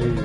Igual. 0.00 0.24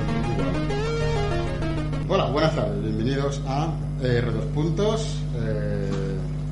Hola, 2.08 2.24
buenas 2.30 2.54
tardes. 2.54 2.82
Bienvenidos 2.82 3.40
a 3.46 3.72
eh, 4.02 4.22
R2 4.24 4.40
Puntos. 4.54 5.18
Eh, 5.36 5.90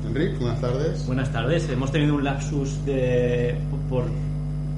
Enrique, 0.07 0.37
buenas 0.39 0.59
tardes. 0.61 1.05
Buenas 1.07 1.31
tardes. 1.31 1.69
Hemos 1.69 1.91
tenido 1.91 2.15
un 2.15 2.23
lapsus 2.23 2.83
de 2.85 3.55
por 3.89 4.03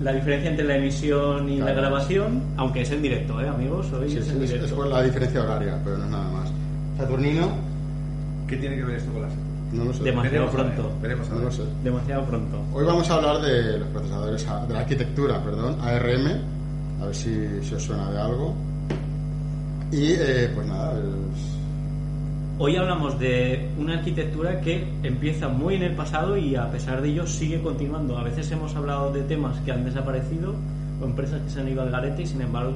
la 0.01 0.11
diferencia 0.13 0.49
entre 0.51 0.65
la 0.65 0.75
emisión 0.77 1.49
y 1.49 1.57
Claro. 1.57 1.73
la 1.73 1.81
grabación, 1.81 2.41
aunque 2.57 2.81
es 2.81 2.91
en 2.91 3.01
directo, 3.01 3.39
¿eh, 3.41 3.47
amigos? 3.47 3.91
Hoy 3.93 4.09
Sí, 4.11 4.17
es 4.17 4.25
sí, 4.25 4.31
en 4.31 4.43
es, 4.43 4.49
directo. 4.49 4.65
es 4.67 4.71
por 4.73 4.87
la 4.87 5.01
diferencia 5.03 5.41
horaria, 5.41 5.79
pero 5.83 5.97
no 5.97 6.05
es 6.05 6.11
nada 6.11 6.29
más. 6.31 6.51
Saturnino, 6.97 7.49
¿Qué 8.47 8.57
tiene 8.57 8.75
que 8.75 8.83
ver 8.83 8.97
esto 8.97 9.11
con 9.11 9.21
la 9.23 9.27
no 9.73 9.83
lo 9.85 9.93
sé. 9.93 10.03
Demasiado 10.03 10.45
Veremos 10.45 10.53
a 10.53 10.63
ver, 10.63 10.73
pronto. 10.75 10.91
Veremos 11.01 11.29
a 11.29 11.33
No 11.33 11.39
lo 11.41 11.51
sé. 11.51 11.63
Demasiado 11.83 12.25
pronto. 12.25 12.57
Hoy 12.73 12.85
vamos 12.85 13.09
a 13.09 13.13
hablar 13.15 13.41
de 13.41 13.79
los 13.79 13.87
procesadores, 13.89 14.45
de 14.67 14.73
la 14.73 14.79
arquitectura, 14.79 15.43
perdón, 15.43 15.77
ARM, 15.81 16.27
a 17.05 17.07
ver 17.07 17.15
si, 17.15 17.47
si 17.63 17.75
os 17.75 17.83
suena 17.83 18.11
de 18.11 18.19
algo. 18.19 18.53
Y 19.91 20.13
eh, 20.13 20.51
pues 20.53 20.67
nada, 20.67 20.93
es- 20.99 21.55
Hoy 22.57 22.77
hablamos 22.77 23.19
de 23.19 23.69
una 23.77 23.95
arquitectura 23.95 24.61
que 24.61 24.87
empieza 25.03 25.49
muy 25.49 25.75
en 25.75 25.83
el 25.83 25.93
pasado 25.93 26.37
y 26.37 26.55
a 26.55 26.71
pesar 26.71 27.01
de 27.01 27.09
ello 27.09 27.27
sigue 27.27 27.61
continuando. 27.61 28.17
A 28.17 28.23
veces 28.23 28.49
hemos 28.51 28.73
hablado 28.75 29.11
de 29.11 29.23
temas 29.23 29.57
que 29.65 29.73
han 29.73 29.83
desaparecido 29.83 30.55
o 31.01 31.05
empresas 31.05 31.41
que 31.41 31.49
se 31.49 31.59
han 31.59 31.67
ido 31.67 31.81
al 31.81 31.91
garete 31.91 32.21
y 32.21 32.25
sin 32.27 32.41
embargo 32.41 32.71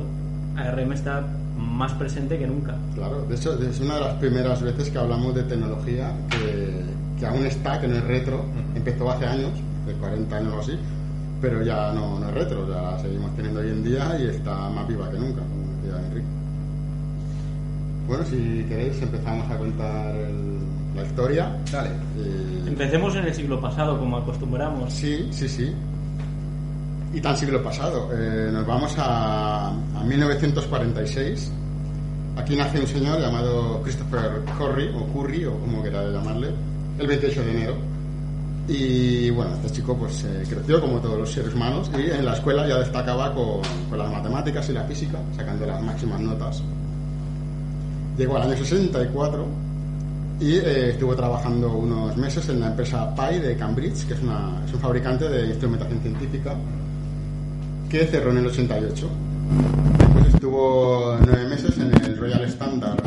ARM 0.57 0.91
está 0.91 1.25
más 1.57 1.93
presente 1.93 2.37
que 2.37 2.45
nunca. 2.45 2.75
claro, 2.93 3.21
de 3.25 3.35
hecho 3.35 3.53
es 3.63 3.79
una 3.79 3.95
de 3.95 4.01
las 4.01 4.13
primeras 4.15 4.61
veces 4.61 4.89
que 4.89 4.97
hablamos 4.97 5.33
de 5.35 5.43
tecnología 5.43 6.11
que, 6.29 6.81
que 7.17 7.25
aún 7.25 7.45
está, 7.45 7.79
que 7.79 7.87
no 7.87 7.95
es 7.95 8.03
retro, 8.03 8.43
empezó 8.75 9.09
hace 9.09 9.25
años, 9.25 9.51
de 9.87 9.93
40 9.93 10.35
años 10.35 10.53
o 10.55 10.59
así, 10.59 10.73
pero 11.41 11.63
ya 11.63 11.91
no, 11.93 12.19
no 12.19 12.27
es 12.27 12.33
retro, 12.33 12.67
ya 12.69 12.81
la 12.81 12.99
seguimos 12.99 13.35
teniendo 13.35 13.59
hoy 13.61 13.69
en 13.69 13.83
día 13.83 14.17
y 14.19 14.27
está 14.27 14.69
más 14.69 14.87
viva 14.87 15.09
que 15.09 15.17
nunca, 15.19 15.41
como 15.41 15.73
decía 15.81 16.05
Enrique. 16.07 16.27
Bueno, 18.07 18.23
si 18.25 18.65
queréis 18.67 19.01
empezamos 19.01 19.49
a 19.51 19.57
contar 19.57 20.15
el- 20.15 20.59
la 20.95 21.03
historia. 21.03 21.55
Dale. 21.71 21.91
Y- 22.17 22.67
Empecemos 22.67 23.15
en 23.15 23.25
el 23.25 23.33
siglo 23.33 23.61
pasado, 23.61 23.99
como 23.99 24.17
acostumbramos. 24.17 24.91
Sí, 24.91 25.27
sí, 25.31 25.47
sí. 25.47 25.71
Y 27.13 27.21
tan 27.21 27.37
siglo 27.37 27.61
pasado. 27.63 28.09
Eh, 28.13 28.49
nos 28.51 28.65
vamos 28.65 28.95
a, 28.97 29.69
a 29.69 30.03
1946. 30.05 31.51
Aquí 32.37 32.55
nace 32.55 32.79
un 32.79 32.87
señor 32.87 33.19
llamado 33.19 33.81
Christopher 33.83 34.41
Curry, 34.57 34.89
o 34.95 35.05
Curry, 35.13 35.45
o 35.45 35.53
como 35.59 35.83
queráis 35.83 36.11
llamarle, 36.13 36.49
el 36.97 37.07
28 37.07 37.43
de 37.43 37.51
enero. 37.51 37.75
Y 38.71 39.31
bueno, 39.31 39.51
este 39.55 39.71
chico 39.71 39.95
pues 39.97 40.23
eh, 40.25 40.43
creció 40.47 40.79
como 40.79 40.99
todos 40.99 41.17
los 41.17 41.31
seres 41.31 41.53
humanos 41.55 41.89
y 41.97 42.11
en 42.11 42.23
la 42.23 42.33
escuela 42.33 42.67
ya 42.67 42.77
destacaba 42.77 43.33
con, 43.33 43.61
con 43.89 43.97
las 43.97 44.11
matemáticas 44.11 44.69
y 44.69 44.73
la 44.73 44.83
física, 44.83 45.17
sacando 45.35 45.65
las 45.65 45.81
máximas 45.81 46.19
notas. 46.21 46.61
Llegó 48.17 48.35
al 48.37 48.43
año 48.43 48.55
64 48.57 49.45
y 50.41 50.53
eh, 50.57 50.89
estuvo 50.91 51.15
trabajando 51.15 51.71
unos 51.71 52.15
meses 52.15 52.47
en 52.49 52.59
la 52.59 52.67
empresa 52.67 53.13
PI 53.15 53.39
de 53.39 53.55
Cambridge, 53.57 54.05
que 54.05 54.13
es, 54.13 54.21
una- 54.21 54.61
es 54.65 54.73
un 54.73 54.79
fabricante 54.79 55.27
de 55.27 55.47
instrumentación 55.47 55.99
científica, 56.01 56.55
que 57.89 58.05
cerró 58.05 58.29
en 58.31 58.37
el 58.37 58.47
88. 58.47 59.09
Después 59.97 60.25
estuvo 60.35 61.17
nueve 61.25 61.47
meses 61.49 61.75
en 61.79 61.91
el 62.05 62.17
Royal 62.17 62.43
Standard, 62.43 62.99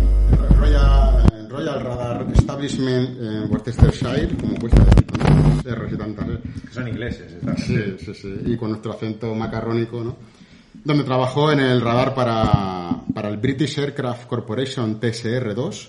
el 0.51 0.57
Royal, 0.57 1.31
el 1.39 1.49
Royal 1.49 1.81
Radar 1.81 2.27
Establishment 2.35 3.11
en 3.21 3.51
Worcestershire, 3.51 4.37
como 4.41 4.57
cuesta 4.57 4.83
decir 4.85 5.07
R's 5.65 5.93
y 5.93 5.97
tantas 5.97 6.29
E. 6.29 6.39
Que 6.69 6.73
son 6.75 6.89
ingleses. 6.89 7.33
esta 7.33 7.57
Sí, 7.57 7.97
sí, 7.99 8.15
sí. 8.15 8.35
Y 8.47 8.57
con 8.57 8.71
nuestro 8.71 8.93
acento 8.93 9.35
macarrónico, 9.35 10.03
¿no? 10.03 10.17
Donde 10.85 11.05
trabajó 11.05 11.53
en 11.53 11.61
el 11.61 11.81
radar 11.81 12.15
para, 12.15 13.03
para 13.15 13.29
el 13.29 13.37
British 13.37 13.79
Aircraft 13.79 14.27
Corporation 14.27 15.01
TSR-2, 15.01 15.89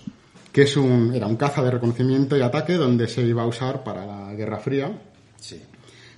que 0.52 0.64
es 0.64 0.78
un, 0.78 1.14
era 1.16 1.26
un 1.26 1.36
caza 1.38 1.64
de 1.64 1.72
reconocimiento 1.72 2.38
y 2.38 2.42
ataque 2.42 2.74
donde 2.74 3.08
se 3.08 3.22
iba 3.24 3.42
a 3.44 3.48
usar 3.48 3.84
para 3.84 4.06
la 4.06 4.34
Guerra 4.36 4.60
Fría, 4.60 4.92
Sí. 5.38 5.62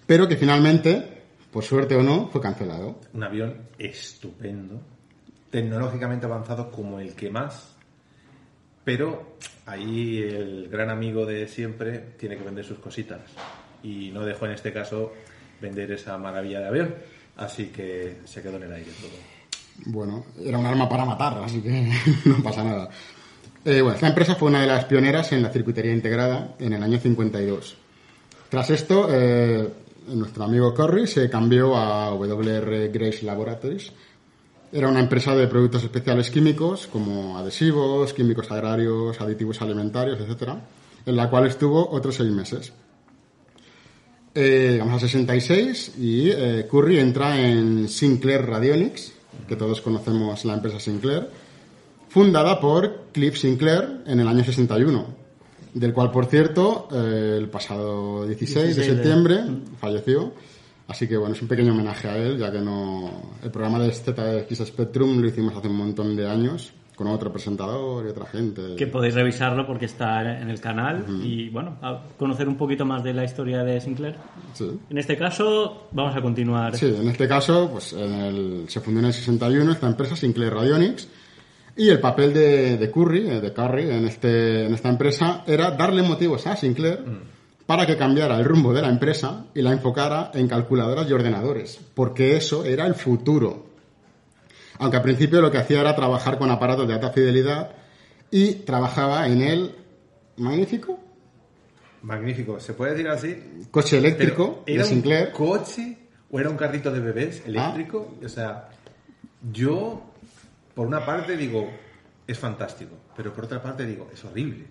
pero 0.05 0.27
que 0.27 0.35
finalmente, 0.35 1.21
por 1.51 1.63
suerte 1.63 1.95
o 1.95 2.03
no, 2.03 2.27
fue 2.27 2.41
cancelado. 2.41 2.99
Un 3.13 3.23
avión 3.23 3.55
estupendo, 3.79 4.81
tecnológicamente 5.51 6.25
avanzado 6.25 6.69
como 6.71 6.99
el 6.99 7.13
que 7.15 7.29
más, 7.29 7.74
pero 8.85 9.37
ahí 9.65 10.19
el 10.19 10.69
gran 10.69 10.89
amigo 10.89 11.25
de 11.25 11.47
siempre 11.47 12.13
tiene 12.17 12.37
que 12.37 12.43
vender 12.43 12.63
sus 12.63 12.79
cositas 12.79 13.19
y 13.83 14.11
no 14.11 14.23
dejó 14.23 14.45
en 14.45 14.53
este 14.53 14.71
caso 14.71 15.11
vender 15.59 15.91
esa 15.91 16.17
maravilla 16.17 16.59
de 16.59 16.67
avión, 16.67 16.95
así 17.35 17.65
que 17.67 18.19
se 18.23 18.41
quedó 18.41 18.57
en 18.57 18.63
el 18.63 18.73
aire 18.73 18.91
todo. 19.01 19.35
Bueno, 19.87 20.25
era 20.41 20.57
un 20.57 20.65
arma 20.65 20.87
para 20.87 21.03
matar, 21.03 21.43
así 21.43 21.61
que 21.61 21.91
no 22.25 22.41
pasa 22.41 22.63
nada. 22.63 22.89
Eh, 23.65 23.81
bueno, 23.81 23.95
esta 23.95 24.07
empresa 24.07 24.35
fue 24.35 24.49
una 24.49 24.61
de 24.61 24.67
las 24.67 24.85
pioneras 24.85 25.31
en 25.31 25.41
la 25.41 25.49
circuitería 25.49 25.91
integrada 25.91 26.55
en 26.59 26.73
el 26.73 26.83
año 26.83 26.99
52. 26.99 27.75
Tras 28.49 28.69
esto, 28.69 29.07
eh, 29.11 29.67
nuestro 30.09 30.43
amigo 30.43 30.73
Curry 30.73 31.07
se 31.07 31.29
cambió 31.29 31.75
a 31.75 32.11
WR 32.11 32.89
Grace 32.89 33.25
Laboratories. 33.25 33.91
Era 34.71 34.87
una 34.89 34.99
empresa 34.99 35.35
de 35.35 35.47
productos 35.47 35.83
especiales 35.83 36.29
químicos 36.29 36.87
como 36.87 37.37
adhesivos, 37.37 38.13
químicos 38.13 38.51
agrarios, 38.51 39.19
aditivos 39.21 39.61
alimentarios, 39.61 40.19
etcétera, 40.19 40.59
en 41.05 41.15
la 41.15 41.29
cual 41.29 41.47
estuvo 41.47 41.89
otros 41.91 42.15
seis 42.15 42.31
meses. 42.31 42.73
Eh, 44.33 44.69
llegamos 44.73 44.95
a 44.95 45.07
66 45.07 45.93
y 45.97 46.29
eh, 46.29 46.67
Curry 46.69 46.99
entra 46.99 47.39
en 47.39 47.87
Sinclair 47.87 48.45
Radionics, 48.45 49.13
que 49.47 49.55
todos 49.55 49.79
conocemos 49.79 50.43
la 50.43 50.55
empresa 50.55 50.79
Sinclair, 50.79 51.29
fundada 52.09 52.59
por 52.59 53.05
Cliff 53.13 53.37
Sinclair 53.37 54.01
en 54.05 54.19
el 54.19 54.27
año 54.27 54.43
61, 54.43 55.05
del 55.73 55.93
cual, 55.93 56.11
por 56.11 56.25
cierto, 56.25 56.89
eh, 56.91 57.35
el 57.37 57.47
pasado 57.47 58.25
16, 58.27 58.75
16 58.75 58.75
de 58.75 58.81
de- 58.81 58.95
septiembre 58.95 59.43
falleció. 59.79 60.33
Así 60.87 61.07
que 61.07 61.17
bueno, 61.17 61.33
es 61.33 61.41
un 61.41 61.47
pequeño 61.47 61.71
homenaje 61.73 62.07
a 62.07 62.17
él, 62.17 62.37
ya 62.37 62.51
que 62.51 62.59
no 62.59 63.09
el 63.43 63.49
programa 63.51 63.79
de 63.79 63.91
ZX 63.91 64.65
Spectrum 64.67 65.19
lo 65.19 65.27
hicimos 65.27 65.55
hace 65.55 65.67
un 65.67 65.77
montón 65.77 66.15
de 66.15 66.29
años 66.29 66.73
con 66.95 67.07
otro 67.07 67.29
presentador 67.31 68.05
y 68.05 68.09
otra 68.09 68.25
gente. 68.27 68.75
Que 68.77 68.87
podéis 68.87 69.15
revisarlo 69.15 69.65
porque 69.67 69.85
está 69.85 70.21
en 70.39 70.49
el 70.49 70.61
canal 70.61 71.03
y 71.23 71.49
bueno, 71.49 71.77
a 71.81 72.03
conocer 72.17 72.47
un 72.47 72.55
poquito 72.55 72.85
más 72.85 73.03
de 73.03 73.13
la 73.13 73.25
historia 73.25 73.63
de 73.63 73.81
Sinclair. 73.81 74.15
Sí. 74.53 74.79
En 74.89 74.97
este 74.97 75.17
caso, 75.17 75.87
vamos 75.91 76.15
a 76.15 76.21
continuar. 76.21 76.77
Sí, 76.77 76.85
en 76.85 77.09
este 77.09 77.27
caso, 77.27 77.69
pues 77.71 77.91
en 77.93 78.13
el- 78.13 78.65
se 78.69 78.79
fundó 78.79 79.01
en 79.01 79.07
el 79.07 79.13
61 79.13 79.71
esta 79.73 79.87
empresa, 79.87 80.15
Sinclair 80.15 80.53
Radionics, 80.53 81.09
y 81.75 81.89
el 81.89 81.99
papel 81.99 82.33
de, 82.33 82.77
de 82.77 82.89
Curry, 82.91 83.27
eh, 83.29 83.41
de 83.41 83.51
Curry 83.51 83.89
en, 83.89 84.05
este, 84.07 84.65
en 84.65 84.73
esta 84.73 84.87
empresa, 84.87 85.43
era 85.45 85.71
darle 85.71 86.01
motivos 86.03 86.47
a 86.47 86.55
Sinclair 86.55 86.99
para 87.65 87.85
que 87.85 87.97
cambiara 87.97 88.37
el 88.37 88.45
rumbo 88.45 88.73
de 88.73 88.81
la 88.81 88.89
empresa 88.89 89.45
y 89.53 89.61
la 89.61 89.71
enfocara 89.71 90.31
en 90.33 90.47
calculadoras 90.47 91.09
y 91.09 91.13
ordenadores, 91.13 91.79
porque 91.93 92.37
eso 92.37 92.63
era 92.65 92.85
el 92.85 92.95
futuro. 92.95 93.65
Aunque 94.79 94.97
al 94.97 95.03
principio 95.03 95.41
lo 95.41 95.51
que 95.51 95.57
hacía 95.57 95.81
era 95.81 95.95
trabajar 95.95 96.37
con 96.37 96.51
aparatos 96.51 96.87
de 96.87 96.93
alta 96.93 97.11
fidelidad 97.11 97.71
y 98.29 98.53
trabajaba 98.55 99.27
en 99.27 99.41
el 99.41 99.75
magnífico 100.37 100.99
Magnífico, 102.01 102.59
¿se 102.59 102.73
puede 102.73 102.91
decir 102.91 103.07
así? 103.07 103.65
coche 103.71 103.97
eléctrico 103.97 104.61
¿Era 104.67 104.83
de 104.83 104.89
Sinclair. 104.89 105.27
un 105.29 105.33
coche 105.33 105.97
o 106.29 106.39
era 106.39 106.51
un 106.51 106.55
carrito 106.57 106.91
de 106.91 106.99
bebés 106.99 107.41
eléctrico? 107.47 108.15
O 108.23 108.29
sea, 108.29 108.69
yo, 109.51 110.03
por 110.75 110.85
una 110.85 111.03
parte 111.03 111.35
digo, 111.35 111.67
es 112.27 112.37
fantástico, 112.37 112.95
pero 113.17 113.33
por 113.33 113.45
otra 113.45 113.59
parte 113.59 113.87
digo, 113.87 114.07
es 114.13 114.23
horrible. 114.23 114.67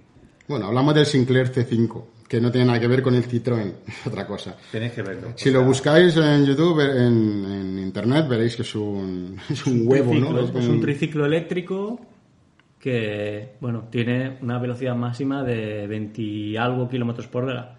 Bueno, 0.46 0.67
hablamos 0.67 0.94
del 0.94 1.06
Sinclair 1.06 1.52
C5, 1.52 2.05
que 2.34 2.40
no 2.40 2.50
tiene 2.50 2.66
nada 2.66 2.81
que 2.81 2.88
ver 2.88 3.00
con 3.02 3.14
el 3.14 3.22
Citroën, 3.28 3.72
es 3.86 4.06
otra 4.06 4.26
cosa. 4.26 4.56
Tenéis 4.72 4.92
que 4.92 5.02
verlo. 5.02 5.28
Si 5.36 5.50
lo 5.50 5.60
sea, 5.60 5.69
buscáis 5.69 6.16
en 6.16 6.44
YouTube, 6.44 6.81
en, 6.81 7.44
en 7.44 7.78
internet, 7.78 8.26
veréis 8.28 8.56
que 8.56 8.62
es 8.62 8.75
un, 8.75 9.36
es 9.48 9.64
un 9.66 9.86
huevo, 9.86 10.10
Triciclo, 10.10 10.31
¿no? 10.32 10.40
Es, 10.44 10.50
como 10.50 10.69
un 10.70 10.81
triciclo 10.81 11.26
eléctrico 11.26 12.00
que, 12.81 13.54
bueno, 13.60 13.84
tiene 13.90 14.38
una 14.42 14.58
velocidad 14.58 14.94
máxima 14.96 15.42
de 15.42 15.86
20 15.86 16.20
y 16.22 16.56
algo 16.56 16.88
kilómetros 16.88 17.26
por 17.28 17.44
hora. 17.44 17.78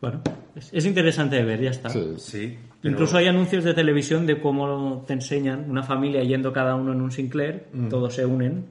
Bueno, 0.00 0.20
es, 0.54 0.70
es 0.72 0.86
interesante 0.86 1.36
de 1.36 1.44
ver, 1.44 1.60
ya 1.60 1.70
está. 1.70 1.88
Sí. 1.90 2.14
Sí. 2.18 2.58
pero- 2.80 2.92
Incluso 2.92 3.16
hay 3.16 3.26
anuncios 3.26 3.64
de 3.64 3.74
televisión 3.74 4.26
de 4.26 4.40
cómo 4.40 5.04
te 5.06 5.12
enseñan 5.14 5.68
una 5.68 5.82
familia 5.82 6.22
yendo 6.22 6.52
cada 6.52 6.74
uno 6.76 6.92
en 6.92 7.00
un 7.00 7.10
Sinclair, 7.12 7.66
todos 7.90 8.14
se 8.14 8.24
unen. 8.26 8.64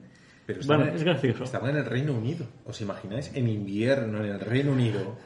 Pero 0.52 0.60
estaban 0.62 0.80
Bueno, 0.82 0.92
en- 0.92 0.96
es 0.98 1.04
gracioso. 1.04 1.44
Estaban 1.44 1.70
en 1.70 1.76
el 1.78 1.84
Reino 1.84 2.12
Unido. 2.14 2.46
¿Os 2.64 2.80
imagináis? 2.80 3.30
En 3.34 3.48
invierno, 3.48 4.18
en 4.24 4.30
el 4.32 4.40
Reino 4.40 4.72
Unido, 4.72 5.16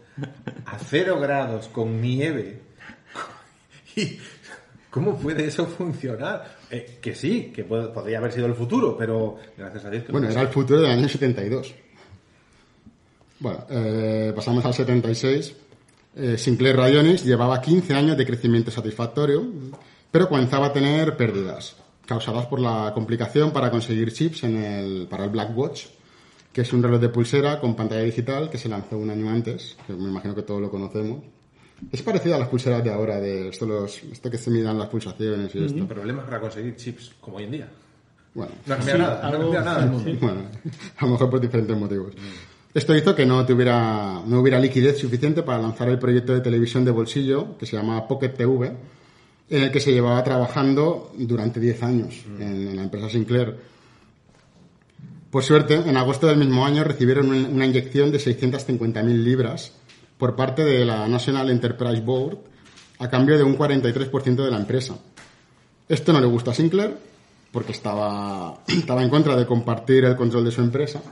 a 0.67 0.79
cero 0.79 1.19
grados, 1.21 1.69
con 1.69 2.01
nieve. 2.01 2.61
¿Y 3.97 4.19
cómo 4.91 5.17
puede 5.19 5.47
eso 5.47 5.67
funcionar? 5.67 6.57
Eh, 6.71 6.99
que 7.01 7.15
sí, 7.15 7.53
que 7.55 7.65
puede- 7.65 7.89
podría 7.89 8.19
haber 8.19 8.33
sido 8.33 8.47
el 8.47 8.55
futuro, 8.55 8.97
pero 8.97 9.39
gracias 9.57 9.85
a 9.85 9.91
Dios 9.91 10.03
que 10.05 10.13
no 10.13 10.19
Bueno, 10.19 10.33
era 10.33 10.43
el 10.43 10.49
futuro 10.49 10.81
del 10.81 10.91
año 10.91 11.09
72. 11.09 11.75
Bueno, 13.39 13.67
eh, 13.69 14.33
pasamos 14.35 14.65
al 14.65 14.75
76. 14.75 15.55
Eh, 16.17 16.39
Sinclair 16.39 16.77
llevaba 17.23 17.61
15 17.61 17.93
años 17.95 18.17
de 18.17 18.25
crecimiento 18.25 18.71
satisfactorio, 18.71 19.45
pero 20.11 20.29
comenzaba 20.29 20.67
a 20.69 20.73
tener 20.73 21.15
pérdidas 21.17 21.77
causadas 22.07 22.47
por 22.47 22.61
la 22.61 22.93
complicación 22.95 23.51
para 23.53 23.71
conseguir 23.71 24.13
chips 24.13 24.45
en 24.45 24.57
el, 24.57 25.07
para 25.09 25.25
el 25.25 25.31
Blackwatch, 25.31 25.87
que 26.53 26.63
es 26.63 26.73
un 26.73 26.83
reloj 26.83 27.01
de 27.01 27.09
pulsera 27.11 27.61
con 27.61 27.75
pantalla 27.77 28.03
digital 28.03 28.49
que 28.49 28.57
se 28.59 28.69
lanzó 28.69 28.97
un 28.97 29.11
año 29.11 29.29
antes, 29.29 29.77
que 29.87 29.93
me 29.93 30.09
imagino 30.09 30.35
que 30.35 30.43
todos 30.43 30.61
lo 30.61 30.71
conocemos. 30.71 31.23
Es 31.93 32.01
parecido 32.01 32.37
a 32.37 32.39
las 32.39 32.49
pulseras 32.49 32.83
de 32.83 32.91
ahora, 32.91 33.21
de 33.21 33.49
esto, 33.51 33.67
los, 33.67 34.03
esto 34.05 34.31
que 34.31 34.39
se 34.39 34.51
midan 34.51 34.79
las 34.79 34.89
pulsaciones 34.89 35.55
y 35.55 35.65
esto. 35.65 35.87
Problemas 35.87 36.25
para 36.25 36.41
conseguir 36.41 36.75
chips 36.77 37.13
como 37.21 37.37
hoy 37.37 37.45
en 37.45 37.51
día. 37.51 37.69
Bueno, 38.33 38.53
No 38.67 38.75
ha 38.75 38.77
cambiado 38.79 38.99
Sí, 38.99 39.03
nada, 39.05 39.21
no 39.23 39.29
algo- 39.29 39.53
cambiado 39.53 39.65
nada 39.67 39.85
el 39.85 39.91
mundo. 39.91 40.11
Bueno, 40.21 40.41
a 40.97 41.05
lo 41.05 41.11
mejor 41.13 41.31
por 41.31 41.41
diferentes 41.41 41.77
motivos. 41.77 42.13
Esto 42.73 42.95
hizo 42.97 43.15
que 43.15 43.25
no 43.27 43.45
tuviera, 43.45 44.23
no 44.27 44.41
hubiera 44.41 44.59
liquidez 44.59 44.99
suficiente 44.99 45.43
para 45.43 45.59
lanzar 45.59 45.89
el 45.89 45.99
proyecto 45.99 46.35
de 46.35 46.41
televisión 46.41 46.85
de 46.85 46.91
bolsillo 46.91 47.57
que 47.59 47.65
se 47.67 47.77
llama 47.77 48.07
Pocket 48.09 48.31
TV, 48.31 48.73
en 49.49 49.63
el 49.63 49.71
que 49.71 49.81
se 49.81 49.93
llevaba 49.93 50.23
trabajando 50.25 51.13
durante 51.17 51.61
10 51.61 51.83
años 51.83 52.25
en, 52.39 52.69
en 52.69 52.77
la 52.77 52.83
empresa 52.83 53.09
Sinclair. 53.09 53.57
Por 55.31 55.43
suerte, 55.43 55.75
en 55.75 55.97
agosto 55.97 56.27
del 56.27 56.39
mismo 56.39 56.65
año 56.65 56.83
recibieron 56.85 57.29
un- 57.29 57.47
una 57.47 57.67
inyección 57.67 58.11
de 58.11 58.19
650.000 58.19 59.05
libras 59.25 59.73
por 60.19 60.35
parte 60.35 60.65
de 60.65 60.85
la 60.85 61.07
National 61.09 61.51
Enterprise 61.51 62.01
Board 62.01 62.39
a 62.99 63.09
cambio 63.11 63.37
de 63.37 63.43
un 63.45 63.57
43% 63.57 64.45
de 64.45 64.51
la 64.51 64.57
empresa. 64.57 64.97
Esto 65.89 66.13
no 66.13 66.21
le 66.21 66.27
gusta 66.27 66.53
a 66.53 66.55
Sinclair 66.55 66.97
porque 67.53 67.73
estaba, 67.73 68.63
estaba 68.69 69.03
en 69.03 69.11
contra 69.11 69.37
de 69.37 69.47
compartir 69.47 70.05
el 70.05 70.17
control 70.17 70.45
de 70.45 70.51
su 70.53 70.61
empresa. 70.63 71.03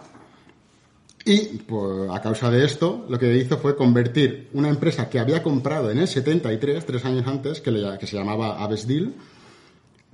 Y 1.27 1.59
pues, 1.59 2.11
a 2.11 2.21
causa 2.21 2.51
de 2.51 2.65
esto, 2.65 3.07
lo 3.09 3.19
que 3.19 3.35
hizo 3.37 3.57
fue 3.57 3.77
convertir 3.77 4.49
una 4.53 4.69
empresa 4.69 5.09
que 5.09 5.19
había 5.19 5.43
comprado 5.43 5.91
en 5.91 5.99
el 5.99 6.09
73, 6.09 6.85
tres 6.85 7.05
años 7.05 7.27
antes, 7.27 7.61
que, 7.63 7.71
le- 7.71 7.99
que 7.99 8.07
se 8.07 8.17
llamaba 8.17 8.63
Avesdil, 8.63 9.15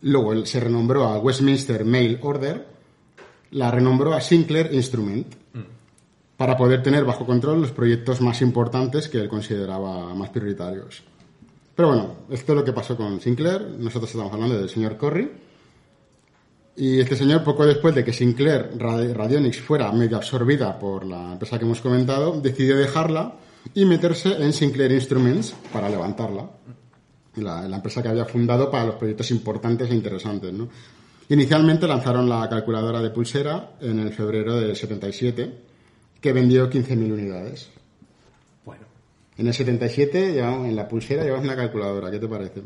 luego 0.03 0.47
se 0.47 0.61
renombró 0.61 1.05
a 1.05 1.19
Westminster 1.19 1.85
Mail 1.85 2.19
Order, 2.23 2.65
la 3.51 3.71
renombró 3.73 4.15
a 4.15 4.21
Sinclair 4.21 4.71
Instrument, 4.73 5.27
para 6.37 6.57
poder 6.57 6.83
tener 6.83 7.05
bajo 7.05 7.27
control 7.27 7.61
los 7.61 7.73
proyectos 7.73 8.21
más 8.23 8.41
importantes 8.41 9.09
que 9.09 9.19
él 9.19 9.29
consideraba 9.29 10.15
más 10.15 10.31
prioritarios. 10.31 11.03
Pero 11.75 11.89
bueno, 11.89 12.15
esto 12.31 12.53
es 12.53 12.59
lo 12.59 12.65
que 12.65 12.73
pasó 12.73 12.97
con 12.97 13.21
Sinclair. 13.21 13.61
Nosotros 13.79 14.11
estamos 14.11 14.33
hablando 14.33 14.57
del 14.59 14.69
señor 14.71 14.97
Corry. 14.97 15.29
Y 16.77 17.01
este 17.01 17.17
señor, 17.17 17.43
poco 17.45 17.67
después 17.67 17.95
de 17.95 18.05
que 18.05 18.13
Sinclair 18.13 18.71
Radi- 18.79 19.13
Radionics 19.13 19.61
fuera 19.61 19.93
medio 19.93 20.17
absorbida 20.17 20.79
por 20.79 21.05
la 21.05 21.33
empresa 21.33 21.59
que 21.59 21.65
hemos 21.65 21.81
comentado, 21.81 22.41
decidió 22.41 22.77
dejarla 22.77 23.35
y 23.75 23.85
meterse 23.85 24.43
en 24.43 24.53
Sinclair 24.53 24.93
Instruments 24.93 25.55
para 25.73 25.89
levantarla. 25.91 26.49
La, 27.37 27.69
la 27.69 27.77
empresa 27.77 28.03
que 28.03 28.09
había 28.09 28.25
fundado 28.25 28.71
para 28.71 28.87
los 28.87 28.95
proyectos 28.97 29.31
importantes 29.31 29.91
e 29.91 29.95
interesantes. 29.95 30.53
¿no? 30.53 30.69
Inicialmente 31.29 31.87
lanzaron 31.87 32.29
la 32.29 32.49
calculadora 32.49 33.01
de 33.01 33.11
pulsera 33.11 33.73
en 33.81 34.01
el 34.01 34.13
febrero 34.13 34.57
del 34.59 34.75
77, 34.75 35.55
que 36.21 36.33
vendió 36.33 36.69
15.000 36.69 37.13
unidades. 37.13 37.69
Bueno, 38.65 38.83
En 39.39 39.47
el 39.47 39.55
77, 39.55 40.33
llevamos- 40.33 40.67
en 40.69 40.75
la 40.77 40.89
pulsera 40.89 41.23
llevamos 41.25 41.45
una 41.45 41.57
calculadora. 41.57 42.11
¿Qué 42.11 42.19
te 42.19 42.29
parece? 42.29 42.63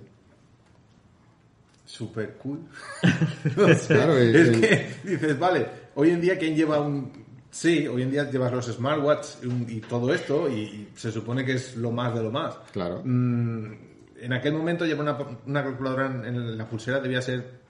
Super 1.94 2.34
cool. 2.42 2.58
Claro, 3.86 4.22
y- 4.22 4.34
es 4.36 4.56
y- 4.56 4.60
que 4.60 4.94
dices, 5.04 5.38
vale, 5.38 5.66
hoy 5.94 6.10
en 6.10 6.20
día 6.20 6.36
quién 6.38 6.54
lleva 6.56 6.80
un... 6.80 7.24
Sí, 7.50 7.86
hoy 7.86 8.02
en 8.02 8.10
día 8.10 8.28
llevas 8.28 8.52
los 8.52 8.66
smartwatch 8.66 9.26
y, 9.68 9.80
todo 9.80 10.12
esto 10.12 10.48
y, 10.48 10.54
y 10.60 10.88
se 10.96 11.12
supone 11.12 11.44
que 11.44 11.52
es 11.54 11.76
lo 11.76 11.92
más 11.92 12.12
de 12.12 12.22
lo 12.24 12.32
más. 12.32 12.56
Claro. 12.72 13.00
Mm, 13.04 13.72
en 14.20 14.32
aquel 14.32 14.54
momento 14.54 14.84
llevar 14.84 15.02
una, 15.02 15.18
una 15.46 15.62
calculadora 15.62 16.06
en, 16.06 16.24
en 16.24 16.58
la 16.58 16.68
pulsera 16.68 16.98
debía 16.98 17.22
ser 17.22 17.60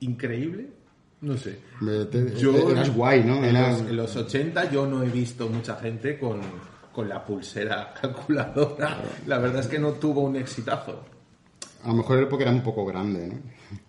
increíble. 0.00 0.70
No 1.20 1.36
sé. 1.36 1.58
Me- 1.80 2.04
te- 2.06 2.34
Yo, 2.36 2.68
eras 2.70 2.92
guay, 2.94 3.22
¿no? 3.22 3.44
En, 3.44 3.54
los, 3.54 3.80
en 3.80 3.96
los 3.96 4.16
80 4.16 4.70
yo 4.72 4.86
no 4.86 5.02
he 5.04 5.08
visto 5.08 5.48
mucha 5.48 5.76
gente 5.76 6.18
con, 6.18 6.40
con 6.92 7.08
la 7.08 7.24
pulsera 7.24 7.94
calculadora. 8.00 8.98
La 9.28 9.38
verdad 9.38 9.60
es 9.60 9.68
que 9.68 9.78
no 9.78 9.92
tuvo 9.92 10.22
un 10.22 10.34
exitazo. 10.36 11.04
A 11.84 11.88
lo 11.88 11.94
mejor 11.94 12.18
era 12.18 12.28
porque 12.28 12.44
era 12.44 12.52
un 12.52 12.62
poco 12.62 12.84
grande, 12.84 13.28
¿no? 13.28 13.34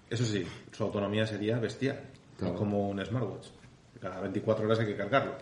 Eso 0.10 0.26
sí, 0.26 0.46
su 0.72 0.84
autonomía 0.84 1.26
sería 1.26 1.58
bestial. 1.60 2.00
Claro. 2.38 2.54
No 2.54 2.60
como 2.60 2.90
un 2.90 3.04
smartwatch. 3.04 3.48
Cada 4.00 4.20
24 4.22 4.66
horas 4.66 4.80
hay 4.80 4.88
que 4.88 4.96
cargarlo. 4.96 5.36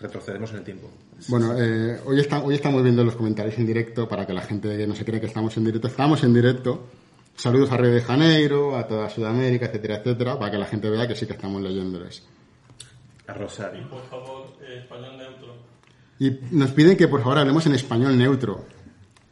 Retrocedemos 0.00 0.50
en 0.52 0.56
el 0.56 0.64
tiempo. 0.64 0.90
Bueno, 1.28 1.54
eh, 1.58 2.00
hoy, 2.06 2.20
está, 2.20 2.42
hoy 2.42 2.54
estamos 2.54 2.82
viendo 2.82 3.04
los 3.04 3.14
comentarios 3.14 3.58
en 3.58 3.66
directo 3.66 4.08
para 4.08 4.26
que 4.26 4.32
la 4.32 4.40
gente 4.40 4.76
que 4.76 4.86
no 4.86 4.94
se 4.94 5.04
cree 5.04 5.20
que 5.20 5.26
estamos 5.26 5.56
en 5.58 5.64
directo. 5.64 5.88
Estamos 5.88 6.22
en 6.24 6.32
directo. 6.32 6.86
Saludos 7.36 7.70
a 7.72 7.76
Río 7.76 7.92
de 7.92 8.00
Janeiro, 8.00 8.76
a 8.76 8.86
toda 8.86 9.08
Sudamérica, 9.10 9.66
etcétera, 9.66 9.96
etcétera, 9.96 10.38
para 10.38 10.50
que 10.50 10.58
la 10.58 10.66
gente 10.66 10.88
vea 10.88 11.06
que 11.06 11.14
sí 11.14 11.26
que 11.26 11.34
estamos 11.34 11.60
leyéndoles. 11.62 12.26
A 13.26 13.34
Rosario. 13.34 13.88
Por 13.88 14.02
favor, 14.08 14.56
eh, 14.62 14.78
español 14.80 15.16
neutro. 15.18 15.54
Y 16.18 16.38
nos 16.54 16.70
piden 16.72 16.96
que 16.96 17.08
por 17.08 17.20
favor 17.22 17.38
hablemos 17.38 17.64
en 17.66 17.74
español 17.74 18.16
neutro. 18.16 18.64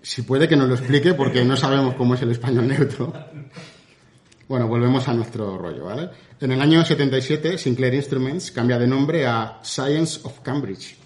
Si 0.08 0.22
puede 0.22 0.48
que 0.48 0.56
nos 0.56 0.66
lo 0.66 0.74
explique 0.74 1.12
porque 1.12 1.44
no 1.44 1.54
sabemos 1.54 1.94
cómo 1.94 2.14
es 2.14 2.22
el 2.22 2.30
español 2.30 2.66
neutro. 2.66 3.12
Bueno, 4.48 4.66
volvemos 4.66 5.06
a 5.06 5.12
nuestro 5.12 5.58
rollo, 5.58 5.84
¿vale? 5.84 6.08
En 6.40 6.50
el 6.50 6.62
año 6.62 6.82
77, 6.82 7.58
Sinclair 7.58 7.92
Instruments 7.92 8.50
cambia 8.50 8.78
de 8.78 8.86
nombre 8.86 9.26
a 9.26 9.60
Science 9.62 10.20
of 10.22 10.40
Cambridge. 10.40 10.96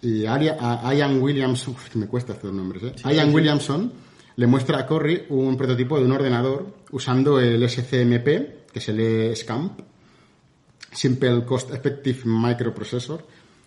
Y 0.00 0.22
Ian 0.22 1.20
Williamson, 1.20 1.76
me 1.96 2.06
cuesta 2.06 2.32
estos 2.32 2.50
nombres, 2.50 2.82
¿eh? 2.84 3.12
Ian 3.12 3.34
Williamson 3.34 3.92
le 4.36 4.46
muestra 4.46 4.78
a 4.78 4.86
Corey 4.86 5.26
un 5.28 5.58
prototipo 5.58 5.98
de 5.98 6.06
un 6.06 6.12
ordenador 6.12 6.76
usando 6.92 7.38
el 7.38 7.68
SCMP, 7.68 8.70
que 8.72 8.80
se 8.80 8.94
lee 8.94 9.36
SCAMP, 9.36 9.80
Simple 10.92 11.44
Cost 11.44 11.74
Effective 11.74 12.20
Microprocessor, 12.24 13.26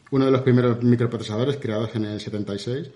uno 0.09 0.25
de 0.25 0.31
los 0.31 0.41
primeros 0.41 0.81
microprocesadores 0.81 1.57
creados 1.57 1.91
en 1.93 2.05
el 2.05 2.19
76. 2.19 2.89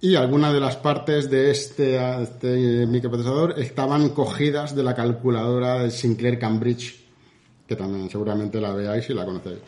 Y 0.00 0.14
algunas 0.14 0.52
de 0.52 0.60
las 0.60 0.76
partes 0.76 1.30
de 1.30 1.50
este, 1.50 2.22
este 2.22 2.86
microprocesador 2.86 3.58
estaban 3.58 4.10
cogidas 4.10 4.74
de 4.74 4.82
la 4.82 4.94
calculadora 4.94 5.82
de 5.82 5.90
Sinclair 5.90 6.38
Cambridge, 6.38 7.00
que 7.66 7.76
también 7.76 8.10
seguramente 8.10 8.60
la 8.60 8.72
veáis 8.72 9.08
y 9.10 9.14
la 9.14 9.24
conocéis. 9.24 9.58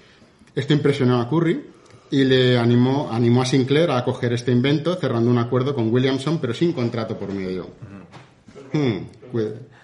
Esto 0.54 0.72
impresionó 0.72 1.20
a 1.20 1.28
Curry 1.28 1.64
y 2.10 2.24
le 2.24 2.58
animó, 2.58 3.10
animó 3.10 3.42
a 3.42 3.46
Sinclair 3.46 3.90
a 3.90 4.04
coger 4.04 4.32
este 4.32 4.52
invento, 4.52 4.94
cerrando 4.96 5.30
un 5.30 5.38
acuerdo 5.38 5.74
con 5.74 5.92
Williamson, 5.92 6.38
pero 6.40 6.54
sin 6.54 6.72
contrato 6.72 7.18
por 7.18 7.32
medio. 7.32 7.68
Hmm, 8.72 8.98
Sinclair. 9.32 9.74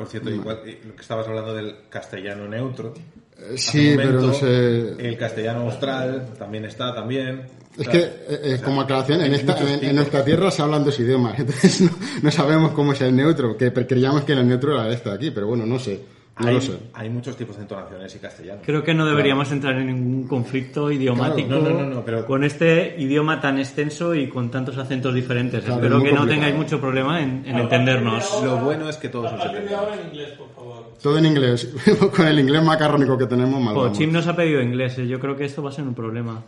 Por 0.00 0.08
cierto, 0.08 0.30
igual 0.30 0.62
eh, 0.64 0.80
lo 0.86 0.94
que 0.94 1.02
estabas 1.02 1.28
hablando 1.28 1.52
del 1.52 1.76
castellano 1.90 2.48
neutro. 2.48 2.94
Eh, 3.40 3.56
sí, 3.56 3.94
pero 3.96 4.20
no 4.20 4.32
sé. 4.32 4.94
El 4.98 5.16
castellano 5.16 5.62
austral 5.62 6.34
también 6.38 6.64
está 6.64 6.94
también. 6.94 7.42
Es 7.78 7.88
que, 7.88 7.98
eh, 7.98 8.10
eh, 8.28 8.60
como 8.64 8.82
aclaración, 8.82 9.22
en, 9.22 9.32
esta, 9.32 9.52
muchos 9.52 9.68
en, 9.68 9.74
en 9.74 9.80
tipos. 9.80 9.94
nuestra 9.94 10.24
tierra 10.24 10.50
se 10.50 10.62
hablan 10.62 10.84
dos 10.84 10.98
idiomas, 10.98 11.38
entonces 11.38 11.80
no, 11.82 11.90
no 12.22 12.30
sabemos 12.30 12.72
cómo 12.72 12.92
es 12.92 13.00
el 13.00 13.14
neutro, 13.14 13.56
que 13.56 13.72
creíamos 13.72 14.24
que 14.24 14.32
el 14.32 14.46
neutro 14.46 14.74
era 14.74 14.92
este 14.92 15.08
de 15.08 15.14
aquí, 15.14 15.30
pero 15.30 15.46
bueno, 15.46 15.64
no 15.64 15.78
sé, 15.78 16.00
hay, 16.48 16.54
lo 16.54 16.60
sé. 16.60 16.78
hay 16.94 17.10
muchos 17.10 17.36
tipos 17.36 17.56
de 17.56 17.62
entonaciones 17.62 18.14
y 18.14 18.18
castellano. 18.18 18.60
Creo 18.64 18.82
que 18.82 18.94
no 18.94 19.06
deberíamos 19.06 19.50
entrar 19.52 19.76
en 19.78 19.86
ningún 19.86 20.26
conflicto 20.28 20.90
idiomático 20.90 21.48
Claro, 21.48 21.62
no, 21.62 21.70
no, 21.70 21.80
no, 21.82 21.94
no, 21.96 22.04
pero- 22.04 22.26
con 22.26 22.44
este 22.44 22.96
idioma 22.98 23.40
tan 23.40 23.58
extenso 23.58 24.14
y 24.14 24.28
con 24.28 24.50
tantos 24.50 24.76
acentos 24.78 25.14
diferentes. 25.14 25.60
Claro, 25.64 25.76
Espero 25.80 25.98
es 25.98 26.04
que 26.04 26.12
no 26.12 26.26
tengáis 26.26 26.54
mucho 26.54 26.80
problema 26.80 27.20
en, 27.20 27.42
en 27.46 27.58
entendernos. 27.58 28.42
Lo 28.42 28.56
bueno 28.58 28.88
es 28.88 28.96
que 28.96 29.08
todos 29.08 29.32
nos 29.32 29.44
entendemos. 29.44 29.72
ahora 29.80 29.94
en 30.00 30.06
inglés, 30.08 30.30
por 30.38 30.48
favor. 30.54 30.92
Todo 31.02 31.18
en 31.18 31.26
inglés, 31.26 31.74
con 32.16 32.26
el 32.28 32.38
inglés 32.38 32.62
macarrónico 32.62 33.16
que 33.16 33.26
tenemos, 33.26 33.60
mal 33.62 33.74
vamos. 33.74 33.96
Chim 33.98 34.12
nos 34.12 34.26
ha 34.26 34.36
pedido 34.36 34.60
inglés, 34.60 34.98
eh, 34.98 35.06
yo 35.06 35.18
creo 35.18 35.36
que 35.36 35.44
esto 35.46 35.62
va 35.62 35.70
a 35.70 35.72
ser 35.72 35.84
un 35.84 35.94
problema. 35.94 36.42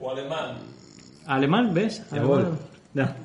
O 0.00 0.10
alemán. 0.10 0.56
¿Alemán, 1.26 1.74
ves? 1.74 2.02
Alemán. 2.10 2.58
Ya. 2.94 3.16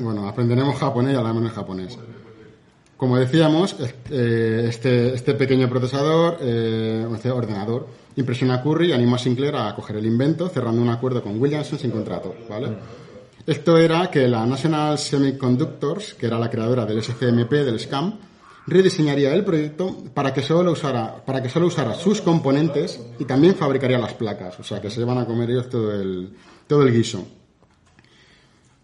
Bueno, 0.00 0.28
aprenderemos 0.28 0.76
japonés 0.76 1.14
y 1.14 1.16
hablaremos 1.16 1.44
en 1.44 1.48
japonés. 1.50 1.98
Como 2.98 3.16
decíamos, 3.16 3.76
eh, 4.10 4.66
este, 4.68 5.14
este 5.14 5.34
pequeño 5.34 5.68
procesador, 5.68 6.38
eh, 6.40 7.06
este 7.14 7.30
ordenador, 7.30 7.86
impresiona 8.16 8.54
a 8.54 8.62
Curry 8.62 8.88
y 8.88 8.92
anima 8.92 9.14
a 9.14 9.18
Sinclair 9.20 9.54
a 9.54 9.72
coger 9.76 9.98
el 9.98 10.06
invento, 10.06 10.48
cerrando 10.48 10.82
un 10.82 10.88
acuerdo 10.88 11.22
con 11.22 11.40
Williamson 11.40 11.78
sin 11.78 11.92
contrato, 11.92 12.34
¿vale? 12.50 12.76
Esto 13.46 13.78
era 13.78 14.10
que 14.10 14.26
la 14.26 14.44
National 14.44 14.98
Semiconductors, 14.98 16.14
que 16.14 16.26
era 16.26 16.40
la 16.40 16.50
creadora 16.50 16.84
del 16.84 17.00
SCMP, 17.00 17.52
del 17.52 17.78
SCAM, 17.78 18.18
rediseñaría 18.66 19.32
el 19.32 19.44
proyecto 19.44 19.96
para 20.12 20.34
que 20.34 20.42
solo 20.42 20.72
usara, 20.72 21.24
para 21.24 21.40
que 21.40 21.48
solo 21.48 21.68
usara 21.68 21.94
sus 21.94 22.20
componentes 22.20 23.00
y 23.20 23.24
también 23.26 23.54
fabricaría 23.54 23.98
las 23.98 24.14
placas. 24.14 24.58
O 24.58 24.64
sea, 24.64 24.80
que 24.80 24.90
se 24.90 25.02
iban 25.02 25.18
a 25.18 25.24
comer 25.24 25.52
ellos 25.52 25.70
todo 25.70 25.94
el, 25.94 26.32
todo 26.66 26.82
el 26.82 26.92
guiso. 26.92 27.24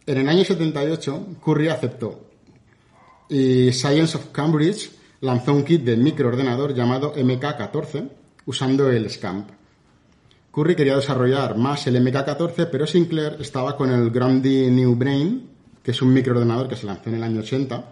En 0.06 0.18
el 0.18 0.28
año 0.28 0.44
78, 0.44 1.26
Curry 1.44 1.66
aceptó 1.66 2.33
y 3.28 3.72
Science 3.72 4.16
of 4.16 4.26
Cambridge 4.32 4.90
lanzó 5.20 5.54
un 5.54 5.64
kit 5.64 5.82
de 5.82 5.96
microordenador 5.96 6.74
llamado 6.74 7.14
MK14 7.14 8.08
usando 8.46 8.90
el 8.90 9.08
SCAMP. 9.08 9.50
Curry 10.52 10.76
quería 10.76 10.96
desarrollar 10.96 11.56
más 11.56 11.86
el 11.86 11.96
MK14, 11.96 12.68
pero 12.70 12.86
Sinclair 12.86 13.38
estaba 13.40 13.76
con 13.76 13.90
el 13.90 14.10
Grundy 14.10 14.70
New 14.70 14.94
Brain, 14.94 15.50
que 15.82 15.90
es 15.90 16.00
un 16.00 16.12
microordenador 16.12 16.68
que 16.68 16.76
se 16.76 16.86
lanzó 16.86 17.08
en 17.08 17.16
el 17.16 17.24
año 17.24 17.40
80, 17.40 17.84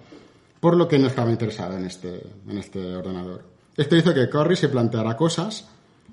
por 0.61 0.77
lo 0.77 0.87
que 0.87 0.99
no 0.99 1.09
estaba 1.09 1.31
interesado 1.31 1.77
en 1.77 1.87
este, 1.87 2.23
en 2.49 2.59
este 2.59 2.95
ordenador. 2.95 3.43
Esto 3.77 3.97
hizo 3.97 4.15
que 4.15 4.29
Curry 4.29 4.55
se 4.55 4.69
planteara 4.69 5.17
cosas 5.17 5.67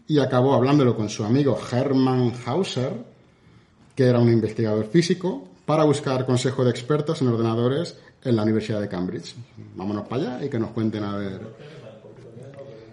y 0.08 0.18
acabó 0.18 0.56
hablándolo 0.56 0.96
con 0.96 1.10
su 1.10 1.24
amigo 1.24 1.60
Hermann 1.72 2.34
Hauser, 2.46 2.94
que 3.94 4.06
era 4.06 4.18
un 4.18 4.32
investigador 4.32 4.88
físico, 4.88 5.48
para 5.66 5.84
buscar 5.84 6.26
consejo 6.26 6.64
de 6.64 6.72
expertos 6.72 7.22
en 7.22 7.28
ordenadores 7.28 7.96
en 8.24 8.36
la 8.36 8.44
Universidad 8.44 8.82
de 8.82 8.88
Cambridge. 8.88 9.36
Vámonos 9.76 10.08
para 10.08 10.36
allá 10.36 10.46
y 10.46 10.50
que 10.50 10.60
nos 10.60 10.72
cuenten 10.72 11.04
a 11.04 11.18
ver. 11.18 11.42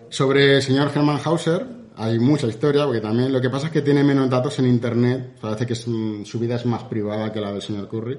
Sobre 0.09 0.57
el 0.57 0.63
señor 0.63 0.91
Hermann 0.95 1.21
Hauser 1.25 1.67
hay 1.97 2.19
mucha 2.19 2.47
historia, 2.47 2.85
porque 2.85 3.01
también 3.01 3.33
lo 3.33 3.41
que 3.41 3.51
pasa 3.51 3.67
es 3.67 3.73
que 3.73 3.83
tiene 3.83 4.05
menos 4.05 4.29
datos 4.29 4.59
en 4.59 4.67
Internet, 4.67 5.39
parece 5.41 5.67
que 5.67 5.75
su 5.75 6.39
vida 6.39 6.57
es 6.57 6.67
más 6.67 6.85
privada 6.85 7.33
que 7.33 7.41
la 7.41 7.53
del 7.53 7.63
señor 7.63 7.89
Curry. 7.89 8.19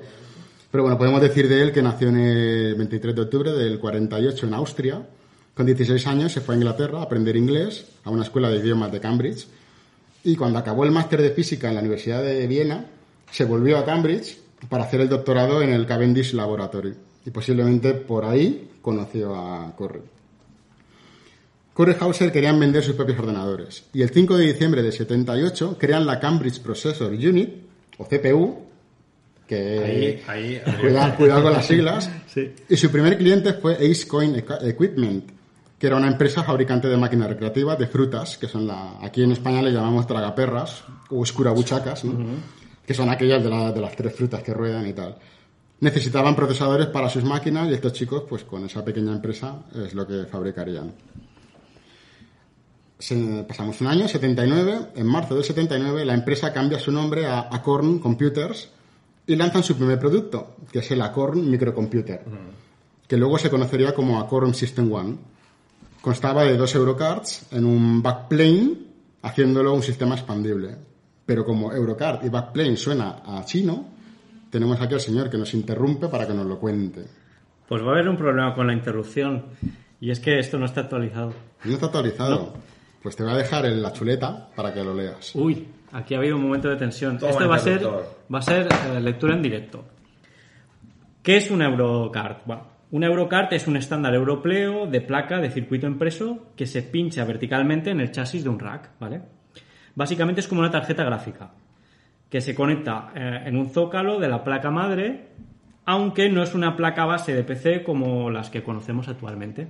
Pero 0.69 0.83
bueno, 0.83 0.97
podemos 0.97 1.21
decir 1.21 1.47
de 1.47 1.61
él 1.61 1.71
que 1.71 1.81
nació 1.81 2.09
en 2.09 2.17
el 2.17 2.75
23 2.75 3.15
de 3.15 3.21
octubre 3.21 3.51
del 3.51 3.79
48 3.79 4.47
en 4.47 4.53
Austria. 4.53 5.07
Con 5.53 5.65
16 5.65 6.05
años 6.07 6.31
se 6.31 6.41
fue 6.41 6.55
a 6.55 6.57
Inglaterra 6.57 6.99
a 6.99 7.03
aprender 7.03 7.35
inglés 7.35 7.85
a 8.03 8.09
una 8.09 8.23
escuela 8.23 8.49
de 8.49 8.57
idiomas 8.57 8.91
de 8.91 8.99
Cambridge. 8.99 9.47
Y 10.23 10.35
cuando 10.35 10.59
acabó 10.59 10.83
el 10.83 10.91
máster 10.91 11.21
de 11.21 11.31
física 11.31 11.69
en 11.69 11.75
la 11.75 11.81
Universidad 11.81 12.21
de 12.21 12.45
Viena, 12.47 12.85
se 13.31 13.45
volvió 13.45 13.77
a 13.77 13.85
Cambridge 13.85 14.37
para 14.69 14.83
hacer 14.85 15.01
el 15.01 15.09
doctorado 15.09 15.61
en 15.61 15.69
el 15.71 15.85
Cavendish 15.85 16.33
Laboratory. 16.33 16.93
Y 17.25 17.31
posiblemente 17.31 17.93
por 17.93 18.25
ahí 18.25 18.69
conoció 18.81 19.35
a 19.35 19.75
Curry. 19.77 20.01
Curry 21.75 21.95
Hauser 21.99 22.31
querían 22.31 22.59
vender 22.59 22.83
sus 22.83 22.95
propios 22.95 23.19
ordenadores. 23.19 23.85
Y 23.93 24.01
el 24.01 24.09
5 24.09 24.35
de 24.37 24.45
diciembre 24.47 24.81
de 24.81 24.91
78 24.91 25.77
crean 25.79 26.05
la 26.07 26.19
Cambridge 26.19 26.59
Processor 26.59 27.11
Unit, 27.11 27.49
o 27.99 28.05
CPU, 28.05 28.65
que 29.47 30.21
Ahí, 30.27 30.59
ahí, 30.65 30.75
cuidado, 30.81 31.15
cuidado 31.15 31.43
con 31.43 31.53
las 31.53 31.65
siglas. 31.67 32.09
Sí. 32.27 32.51
Y 32.69 32.77
su 32.77 32.91
primer 32.91 33.17
cliente 33.17 33.53
fue 33.53 33.73
Ace 33.75 34.07
Coin 34.07 34.35
Equ- 34.35 34.61
Equipment, 34.67 35.31
que 35.79 35.87
era 35.87 35.95
una 35.95 36.07
empresa 36.07 36.43
fabricante 36.43 36.87
de 36.87 36.95
máquinas 36.97 37.29
recreativas 37.29 37.79
de 37.79 37.87
frutas, 37.87 38.37
que 38.37 38.47
son 38.47 38.67
la, 38.67 38.97
aquí 39.01 39.23
en 39.23 39.31
España 39.31 39.61
le 39.63 39.71
llamamos 39.71 40.05
tragaperras 40.05 40.83
o 41.09 41.23
escurabuchacas, 41.23 42.03
¿no? 42.05 42.13
Que 42.87 42.93
son 42.95 43.09
aquellas 43.09 43.43
de, 43.43 43.49
la- 43.51 43.71
de 43.71 43.81
las 43.81 43.95
tres 43.95 44.15
frutas 44.15 44.41
que 44.41 44.53
ruedan 44.53 44.87
y 44.87 44.93
tal. 44.93 45.15
Necesitaban 45.81 46.35
procesadores 46.35 46.87
para 46.87 47.07
sus 47.09 47.23
máquinas 47.23 47.69
y 47.69 47.73
estos 47.75 47.93
chicos, 47.93 48.23
pues 48.27 48.43
con 48.45 48.65
esa 48.65 48.83
pequeña 48.83 49.11
empresa, 49.11 49.59
es 49.75 49.93
lo 49.93 50.07
que 50.07 50.25
fabricarían. 50.25 50.91
Se- 52.99 53.45
pasamos 53.47 53.79
un 53.81 53.87
año, 53.87 54.07
79. 54.07 54.87
En 54.95 55.05
marzo 55.05 55.35
del 55.35 55.43
79, 55.43 56.03
la 56.05 56.15
empresa 56.15 56.51
cambia 56.51 56.79
su 56.79 56.91
nombre 56.91 57.27
a 57.27 57.47
Acorn 57.51 57.99
Computers 57.99 58.69
y 59.27 59.35
lanzan 59.35 59.61
su 59.61 59.75
primer 59.75 59.99
producto, 59.99 60.55
que 60.71 60.79
es 60.79 60.89
el 60.91 61.01
Acorn 61.01 61.47
Microcomputer, 61.49 62.21
que 63.07 63.17
luego 63.17 63.37
se 63.37 63.49
conocería 63.49 63.93
como 63.93 64.19
Acorn 64.19 64.53
System 64.55 64.91
One. 64.91 65.17
Constaba 66.01 66.43
de 66.43 66.57
dos 66.57 66.73
Eurocards 66.73 67.47
en 67.51 67.65
un 67.65 68.01
backplane, 68.01 68.73
haciéndolo 69.21 69.73
un 69.73 69.83
sistema 69.83 70.15
expandible. 70.15 70.75
Pero 71.27 71.43
como 71.43 71.73
Eurocard 71.73 72.25
y 72.25 72.29
backplane 72.29 72.77
suena 72.77 73.21
a 73.25 73.43
chino, 73.43 73.85
tenemos 74.49 74.79
aquí 74.79 74.93
al 74.93 75.01
señor 75.01 75.29
que 75.29 75.37
nos 75.37 75.53
interrumpe 75.53 76.07
para 76.07 76.25
que 76.25 76.33
nos 76.33 76.45
lo 76.45 76.57
cuente. 76.57 77.03
Pues 77.67 77.83
va 77.83 77.89
a 77.89 77.91
haber 77.91 78.07
un 78.07 78.15
problema 78.15 78.55
con 78.55 78.65
la 78.65 78.73
interrupción. 78.73 79.43
Y 79.99 80.09
es 80.09 80.21
que 80.21 80.39
esto 80.39 80.57
no 80.57 80.65
está 80.65 80.81
actualizado. 80.81 81.33
No 81.65 81.73
está 81.73 81.87
actualizado. 81.87 82.53
Pues 83.03 83.17
te 83.17 83.23
voy 83.23 83.33
a 83.33 83.35
dejar 83.35 83.65
en 83.65 83.81
la 83.81 83.91
chuleta 83.91 84.49
para 84.55 84.73
que 84.73 84.81
lo 84.81 84.93
leas. 84.93 85.35
Uy, 85.35 85.67
aquí 85.91 86.15
ha 86.15 86.19
habido 86.19 86.37
un 86.37 86.43
momento 86.43 86.69
de 86.69 86.77
tensión. 86.77 87.17
Toma 87.17 87.31
Esto 87.31 87.49
va 87.49 87.55
a 87.57 87.59
ser, 87.59 87.85
va 87.85 88.39
a 88.39 88.41
ser 88.41 88.67
eh, 88.95 89.01
lectura 89.01 89.35
en 89.35 89.41
directo. 89.41 89.83
¿Qué 91.21 91.35
es 91.35 91.51
un 91.51 91.61
Eurocard? 91.61 92.37
Bueno, 92.45 92.67
un 92.91 93.03
Eurocard 93.03 93.53
es 93.53 93.67
un 93.67 93.75
estándar 93.75 94.15
europeo 94.15 94.87
de 94.87 95.01
placa 95.01 95.41
de 95.41 95.51
circuito 95.51 95.87
impreso 95.87 96.53
que 96.55 96.65
se 96.65 96.83
pincha 96.83 97.25
verticalmente 97.25 97.89
en 97.89 97.99
el 97.99 98.11
chasis 98.11 98.45
de 98.45 98.49
un 98.49 98.59
rack, 98.59 98.91
¿vale? 98.97 99.21
Básicamente 99.97 100.41
es 100.41 100.47
como 100.47 100.61
una 100.61 100.69
tarjeta 100.69 101.03
gráfica 101.03 101.49
que 102.29 102.39
se 102.39 102.53
conecta 102.53 103.11
eh, 103.15 103.41
en 103.47 103.57
un 103.57 103.71
zócalo 103.71 104.19
de 104.19 104.27
la 104.27 104.43
placa 104.43 104.69
madre, 104.69 105.29
aunque 105.85 106.29
no 106.29 106.43
es 106.43 106.53
una 106.53 106.75
placa 106.75 107.05
base 107.05 107.33
de 107.33 107.43
PC 107.43 107.83
como 107.83 108.29
las 108.29 108.51
que 108.51 108.61
conocemos 108.61 109.07
actualmente. 109.07 109.67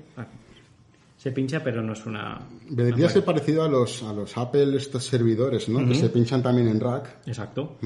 Se 1.15 1.31
pincha, 1.31 1.63
pero 1.63 1.81
no 1.81 1.93
es 1.93 2.05
una. 2.05 2.39
Debería 2.69 3.07
ser 3.07 3.23
parecido 3.23 3.63
a 3.63 3.69
los, 3.69 4.03
a 4.03 4.11
los 4.11 4.37
Apple, 4.37 4.75
estos 4.75 5.05
servidores, 5.05 5.69
¿no? 5.69 5.87
Que 5.87 5.95
se 5.95 6.09
pinchan 6.09 6.43
también 6.43 6.67
en 6.67 6.81
rack. 6.81 7.19
Exacto. 7.25 7.77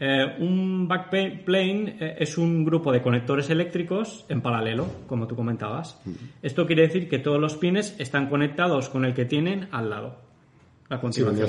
Eh, 0.00 0.36
un 0.40 0.88
backplane 0.88 1.98
eh, 2.00 2.16
es 2.18 2.36
un 2.36 2.64
grupo 2.64 2.90
de 2.90 3.00
conectores 3.00 3.48
eléctricos 3.48 4.26
en 4.28 4.42
paralelo, 4.42 4.88
como 5.06 5.28
tú 5.28 5.36
comentabas. 5.36 6.00
Esto 6.42 6.66
quiere 6.66 6.82
decir 6.82 7.08
que 7.08 7.20
todos 7.20 7.40
los 7.40 7.56
pines 7.56 7.94
están 8.00 8.28
conectados 8.28 8.88
con 8.88 9.04
el 9.04 9.14
que 9.14 9.24
tienen 9.24 9.68
al 9.70 9.88
lado. 9.88 10.25
A 10.88 11.00
continuación. 11.00 11.46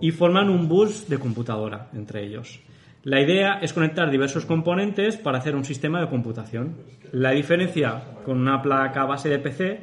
Y 0.00 0.10
forman 0.12 0.48
un 0.48 0.68
bus 0.68 1.08
de 1.08 1.18
computadora 1.18 1.88
entre 1.92 2.24
ellos. 2.24 2.60
La 3.02 3.20
idea 3.20 3.58
es 3.62 3.72
conectar 3.72 4.10
diversos 4.10 4.44
componentes 4.46 5.16
para 5.16 5.38
hacer 5.38 5.56
un 5.56 5.64
sistema 5.64 6.00
de 6.00 6.08
computación. 6.08 6.76
La 7.12 7.30
diferencia 7.32 8.02
con 8.24 8.38
una 8.38 8.60
placa 8.62 9.04
base 9.06 9.28
de 9.30 9.38
PC 9.38 9.80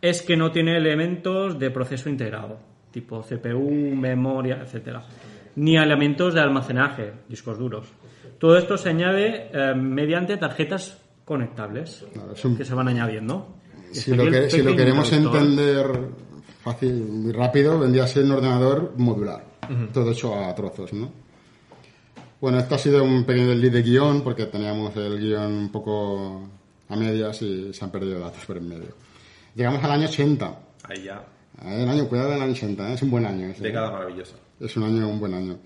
es 0.00 0.22
que 0.22 0.36
no 0.36 0.50
tiene 0.50 0.76
elementos 0.76 1.58
de 1.58 1.70
proceso 1.70 2.08
integrado, 2.08 2.58
tipo 2.90 3.22
CPU, 3.22 3.70
memoria, 3.94 4.60
etcétera, 4.62 5.02
ni 5.56 5.76
elementos 5.76 6.32
de 6.34 6.40
almacenaje, 6.40 7.12
discos 7.28 7.58
duros. 7.58 7.86
Todo 8.38 8.56
esto 8.56 8.78
se 8.78 8.88
añade 8.88 9.50
eh, 9.52 9.74
mediante 9.74 10.36
tarjetas 10.36 10.96
conectables 11.24 12.06
Claro, 12.12 12.32
es 12.32 12.44
un- 12.44 12.56
que 12.56 12.64
se 12.64 12.74
van 12.74 12.88
añadiendo. 12.88 13.56
Si 13.92 14.14
lo, 14.14 14.22
el 14.22 14.30
que, 14.30 14.50
si 14.50 14.58
lo 14.58 14.70
pequeño 14.70 14.76
queremos 14.78 15.12
entender 15.12 15.86
fácil 16.62 17.24
y 17.26 17.32
rápido, 17.32 17.78
vendría 17.78 18.04
a 18.04 18.06
ser 18.06 18.24
un 18.24 18.32
ordenador 18.32 18.94
modular. 18.96 19.44
Todo 19.92 20.10
hecho 20.10 20.34
a 20.34 20.54
trozos, 20.54 20.92
¿no? 20.92 21.10
Bueno, 22.40 22.58
esto 22.58 22.74
ha 22.74 22.78
sido 22.78 23.04
un 23.04 23.24
pequeño 23.24 23.54
lead 23.54 23.72
de 23.72 23.82
guion, 23.82 24.22
porque 24.22 24.46
teníamos 24.46 24.96
el 24.96 25.18
guion 25.18 25.52
un 25.52 25.68
poco 25.70 26.48
a 26.88 26.96
medias 26.96 27.42
y 27.42 27.72
se 27.72 27.84
han 27.84 27.90
perdido 27.90 28.18
datos 28.18 28.44
por 28.46 28.56
en 28.56 28.68
medio. 28.68 28.94
Llegamos 29.54 29.82
al 29.84 29.92
año 29.92 30.06
80. 30.06 30.58
Ahí 30.84 31.04
ya. 31.04 31.24
El 31.62 31.88
año, 31.88 32.08
cuidado 32.08 32.30
del 32.30 32.42
año 32.42 32.52
80, 32.52 32.90
¿eh? 32.90 32.94
es 32.94 33.02
un 33.02 33.10
buen 33.10 33.26
año. 33.26 33.48
ese, 33.48 33.60
¿eh? 33.60 33.66
Década 33.66 33.90
maravillosa. 33.90 34.36
Es 34.58 34.76
un 34.76 34.84
año, 34.84 35.08
un 35.08 35.20
buen 35.20 35.34
año. 35.34 35.58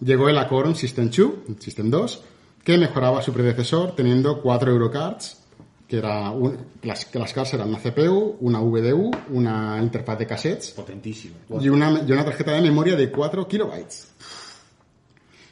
Llegó 0.00 0.28
el 0.28 0.38
Acorn 0.38 0.74
System 0.74 1.10
2, 1.10 1.30
System 1.60 1.90
2, 1.90 2.24
que 2.64 2.78
mejoraba 2.78 3.20
su 3.20 3.32
predecesor 3.32 3.94
teniendo 3.94 4.40
cuatro 4.40 4.72
Eurocards, 4.72 5.43
que 5.88 5.98
era 5.98 6.30
un- 6.30 6.56
las, 6.82 7.04
que 7.06 7.18
las 7.18 7.32
cards 7.32 7.54
eran 7.54 7.68
una 7.68 7.78
CPU, 7.78 8.36
una 8.40 8.60
VDU, 8.60 9.10
una 9.30 9.78
interfaz 9.82 10.18
de 10.18 10.26
cassettes 10.26 10.70
Potentísimo. 10.70 11.34
y 11.60 11.68
una, 11.68 12.02
y 12.06 12.10
una 12.12 12.24
tarjeta 12.24 12.52
de 12.52 12.62
memoria 12.62 12.96
de 12.96 13.10
4 13.10 13.46
kilobytes. 13.46 14.08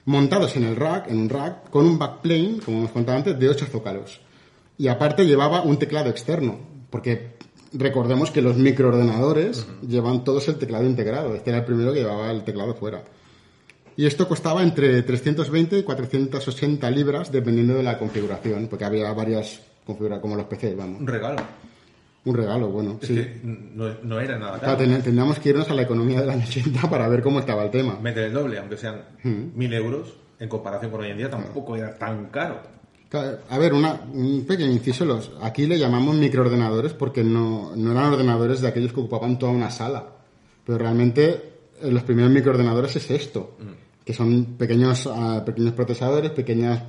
Montados 0.04 0.56
en 0.56 0.64
el 0.64 0.74
rack, 0.76 1.08
en 1.10 1.18
un 1.18 1.28
rack, 1.28 1.70
con 1.70 1.86
un 1.86 1.98
backplane, 1.98 2.58
como 2.64 2.78
hemos 2.78 2.90
contado 2.90 3.18
antes, 3.18 3.38
de 3.38 3.48
8 3.48 3.66
zócalos. 3.66 4.20
Y 4.78 4.88
aparte 4.88 5.24
llevaba 5.26 5.62
un 5.62 5.78
teclado 5.78 6.10
externo, 6.10 6.58
porque 6.90 7.36
recordemos 7.72 8.30
que 8.32 8.42
los 8.42 8.56
microordenadores 8.56 9.66
llevan 9.86 10.24
todos 10.24 10.48
el 10.48 10.56
teclado 10.56 10.84
integrado. 10.86 11.34
Este 11.36 11.50
era 11.50 11.60
el 11.60 11.64
primero 11.64 11.92
que 11.92 12.00
llevaba 12.00 12.30
el 12.32 12.42
teclado 12.42 12.74
fuera. 12.74 13.04
Y 13.96 14.06
esto 14.06 14.26
costaba 14.26 14.62
entre 14.62 15.02
320 15.02 15.78
y 15.78 15.82
480 15.84 16.90
libras, 16.90 17.30
dependiendo 17.30 17.74
de 17.74 17.82
la 17.84 17.98
configuración, 17.98 18.66
porque 18.68 18.84
había 18.86 19.12
varias 19.12 19.60
configuraciones, 19.84 20.22
como 20.22 20.36
los 20.36 20.46
PC, 20.46 20.74
vamos. 20.74 21.00
Un 21.00 21.06
regalo. 21.06 21.42
Un 22.24 22.34
regalo, 22.36 22.68
bueno. 22.68 22.98
Es 23.02 23.08
sí. 23.08 23.14
que 23.16 23.40
no, 23.42 23.92
no 24.04 24.20
era 24.20 24.38
nada 24.38 24.60
caro. 24.60 24.76
ten- 24.76 25.02
tendríamos 25.02 25.38
que 25.40 25.48
irnos 25.48 25.68
a 25.70 25.74
la 25.74 25.82
economía 25.82 26.20
del 26.20 26.30
año 26.30 26.44
80 26.46 26.88
para 26.88 27.08
ver 27.08 27.20
cómo 27.22 27.40
estaba 27.40 27.64
el 27.64 27.70
tema. 27.70 27.98
Meter 28.00 28.24
el 28.26 28.32
doble, 28.32 28.58
aunque 28.58 28.76
sean 28.76 29.02
mil 29.24 29.72
euros, 29.74 30.14
en 30.38 30.48
comparación 30.48 30.90
con 30.92 31.00
hoy 31.00 31.10
en 31.10 31.18
día, 31.18 31.28
tampoco 31.30 31.74
era 31.76 31.96
tan 31.98 32.26
caro. 32.26 32.60
Ca- 33.08 33.38
A 33.50 33.58
ver, 33.58 33.74
una- 33.74 34.00
un 34.12 34.44
pequeño 34.46 34.70
inciso. 34.70 35.04
Los, 35.04 35.32
aquí 35.42 35.66
le 35.66 35.78
llamamos 35.78 36.14
microordenadores 36.14 36.92
porque 36.92 37.24
no, 37.24 37.74
no 37.74 37.90
eran 37.90 38.12
ordenadores 38.12 38.60
de 38.60 38.68
aquellos 38.68 38.92
que 38.92 39.00
ocupaban 39.00 39.36
toda 39.38 39.50
una 39.52 39.70
sala. 39.72 40.06
Pero 40.64 40.78
realmente 40.78 41.30
eh, 41.82 41.90
los 41.90 42.04
primeros 42.04 42.30
microordenadores 42.30 42.94
es 42.94 43.10
esto, 43.10 43.56
que 44.04 44.14
son 44.14 44.44
pequeños, 44.56 45.08
ah, 45.12 45.42
pequeños 45.44 45.72
procesadores, 45.74 46.30
pequeñas... 46.30 46.82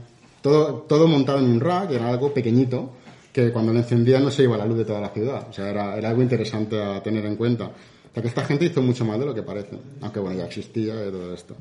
Todo, 0.44 0.86
todo 0.88 1.08
montado 1.08 1.40
en 1.40 1.46
un 1.46 1.60
rack, 1.60 1.90
era 1.92 2.10
algo 2.10 2.32
pequeñito, 2.32 2.92
que 3.32 3.52
cuando 3.52 3.74
lo 3.74 3.80
encendían 3.80 4.24
no 4.24 4.30
se 4.30 4.44
iba 4.44 4.56
la 4.58 4.66
luz 4.68 4.78
de 4.78 4.86
toda 4.86 5.02
la 5.02 5.10
ciudad. 5.10 5.48
O 5.50 5.54
sea, 5.54 5.70
era, 5.72 5.98
era 5.98 6.10
algo 6.10 6.22
interesante 6.22 6.80
a 6.80 7.02
tener 7.02 7.26
en 7.26 7.36
cuenta. 7.36 7.66
O 7.66 8.14
sea, 8.14 8.22
que 8.22 8.28
esta 8.30 8.46
gente 8.46 8.66
hizo 8.66 8.82
mucho 8.84 9.04
más 9.06 9.18
de 9.20 9.26
lo 9.26 9.34
que 9.34 9.42
parece. 9.42 9.80
Aunque 10.02 10.20
bueno, 10.20 10.38
ya 10.38 10.46
existía 10.46 10.94
y 11.08 11.10
todo 11.12 11.34
esto. 11.34 11.56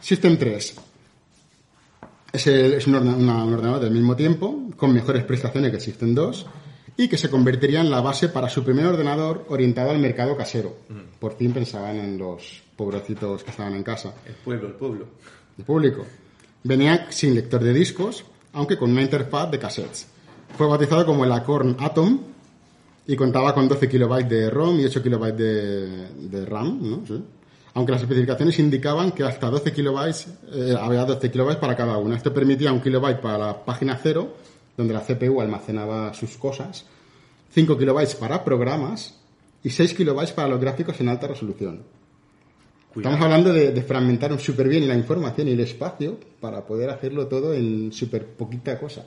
System 0.00 0.36
3. 0.36 0.74
Es, 2.32 2.46
el- 2.46 2.74
es 2.74 2.86
un, 2.86 2.94
ordenador, 2.94 3.20
un 3.46 3.54
ordenador 3.54 3.80
del 3.80 3.92
mismo 3.92 4.16
tiempo, 4.16 4.70
con 4.76 4.92
mejores 4.92 5.24
prestaciones 5.24 5.70
que 5.70 5.78
System 5.80 6.14
2, 6.14 6.46
y 6.96 7.08
que 7.08 7.16
se 7.16 7.30
convertiría 7.30 7.80
en 7.80 7.90
la 7.90 8.00
base 8.00 8.28
para 8.28 8.48
su 8.48 8.62
primer 8.64 8.86
ordenador 8.86 9.44
orientado 9.48 9.90
al 9.90 9.98
mercado 9.98 10.36
casero. 10.36 10.76
Por 11.18 11.36
fin 11.36 11.52
pensaban 11.52 11.96
en 11.98 12.18
los 12.18 12.62
pobrecitos 12.76 13.42
que 13.44 13.50
estaban 13.50 13.74
en 13.74 13.82
casa, 13.82 14.14
El 14.26 14.34
pueblo, 14.34 14.68
el 14.68 14.74
pueblo. 14.74 15.06
el 15.58 15.64
público. 15.64 16.06
Venía 16.62 17.06
sin 17.10 17.34
lector 17.34 17.62
de 17.62 17.72
discos, 17.72 18.24
aunque 18.52 18.76
con 18.76 18.90
una 18.90 19.02
interfaz 19.02 19.50
de 19.50 19.58
cassettes. 19.58 20.06
Fue 20.56 20.66
bautizado 20.66 21.06
como 21.06 21.24
el 21.24 21.32
Acorn 21.32 21.76
Atom 21.80 22.20
y 23.06 23.16
contaba 23.16 23.54
con 23.54 23.66
12 23.66 23.88
kilobytes 23.88 24.28
de 24.28 24.50
ROM 24.50 24.78
y 24.78 24.84
8 24.84 25.02
kilobytes 25.02 25.38
de, 26.30 26.44
RAM, 26.44 26.78
¿no? 26.82 27.02
Aunque 27.74 27.92
las 27.92 28.02
especificaciones 28.02 28.58
indicaban 28.58 29.12
que 29.12 29.22
hasta 29.22 29.48
12 29.48 29.72
kilobytes, 29.72 30.26
eh, 30.52 30.76
había 30.78 31.04
12 31.04 31.30
kilobytes 31.30 31.60
para 31.60 31.76
cada 31.76 31.96
una. 31.96 32.16
Esto 32.16 32.34
permitía 32.34 32.72
un 32.72 32.80
kilobyte 32.80 33.20
para 33.20 33.38
la 33.38 33.64
página 33.64 33.98
cero, 34.02 34.36
donde 34.76 34.92
la 34.92 35.00
CPU 35.00 35.40
almacenaba 35.40 36.12
sus 36.12 36.36
cosas, 36.36 36.84
5 37.52 37.78
kilobytes 37.78 38.16
para 38.16 38.44
programas 38.44 39.14
y 39.62 39.70
6 39.70 39.94
kilobytes 39.94 40.32
para 40.32 40.48
los 40.48 40.60
gráficos 40.60 41.00
en 41.00 41.08
alta 41.08 41.28
resolución. 41.28 41.82
Cuidado. 42.92 43.14
Estamos 43.14 43.24
hablando 43.24 43.52
de, 43.52 43.72
de 43.72 43.82
fragmentar 43.82 44.38
súper 44.40 44.68
bien 44.68 44.88
la 44.88 44.94
información 44.94 45.48
y 45.48 45.52
el 45.52 45.60
espacio 45.60 46.18
para 46.40 46.66
poder 46.66 46.90
hacerlo 46.90 47.28
todo 47.28 47.54
en 47.54 47.92
súper 47.92 48.26
poquita 48.26 48.78
cosa. 48.78 49.06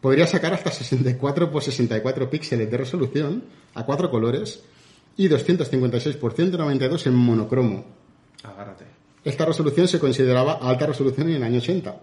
Podría 0.00 0.26
sacar 0.26 0.52
hasta 0.52 0.70
64 0.70 1.50
por 1.50 1.62
64 1.62 2.28
píxeles 2.28 2.70
de 2.70 2.76
resolución 2.76 3.44
a 3.74 3.84
cuatro 3.84 4.10
colores 4.10 4.64
y 5.16 5.28
256 5.28 6.16
por 6.16 6.32
192 6.32 7.06
en 7.06 7.14
monocromo. 7.14 7.84
Agárrate. 8.42 8.84
Esta 9.24 9.44
resolución 9.44 9.86
se 9.86 10.00
consideraba 10.00 10.54
alta 10.54 10.86
resolución 10.86 11.28
en 11.28 11.36
el 11.36 11.42
año 11.44 11.58
80. 11.58 12.00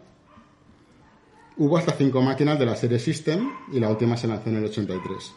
Hubo 1.58 1.78
hasta 1.78 1.92
cinco 1.92 2.22
máquinas 2.22 2.58
de 2.58 2.66
la 2.66 2.76
serie 2.78 3.00
System 3.00 3.50
y 3.74 3.80
la 3.82 3.90
última 3.90 4.16
se 4.16 4.28
lanzó 4.28 4.50
en 4.50 4.58
el 4.58 4.66
83. 4.66 5.34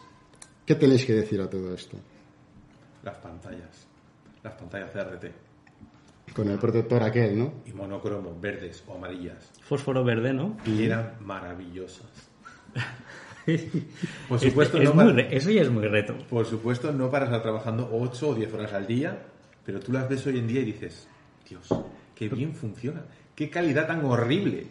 ¿Qué 0.65 0.75
tenéis 0.75 1.05
que 1.05 1.13
decir 1.13 1.41
a 1.41 1.49
todo 1.49 1.73
esto? 1.73 1.97
Las 3.03 3.17
pantallas. 3.17 3.82
Las 4.43 4.53
pantallas 4.53 4.91
CRT. 4.91 5.25
Con 6.35 6.49
el 6.49 6.57
protector 6.57 7.03
aquel, 7.03 7.37
¿no? 7.37 7.53
Y 7.65 7.73
monocromo, 7.73 8.37
verdes 8.39 8.83
o 8.87 8.95
amarillas. 8.95 9.51
Fósforo 9.61 10.03
verde, 10.03 10.33
¿no? 10.33 10.57
Y 10.65 10.83
eran 10.83 11.13
maravillosas. 11.21 12.07
Por 14.29 14.39
supuesto, 14.39 14.77
Es 14.77 14.85
no 14.85 14.95
muy 14.95 15.13
para- 15.13 15.21
eso 15.29 15.51
ya 15.51 15.61
es 15.61 15.69
muy 15.69 15.85
reto. 15.87 16.15
Por 16.29 16.45
supuesto, 16.45 16.91
no 16.93 17.11
para 17.11 17.25
estar 17.25 17.41
trabajando 17.41 17.89
8 17.91 18.29
o 18.29 18.35
10 18.35 18.53
horas 18.53 18.73
al 18.73 18.87
día, 18.87 19.17
pero 19.65 19.79
tú 19.79 19.91
las 19.91 20.07
ves 20.07 20.25
hoy 20.27 20.39
en 20.39 20.47
día 20.47 20.61
y 20.61 20.65
dices, 20.65 21.07
Dios, 21.47 21.67
qué 22.15 22.29
bien 22.29 22.53
funciona, 22.53 23.03
qué 23.35 23.49
calidad 23.49 23.85
tan 23.87 24.03
horrible. 24.05 24.67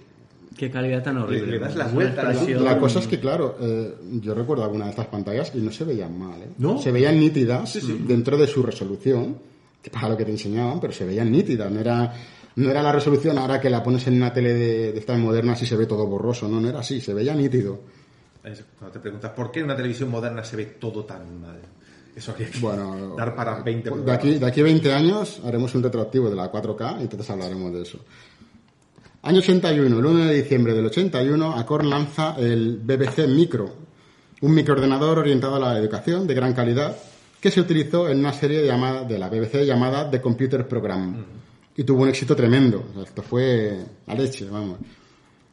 Qué 0.56 0.70
calidad 0.70 1.02
tan 1.02 1.16
horrible. 1.18 1.52
le 1.52 1.58
das 1.58 1.76
la 1.76 1.86
vuelta 1.88 2.22
la-. 2.24 2.60
La 2.60 2.78
cosa 2.78 2.98
es 2.98 3.06
que, 3.06 3.18
claro, 3.20 3.56
eh, 3.60 3.94
yo 4.20 4.34
recuerdo 4.34 4.64
alguna 4.64 4.84
de 4.86 4.90
estas 4.90 5.06
pantallas 5.06 5.52
y 5.54 5.58
no 5.60 5.70
se 5.70 5.84
veían 5.84 6.18
mal, 6.18 6.42
¿eh? 6.42 6.48
¿No? 6.58 6.78
Se 6.78 6.92
veían 6.92 7.18
nítidas 7.18 7.78
dentro 8.06 8.36
de 8.36 8.46
su 8.46 8.62
resolución, 8.62 9.38
que 9.82 9.90
para 9.90 10.08
lo 10.08 10.16
que 10.16 10.24
te 10.24 10.30
enseñaban, 10.30 10.80
pero 10.80 10.92
se 10.92 11.04
veían 11.04 11.30
nítidas. 11.30 11.70
No 11.70 11.80
era, 11.80 12.14
no 12.56 12.70
era 12.70 12.82
la 12.82 12.92
resolución 12.92 13.36
ahora 13.38 13.60
que 13.60 13.68
la 13.68 13.82
pones 13.82 14.06
en 14.06 14.14
una 14.14 14.32
tele 14.32 14.54
de, 14.54 14.92
de 14.92 14.98
estas 14.98 15.18
modernas 15.18 15.60
y 15.62 15.66
se 15.66 15.76
ve 15.76 15.86
todo 15.86 16.06
borroso. 16.06 16.48
No, 16.48 16.60
no 16.60 16.68
era 16.68 16.80
así, 16.80 17.00
se 17.00 17.12
veía 17.12 17.34
nítido. 17.34 17.80
Cuando 18.42 18.92
te 18.92 18.98
preguntas, 18.98 19.30
¿por 19.32 19.50
qué 19.50 19.60
en 19.60 19.66
una 19.66 19.76
televisión 19.76 20.10
moderna 20.10 20.42
se 20.42 20.56
ve 20.56 20.64
todo 20.66 21.04
tan 21.04 21.40
mal? 21.40 21.60
Eso 22.14 22.32
habría 22.32 22.50
que 22.50 22.58
Bueno, 22.58 23.14
dar 23.16 23.34
para 23.34 23.62
20 23.62 23.90
de 23.90 24.12
aquí, 24.12 24.34
de 24.34 24.46
aquí 24.46 24.60
a 24.60 24.64
20 24.64 24.92
años 24.92 25.40
haremos 25.44 25.74
un 25.74 25.82
retroactivo 25.82 26.28
de 26.28 26.36
la 26.36 26.50
4K 26.50 26.98
y 26.98 27.02
entonces 27.02 27.30
hablaremos 27.30 27.72
de 27.72 27.82
eso. 27.82 28.00
Año 29.22 29.38
81, 29.38 29.98
el 29.98 30.04
1 30.04 30.24
de 30.26 30.34
diciembre 30.34 30.74
del 30.74 30.86
81, 30.86 31.56
Acorn 31.56 31.88
lanza 31.88 32.34
el 32.38 32.78
BBC 32.78 33.28
Micro, 33.28 33.72
un 34.40 34.52
microordenador 34.52 35.20
orientado 35.20 35.54
a 35.56 35.60
la 35.60 35.78
educación 35.78 36.26
de 36.26 36.34
gran 36.34 36.52
calidad 36.52 36.96
que 37.42 37.50
se 37.50 37.60
utilizó 37.60 38.08
en 38.08 38.20
una 38.20 38.32
serie 38.32 38.64
llamada, 38.64 39.02
de 39.02 39.18
la 39.18 39.28
BBC 39.28 39.64
llamada 39.64 40.08
The 40.08 40.20
Computer 40.20 40.68
Program 40.68 41.24
y 41.76 41.82
tuvo 41.82 42.02
un 42.02 42.08
éxito 42.08 42.36
tremendo. 42.36 42.84
O 42.88 42.94
sea, 42.94 43.02
esto 43.02 43.20
fue 43.20 43.78
la 44.06 44.14
leche, 44.14 44.48
vamos. 44.48 44.78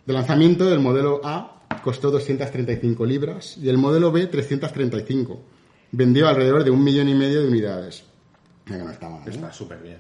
De 0.06 0.14
lanzamiento, 0.14 0.72
el 0.72 0.82
modelo 0.82 1.20
A 1.24 1.64
costó 1.84 2.12
235 2.12 3.06
libras 3.08 3.58
y 3.58 3.70
el 3.70 3.80
modelo 3.80 4.12
B 4.12 4.28
335. 4.28 5.42
Vendió 5.92 6.28
alrededor 6.28 6.64
de 6.64 6.70
un 6.70 6.84
millón 6.84 7.10
y 7.10 7.16
medio 7.16 7.42
de 7.42 7.48
unidades. 7.48 8.04
No 8.68 8.92
está 8.92 9.10
mal, 9.10 9.22
¿eh? 9.26 9.32
Está 9.32 9.52
súper 9.52 9.82
bien. 9.82 9.98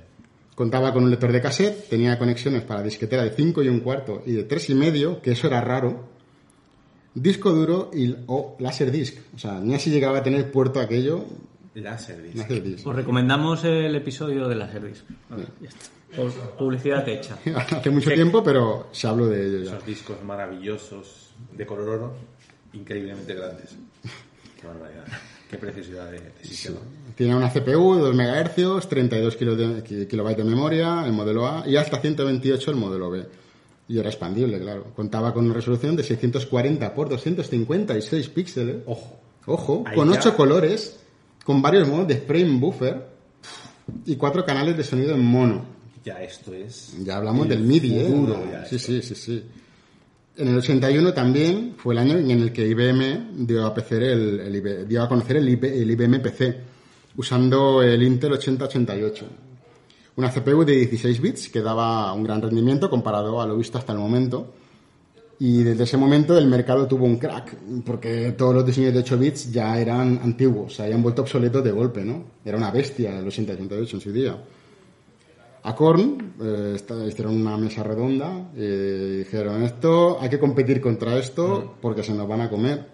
Contaba 0.53 0.93
con 0.93 1.03
un 1.05 1.09
lector 1.09 1.31
de 1.31 1.41
cassette, 1.41 1.89
tenía 1.89 2.19
conexiones 2.19 2.61
para 2.61 2.83
disquetera 2.83 3.23
de 3.23 3.31
5 3.31 3.63
y 3.63 3.67
un 3.67 3.79
cuarto 3.79 4.21
y 4.27 4.33
de 4.33 4.43
3 4.43 4.69
y 4.69 4.75
medio, 4.75 5.21
que 5.23 5.31
eso 5.31 5.47
era 5.47 5.59
raro. 5.59 6.07
Disco 7.15 7.51
duro 7.51 7.89
y, 7.91 8.15
o 8.27 8.57
Laserdisc. 8.59 9.17
O 9.33 9.39
sea, 9.39 9.59
ni 9.59 9.73
así 9.73 9.89
llegaba 9.89 10.19
a 10.19 10.23
tener 10.23 10.51
puerto 10.51 10.79
aquello. 10.79 11.25
Laserdisc. 11.75 12.35
Laserdisc. 12.37 12.87
Os 12.87 12.95
recomendamos 12.95 13.63
el 13.63 13.95
episodio 13.95 14.47
de 14.47 14.55
la 14.55 14.71
service. 14.71 15.03
Vale, 15.29 15.45
ya 15.61 15.69
está. 15.69 15.85
Por- 16.15 16.31
Publicidad 16.57 17.07
hecha. 17.07 17.37
Hace 17.55 17.89
mucho 17.91 18.11
tiempo, 18.11 18.43
pero 18.43 18.87
se 18.91 19.07
habló 19.07 19.27
de 19.27 19.45
ello 19.47 19.59
ya. 19.63 19.71
Esos 19.75 19.85
discos 19.85 20.17
maravillosos 20.23 21.29
de 21.55 21.65
color 21.65 21.89
oro, 21.89 22.13
increíblemente 22.73 23.33
grandes. 23.35 23.75
Qué 24.59 24.67
barbaridad. 24.67 25.05
Qué 25.49 25.57
preciosidad 25.57 26.11
de, 26.11 26.19
de 26.19 26.31
sistema. 26.43 26.77
Tiene 27.15 27.35
una 27.35 27.49
CPU 27.51 27.95
de 27.95 28.01
2 28.01 28.15
MHz, 28.15 28.87
32 28.89 29.35
kilo 29.35 29.55
de- 29.55 29.83
ki- 29.83 30.05
kilobytes 30.07 30.43
de 30.43 30.49
memoria, 30.49 31.03
el 31.05 31.13
modelo 31.13 31.47
A, 31.47 31.63
y 31.67 31.75
hasta 31.75 31.99
128 31.99 32.71
el 32.71 32.77
modelo 32.77 33.09
B. 33.09 33.25
Y 33.87 33.97
era 33.97 34.09
expandible, 34.09 34.59
claro. 34.59 34.85
Contaba 34.95 35.33
con 35.33 35.45
una 35.45 35.53
resolución 35.55 35.95
de 35.95 36.03
640 36.03 36.93
por 36.93 37.09
256 37.09 38.29
píxeles. 38.29 38.77
Ojo. 38.85 39.19
Ojo, 39.47 39.83
Ahí 39.87 39.95
con 39.95 40.11
ya. 40.11 40.19
8 40.19 40.35
colores, 40.35 40.99
con 41.49 41.63
varios 41.63 41.87
modos 41.87 42.07
de 42.07 42.17
frame 42.17 42.59
buffer 42.59 43.07
y 44.05 44.15
cuatro 44.17 44.45
canales 44.45 44.77
de 44.77 44.83
sonido 44.83 45.15
en 45.15 45.25
mono. 45.25 45.65
Ya 46.05 46.21
esto 46.21 46.53
es. 46.53 46.95
Ya 47.03 47.17
hablamos 47.17 47.45
el 47.45 47.49
del 47.49 47.61
MIDI, 47.61 47.97
¿eh? 47.97 48.65
sí, 48.69 48.75
esto. 48.75 48.91
sí, 48.91 49.01
sí, 49.01 49.15
sí. 49.15 49.43
En 50.37 50.49
el 50.49 50.57
81 50.59 51.11
también 51.11 51.73
fue 51.75 51.95
el 51.95 51.97
año 52.01 52.19
en 52.19 52.29
el 52.29 52.53
que 52.53 52.67
IBM 52.67 53.47
dio 53.47 53.65
a, 53.65 53.73
PC 53.73 53.97
el, 53.97 54.39
el 54.41 54.55
IB 54.57 54.87
dio 54.87 55.01
a 55.01 55.09
conocer 55.09 55.37
el, 55.37 55.47
el 55.47 55.89
IBM 55.89 56.19
PC, 56.21 56.55
usando 57.17 57.81
el 57.81 58.03
Intel 58.03 58.33
8088. 58.33 59.25
Una 60.17 60.29
CPU 60.29 60.63
de 60.63 60.75
16 60.75 61.19
bits 61.19 61.49
que 61.49 61.61
daba 61.61 62.13
un 62.13 62.25
gran 62.25 62.43
rendimiento 62.43 62.91
comparado 62.91 63.41
a 63.41 63.47
lo 63.47 63.57
visto 63.57 63.79
hasta 63.79 63.93
el 63.93 63.97
momento. 63.97 64.53
Y 65.41 65.63
desde 65.63 65.85
ese 65.85 65.95
momento 65.95 66.37
el 66.37 66.47
mercado 66.47 66.85
tuvo 66.85 67.05
un 67.05 67.17
crack, 67.17 67.55
porque 67.85 68.33
todos 68.33 68.53
los 68.53 68.65
diseños 68.65 68.93
de 68.93 68.99
8 68.99 69.17
bits 69.17 69.51
ya 69.51 69.79
eran 69.79 70.19
antiguos, 70.21 70.75
se 70.75 70.83
habían 70.83 71.01
vuelto 71.01 71.21
obsoletos 71.21 71.63
de 71.63 71.71
golpe, 71.71 72.03
¿no? 72.03 72.25
Era 72.43 72.57
una 72.57 72.71
bestia 72.71 73.17
el 73.17 73.25
8088 73.25 73.95
en 73.95 74.01
su 74.01 74.11
día. 74.11 74.37
Acorn 75.63 76.33
eh, 76.41 76.77
hicieron 77.07 77.39
una 77.39 77.57
mesa 77.57 77.83
redonda 77.83 78.49
y 78.55 79.19
dijeron 79.19 79.63
esto 79.63 80.17
hay 80.21 80.29
que 80.29 80.39
competir 80.39 80.79
contra 80.79 81.17
esto 81.17 81.75
porque 81.81 82.01
se 82.01 82.13
nos 82.13 82.27
van 82.27 82.41
a 82.41 82.49
comer 82.49 82.87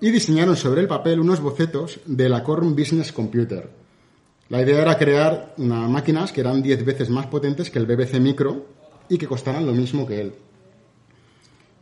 y 0.00 0.10
diseñaron 0.10 0.56
sobre 0.56 0.82
el 0.82 0.86
papel 0.86 1.18
unos 1.18 1.40
bocetos 1.40 1.98
del 2.06 2.32
Acorn 2.34 2.76
Business 2.76 3.10
Computer 3.10 3.68
la 4.50 4.62
idea 4.62 4.82
era 4.82 4.96
crear 4.96 5.54
unas 5.58 5.90
máquinas 5.90 6.30
que 6.30 6.42
eran 6.42 6.62
10 6.62 6.84
veces 6.84 7.10
más 7.10 7.26
potentes 7.26 7.70
que 7.70 7.80
el 7.80 7.86
BBC 7.86 8.20
Micro 8.20 8.64
y 9.08 9.18
que 9.18 9.26
costaran 9.26 9.66
lo 9.66 9.72
mismo 9.72 10.06
que 10.06 10.20
él 10.20 10.32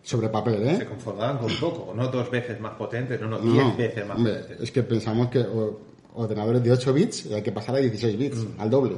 sobre 0.02 0.28
papel 0.28 0.64
Se 0.76 0.82
¿eh? 0.82 0.86
conformaban 0.86 1.38
con 1.38 1.54
poco, 1.56 1.92
no 1.94 2.08
dos 2.08 2.30
veces 2.30 2.58
más 2.60 2.72
potentes, 2.74 3.20
no, 3.20 3.28
no, 3.28 3.38
No, 3.38 3.52
diez 3.52 3.76
veces 3.76 4.06
más 4.06 4.16
hombre, 4.16 4.34
potentes. 4.34 4.60
es 4.62 4.70
que 4.72 4.82
pensamos 4.82 5.28
que 5.28 5.44
ordenadores 6.14 6.62
de 6.62 6.72
8 6.72 6.92
bits 6.92 7.26
hay 7.32 7.42
que 7.42 7.52
pasar 7.52 7.76
a 7.76 7.78
16 7.78 8.18
bits 8.18 8.36
Mm. 8.38 8.60
al 8.60 8.70
doble 8.70 8.96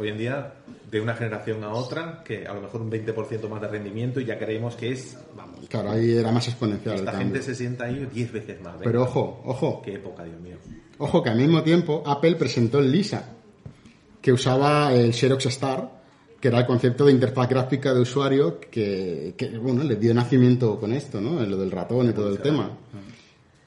Hoy 0.00 0.10
en 0.10 0.18
día, 0.18 0.52
de 0.88 1.00
una 1.00 1.12
generación 1.14 1.64
a 1.64 1.72
otra, 1.72 2.22
que 2.24 2.46
a 2.46 2.54
lo 2.54 2.60
mejor 2.60 2.82
un 2.82 2.88
20% 2.88 3.48
más 3.48 3.60
de 3.60 3.66
rendimiento 3.66 4.20
y 4.20 4.24
ya 4.26 4.38
creemos 4.38 4.76
que 4.76 4.92
es, 4.92 5.18
vamos, 5.36 5.66
claro 5.68 5.90
ahí 5.90 6.16
era 6.16 6.30
más 6.30 6.46
exponencial 6.46 6.94
esta 6.94 7.18
gente 7.18 7.42
se 7.42 7.52
sienta 7.56 7.86
ahí 7.86 8.08
10 8.14 8.32
veces 8.32 8.60
más. 8.60 8.74
venga. 8.74 8.84
pero 8.84 9.02
ojo 9.02 9.42
ojo 9.44 9.82
Qué 9.84 9.94
época, 9.94 10.22
Dios 10.22 10.40
mío. 10.40 10.56
Ojo 10.98 11.20
que 11.22 11.30
al 11.30 11.36
mismo 11.38 11.62
tiempo 11.64 12.04
Apple 12.06 12.36
presentó 12.36 12.78
el 12.78 12.92
Lisa, 12.92 13.24
que 14.22 14.32
usaba 14.32 14.92
el 14.94 15.12
Xerox 15.12 15.46
Star 15.46 15.97
que 16.40 16.48
era 16.48 16.60
el 16.60 16.66
concepto 16.66 17.04
de 17.04 17.12
interfaz 17.12 17.48
gráfica 17.48 17.92
de 17.92 18.00
usuario 18.00 18.60
que, 18.60 19.34
que, 19.36 19.58
bueno, 19.58 19.82
le 19.82 19.96
dio 19.96 20.14
nacimiento 20.14 20.78
con 20.78 20.92
esto, 20.92 21.20
¿no? 21.20 21.44
Lo 21.44 21.56
del 21.56 21.70
ratón 21.70 22.10
y 22.10 22.12
todo 22.12 22.30
el 22.30 22.38
tema. 22.38 22.70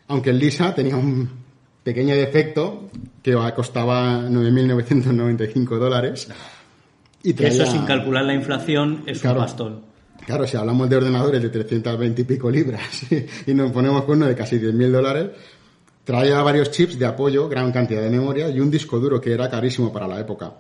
Aunque 0.08 0.30
el 0.30 0.40
Lisa 0.40 0.74
tenía 0.74 0.96
un 0.96 1.30
pequeño 1.84 2.16
defecto 2.16 2.90
que 3.22 3.34
costaba 3.56 4.22
9.995 4.30 5.78
dólares. 5.78 6.28
Y 7.24 7.44
eso 7.44 7.66
sin 7.66 7.84
calcular 7.84 8.26
la 8.26 8.34
inflación 8.34 9.04
es 9.06 9.20
Claro. 9.20 9.40
un 9.40 9.46
pastón. 9.46 9.82
Claro, 10.26 10.48
si 10.48 10.56
hablamos 10.56 10.90
de 10.90 10.96
ordenadores 10.98 11.42
de 11.42 11.50
320 11.50 12.22
y 12.22 12.26
pico 12.26 12.50
libras 12.50 13.02
y 13.48 13.54
nos 13.54 13.72
ponemos 13.72 14.04
con 14.04 14.18
uno 14.18 14.28
de 14.28 14.36
casi 14.36 14.58
10.000 14.60 14.92
dólares, 14.92 15.30
traía 16.04 16.42
varios 16.42 16.72
chips 16.72 16.98
de 16.98 17.06
apoyo, 17.06 17.50
gran 17.50 17.72
cantidad 17.72 18.02
de 18.02 18.10
memoria 18.10 18.50
y 18.50 18.60
un 18.60 18.70
disco 18.70 19.00
duro 19.00 19.20
que 19.20 19.34
era 19.34 19.50
carísimo 19.50 19.92
para 19.92 20.08
la 20.08 20.20
época. 20.20 20.54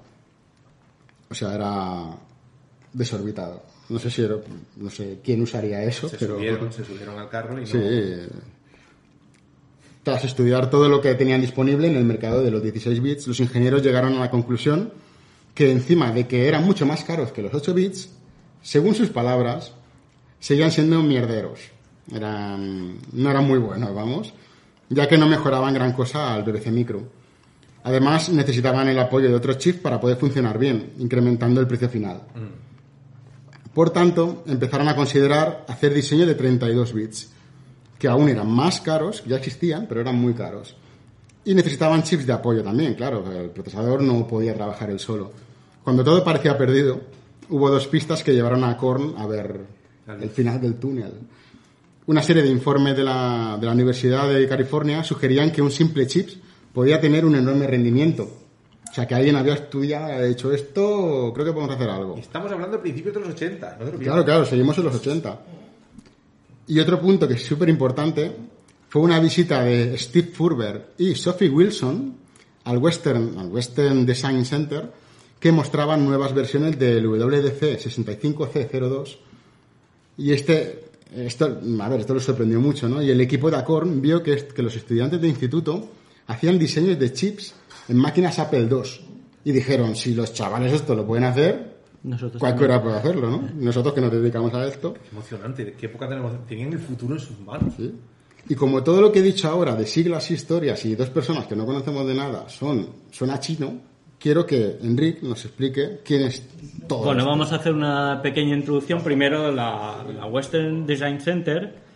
O 1.31 1.33
sea, 1.33 1.55
era 1.55 2.17
desorbitado. 2.93 3.63
No 3.89 3.97
sé 3.99 4.11
si 4.11 4.21
era- 4.21 4.35
no 4.77 4.89
sé 4.89 5.19
quién 5.23 5.41
usaría 5.41 5.81
eso, 5.83 6.07
Se 6.09 6.17
pero 6.17 6.35
subieron, 6.35 6.71
se 6.71 6.83
subieron 6.85 7.17
al 7.17 7.29
carro 7.29 7.57
y 7.57 7.61
no... 7.61 7.67
sí. 7.67 7.79
Tras 10.03 10.25
estudiar 10.25 10.69
todo 10.69 10.89
lo 10.89 10.99
que 10.99 11.13
tenían 11.15 11.41
disponible 11.41 11.87
en 11.87 11.95
el 11.95 12.03
mercado 12.05 12.41
de 12.43 12.49
los 12.51 12.63
16 12.63 13.01
bits, 13.01 13.27
los 13.27 13.39
ingenieros 13.39 13.83
llegaron 13.83 14.13
a 14.15 14.19
la 14.19 14.31
conclusión 14.31 14.91
que 15.53 15.71
encima 15.71 16.11
de 16.11 16.27
que 16.27 16.47
eran 16.47 16.65
mucho 16.65 16.85
más 16.85 17.03
caros 17.03 17.31
que 17.31 17.41
los 17.43 17.53
8 17.53 17.73
bits, 17.73 18.09
según 18.63 18.95
sus 18.95 19.09
palabras, 19.09 19.73
seguían 20.39 20.71
siendo 20.71 21.01
mierderos. 21.03 21.59
Eran, 22.11 22.97
no 23.13 23.29
eran 23.29 23.45
muy 23.47 23.59
buenos, 23.59 23.93
vamos, 23.93 24.33
ya 24.89 25.07
que 25.07 25.17
no 25.19 25.27
mejoraban 25.27 25.73
gran 25.73 25.93
cosa 25.93 26.33
al 26.33 26.43
BBC 26.43 26.67
Micro. 26.71 27.03
Además, 27.83 28.29
necesitaban 28.29 28.87
el 28.87 28.99
apoyo 28.99 29.27
de 29.29 29.35
otros 29.35 29.57
chips 29.57 29.79
para 29.79 29.99
poder 29.99 30.17
funcionar 30.17 30.59
bien, 30.59 30.93
incrementando 30.99 31.59
el 31.59 31.67
precio 31.67 31.89
final. 31.89 32.21
Por 33.73 33.89
tanto, 33.89 34.43
empezaron 34.47 34.87
a 34.87 34.95
considerar 34.95 35.65
hacer 35.67 35.93
diseño 35.93 36.25
de 36.25 36.35
32 36.35 36.93
bits, 36.93 37.31
que 37.97 38.07
aún 38.07 38.29
eran 38.29 38.49
más 38.49 38.81
caros, 38.81 39.23
ya 39.25 39.37
existían, 39.37 39.87
pero 39.87 40.01
eran 40.01 40.15
muy 40.15 40.33
caros. 40.33 40.75
Y 41.43 41.55
necesitaban 41.55 42.03
chips 42.03 42.27
de 42.27 42.33
apoyo 42.33 42.63
también, 42.63 42.93
claro, 42.93 43.23
el 43.31 43.49
procesador 43.49 44.01
no 44.01 44.27
podía 44.27 44.53
trabajar 44.53 44.89
él 44.89 44.99
solo. 44.99 45.31
Cuando 45.83 46.03
todo 46.03 46.23
parecía 46.23 46.57
perdido, 46.57 47.01
hubo 47.49 47.69
dos 47.69 47.87
pistas 47.87 48.23
que 48.23 48.33
llevaron 48.33 48.63
a 48.63 48.77
Korn 48.77 49.15
a 49.17 49.25
ver 49.25 49.59
el 50.07 50.29
final 50.29 50.61
del 50.61 50.75
túnel. 50.75 51.13
Una 52.05 52.21
serie 52.21 52.43
de 52.43 52.49
informes 52.49 52.95
de 52.95 53.03
la, 53.03 53.57
de 53.59 53.65
la 53.65 53.71
Universidad 53.71 54.31
de 54.31 54.47
California 54.47 55.03
sugerían 55.03 55.51
que 55.51 55.61
un 55.61 55.71
simple 55.71 56.05
chip 56.05 56.29
podía 56.73 56.99
tener 56.99 57.25
un 57.25 57.35
enorme 57.35 57.67
rendimiento. 57.67 58.41
O 58.89 58.93
sea, 58.93 59.07
que 59.07 59.15
alguien 59.15 59.37
había 59.37 59.53
estudiado, 59.53 60.23
hecho 60.25 60.51
esto, 60.51 61.31
creo 61.33 61.45
que 61.45 61.53
podemos 61.53 61.75
hacer 61.75 61.89
algo. 61.89 62.17
Estamos 62.17 62.51
hablando 62.51 62.77
de 62.77 62.81
principios 62.81 63.15
de 63.15 63.21
los 63.21 63.29
80, 63.29 63.77
no 63.79 63.85
te 63.85 63.91
lo 63.93 63.97
Claro, 63.99 64.25
claro, 64.25 64.45
seguimos 64.45 64.77
en 64.77 64.83
los 64.83 64.95
80. 64.95 65.39
Y 66.67 66.79
otro 66.79 66.99
punto 66.99 67.27
que 67.27 67.35
es 67.35 67.43
súper 67.43 67.69
importante 67.69 68.35
fue 68.89 69.01
una 69.01 69.19
visita 69.19 69.63
de 69.63 69.97
Steve 69.97 70.27
Furber 70.33 70.93
y 70.97 71.15
Sophie 71.15 71.49
Wilson 71.49 72.15
al 72.65 72.77
Western, 72.77 73.37
al 73.37 73.47
Western 73.47 74.05
Design 74.05 74.45
Center 74.45 74.91
que 75.39 75.51
mostraban 75.51 76.05
nuevas 76.05 76.33
versiones 76.33 76.77
del 76.77 77.07
WDC 77.07 77.79
65C02 77.79 79.17
y 80.17 80.33
este 80.33 80.91
esto 81.15 81.59
a 81.79 81.89
ver 81.89 82.01
esto 82.01 82.13
les 82.13 82.23
sorprendió 82.23 82.59
mucho 82.59 82.87
¿no? 82.87 83.01
y 83.01 83.09
el 83.09 83.19
equipo 83.19 83.49
de 83.49 83.57
Acorn 83.57 84.01
vio 84.01 84.21
que, 84.21 84.35
que 84.47 84.61
los 84.61 84.75
estudiantes 84.75 85.19
de 85.19 85.27
instituto 85.27 85.89
hacían 86.31 86.57
diseños 86.57 86.97
de 86.97 87.13
chips 87.13 87.53
en 87.87 87.97
máquinas 87.97 88.39
Apple 88.39 88.67
II 88.69 88.81
y 89.43 89.51
dijeron 89.51 89.95
si 89.95 90.13
los 90.13 90.33
chavales 90.33 90.73
esto 90.73 90.95
lo 90.95 91.05
pueden 91.05 91.25
hacer 91.25 91.77
Nosotros 92.03 92.39
cualquiera 92.39 92.81
puede 92.81 92.97
hacerlo 92.97 93.29
¿no? 93.29 93.49
nosotros 93.55 93.93
que 93.93 94.01
nos 94.01 94.11
dedicamos 94.11 94.53
a 94.53 94.65
esto 94.65 94.95
Emocionante, 95.11 95.65
¿de 95.65 95.73
qué 95.73 95.87
época 95.87 96.07
tenemos? 96.07 96.33
Tenían 96.47 96.73
el 96.73 96.79
futuro 96.79 97.15
en 97.15 97.19
sus 97.19 97.39
manos. 97.39 97.73
¿sí? 97.75 97.93
Y 98.49 98.55
como 98.55 98.83
todo 98.83 99.01
lo 99.01 99.11
que 99.11 99.19
he 99.19 99.23
dicho 99.23 99.47
ahora 99.47 99.75
de 99.75 99.85
siglas, 99.85 100.31
historias 100.31 100.83
y 100.85 100.95
dos 100.95 101.09
personas 101.09 101.45
que 101.45 101.55
no 101.55 101.65
conocemos 101.65 102.07
de 102.07 102.15
nada 102.15 102.49
son 102.49 102.87
suena 103.11 103.39
chino, 103.39 103.79
quiero 104.19 104.45
que 104.45 104.77
Enrique 104.81 105.19
nos 105.23 105.45
explique 105.45 105.99
quién 106.03 106.23
es 106.23 106.47
todo. 106.87 107.05
Bueno, 107.05 107.19
esto. 107.19 107.29
vamos 107.29 107.51
a 107.51 107.55
hacer 107.57 107.73
una 107.73 108.21
pequeña 108.21 108.55
introducción. 108.55 109.03
Primero, 109.03 109.51
la, 109.51 110.05
la 110.15 110.25
Western 110.25 110.85
Design 110.85 111.19
Center 111.21 111.90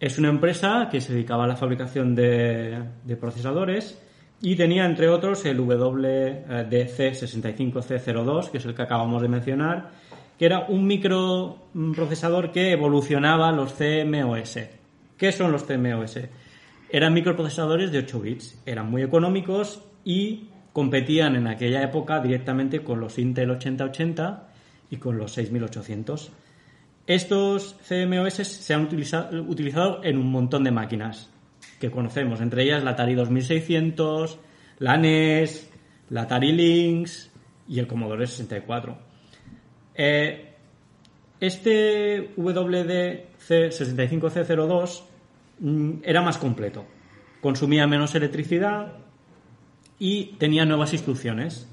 es 0.00 0.18
una 0.18 0.30
empresa 0.30 0.88
que 0.90 1.00
se 1.02 1.12
dedicaba 1.12 1.44
a 1.44 1.46
la 1.46 1.56
fabricación 1.56 2.14
de, 2.14 2.82
procesadores 3.20 4.00
y 4.40 4.56
tenía, 4.56 4.86
entre 4.86 5.10
otros, 5.10 5.44
el 5.44 5.60
WDC65C02, 5.60 8.50
que 8.50 8.56
es 8.56 8.64
el 8.64 8.74
que 8.74 8.80
acabamos 8.80 9.20
de 9.20 9.28
mencionar, 9.28 9.90
que 10.38 10.46
era 10.46 10.60
un 10.68 10.86
microprocesador 10.86 12.50
que 12.50 12.72
evolucionaba 12.72 13.52
los 13.52 13.74
CMOS. 13.74 14.58
¿Qué 15.18 15.32
son 15.32 15.52
los 15.52 15.64
CMOS? 15.64 16.18
Eran 16.88 17.12
microprocesadores 17.12 17.92
de 17.92 17.98
8 17.98 18.20
bits, 18.20 18.62
eran 18.64 18.90
muy 18.90 19.02
económicos 19.02 19.82
y 20.02 20.48
competían 20.72 21.36
en 21.36 21.46
aquella 21.46 21.82
época 21.82 22.20
directamente 22.20 22.82
con 22.82 23.00
los 23.00 23.18
Intel 23.18 23.50
8080 23.50 24.48
y 24.88 24.96
con 24.96 25.18
los 25.18 25.32
6800. 25.32 26.32
Estos 27.12 27.74
CMOS 27.88 28.34
se 28.34 28.72
han 28.72 28.84
utiliza- 28.86 29.30
utilizado 29.32 30.00
en 30.04 30.16
un 30.16 30.30
montón 30.30 30.62
de 30.62 30.70
máquinas 30.70 31.28
que 31.80 31.90
conocemos, 31.90 32.40
entre 32.40 32.62
ellas 32.62 32.84
la 32.84 32.92
Atari 32.92 33.14
2600, 33.14 34.38
la 34.78 34.96
NES, 34.96 35.68
la 36.10 36.22
Atari 36.22 36.52
Lynx 36.52 37.32
y 37.68 37.80
el 37.80 37.88
Commodore 37.88 38.28
64. 38.28 38.96
Eh, 39.96 40.52
este 41.40 42.30
WDC65C02 42.36 45.02
mm, 45.60 45.90
era 46.04 46.22
más 46.22 46.38
completo, 46.38 46.84
consumía 47.40 47.86
menos 47.86 48.14
electricidad 48.14 48.92
y 49.98 50.36
tenía 50.38 50.64
nuevas 50.64 50.92
instrucciones. 50.92 51.66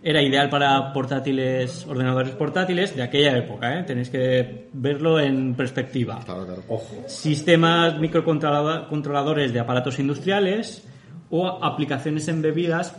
Era 0.00 0.22
ideal 0.22 0.48
para 0.48 0.92
portátiles, 0.92 1.84
ordenadores 1.86 2.32
portátiles 2.34 2.94
de 2.94 3.02
aquella 3.02 3.36
época, 3.36 3.80
¿eh? 3.80 3.82
tenéis 3.82 4.10
que 4.10 4.68
verlo 4.72 5.18
en 5.18 5.54
perspectiva. 5.54 6.20
Claro, 6.24 6.46
claro. 6.46 6.62
Sistemas 7.08 7.98
microcontroladores 7.98 9.52
de 9.52 9.58
aparatos 9.58 9.98
industriales 9.98 10.84
o 11.30 11.48
aplicaciones 11.48 12.28
embebidas 12.28 12.94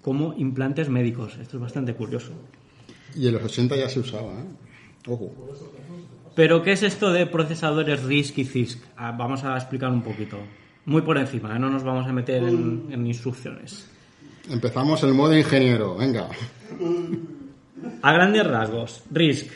como 0.00 0.34
implantes 0.34 0.88
médicos. 0.88 1.36
Esto 1.40 1.56
es 1.56 1.62
bastante 1.62 1.94
curioso. 1.94 2.32
Y 3.16 3.26
en 3.26 3.34
los 3.34 3.42
80 3.42 3.76
ya 3.76 3.88
se 3.88 4.00
usaba, 4.00 4.32
¿eh? 4.34 4.44
Ojo. 5.08 5.32
Pero, 6.34 6.62
¿qué 6.62 6.72
es 6.72 6.82
esto 6.82 7.12
de 7.12 7.26
procesadores 7.26 8.02
RISC 8.02 8.38
y 8.38 8.44
CISC? 8.44 8.84
Ah, 8.96 9.12
vamos 9.12 9.44
a 9.44 9.56
explicar 9.56 9.90
un 9.90 10.02
poquito. 10.02 10.38
Muy 10.84 11.02
por 11.02 11.16
encima, 11.18 11.54
¿eh? 11.56 11.58
no 11.58 11.70
nos 11.70 11.82
vamos 11.82 12.06
a 12.06 12.12
meter 12.12 12.42
en, 12.42 12.86
en 12.90 13.06
instrucciones. 13.06 13.90
Empezamos 14.50 15.02
el 15.02 15.14
modo 15.14 15.36
ingeniero, 15.36 15.96
venga. 15.96 16.28
A 18.02 18.12
grandes 18.12 18.46
rasgos, 18.46 19.02
RISC. 19.10 19.50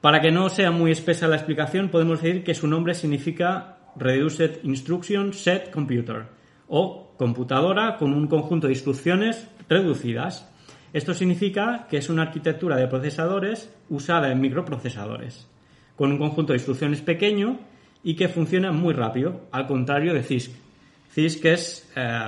Para 0.00 0.20
que 0.20 0.32
no 0.32 0.48
sea 0.48 0.70
muy 0.70 0.90
espesa 0.90 1.28
la 1.28 1.36
explicación, 1.36 1.88
podemos 1.88 2.20
decir 2.20 2.42
que 2.42 2.54
su 2.54 2.66
nombre 2.66 2.94
significa 2.94 3.78
Reduced 3.96 4.64
Instruction 4.64 5.32
Set 5.32 5.70
Computer 5.70 6.26
o 6.68 7.14
computadora 7.16 7.96
con 7.96 8.12
un 8.12 8.26
conjunto 8.26 8.66
de 8.66 8.72
instrucciones 8.72 9.46
reducidas. 9.68 10.50
Esto 10.92 11.14
significa 11.14 11.86
que 11.88 11.98
es 11.98 12.08
una 12.08 12.22
arquitectura 12.22 12.76
de 12.76 12.88
procesadores 12.88 13.72
usada 13.88 14.32
en 14.32 14.40
microprocesadores, 14.40 15.46
con 15.96 16.10
un 16.10 16.18
conjunto 16.18 16.52
de 16.52 16.58
instrucciones 16.58 17.00
pequeño 17.00 17.60
y 18.02 18.16
que 18.16 18.28
funciona 18.28 18.72
muy 18.72 18.94
rápido, 18.94 19.42
al 19.52 19.66
contrario 19.66 20.12
de 20.12 20.22
CISC. 20.22 20.63
CISC 21.14 21.44
es 21.44 21.90
eh, 21.94 22.18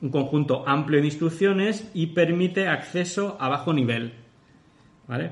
un 0.00 0.10
conjunto 0.10 0.66
amplio 0.66 1.00
de 1.00 1.06
instrucciones 1.06 1.88
y 1.94 2.08
permite 2.08 2.66
acceso 2.68 3.36
a 3.40 3.48
bajo 3.48 3.72
nivel. 3.72 4.12
¿Vale? 5.06 5.30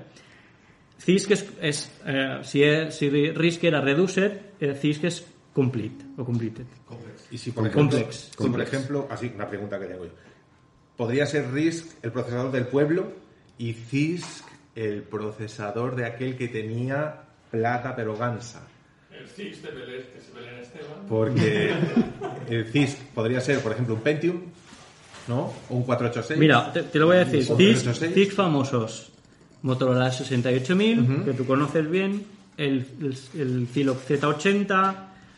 CISC 0.98 1.30
es, 1.32 1.52
es, 1.60 2.00
eh, 2.06 2.38
si, 2.42 2.62
es- 2.62 2.94
si 2.94 3.08
RISC 3.10 3.64
era 3.64 3.80
reduced, 3.80 4.32
eh, 4.60 4.74
CISC 4.74 5.04
es 5.04 5.26
complete 5.52 6.04
o 6.16 6.24
completed. 6.24 6.66
Y 7.30 7.38
si 7.38 7.50
por 7.52 7.66
ejemplo, 7.66 7.98
Complex. 7.98 8.16
si 8.16 8.36
por 8.36 8.46
Complex. 8.46 8.72
ejemplo, 8.72 9.08
así 9.10 9.32
una 9.34 9.48
pregunta 9.48 9.78
que 9.78 9.86
tengo 9.86 10.04
yo. 10.04 10.12
¿Podría 10.96 11.26
ser 11.26 11.50
RISC 11.52 12.04
el 12.04 12.12
procesador 12.12 12.52
del 12.52 12.66
pueblo 12.66 13.12
y 13.58 13.72
CISC 13.72 14.44
el 14.76 15.02
procesador 15.02 15.96
de 15.96 16.04
aquel 16.06 16.36
que 16.36 16.48
tenía 16.48 17.22
plata 17.50 17.96
pero 17.96 18.16
gansa? 18.16 18.66
El 19.20 19.28
CIS 19.28 19.62
de 19.62 19.70
Belén, 19.70 20.02
que 20.12 20.18
es 20.18 20.34
Belén 20.34 20.58
Esteban. 20.60 21.06
Porque 21.08 21.72
el 22.48 22.64
CISC 22.66 22.98
podría 23.14 23.40
ser, 23.40 23.60
por 23.60 23.72
ejemplo, 23.72 23.94
un 23.94 24.00
Pentium, 24.00 24.40
¿no? 25.28 25.52
O 25.68 25.76
un 25.76 25.82
486. 25.82 26.38
Mira, 26.38 26.72
te, 26.72 26.82
te 26.84 26.98
lo 26.98 27.06
voy 27.06 27.16
a 27.16 27.24
decir. 27.24 27.44
¿Son 27.44 27.56
CISC, 27.56 27.82
386? 27.84 28.14
CISC 28.14 28.32
famosos. 28.36 29.12
Motorola 29.62 30.10
68000, 30.10 31.24
que 31.24 31.32
tú 31.34 31.44
conoces 31.46 31.88
bien. 31.90 32.24
El, 32.56 32.86
el, 33.00 33.16
el 33.38 33.68
Zilog 33.68 33.98
Z80, 34.06 34.94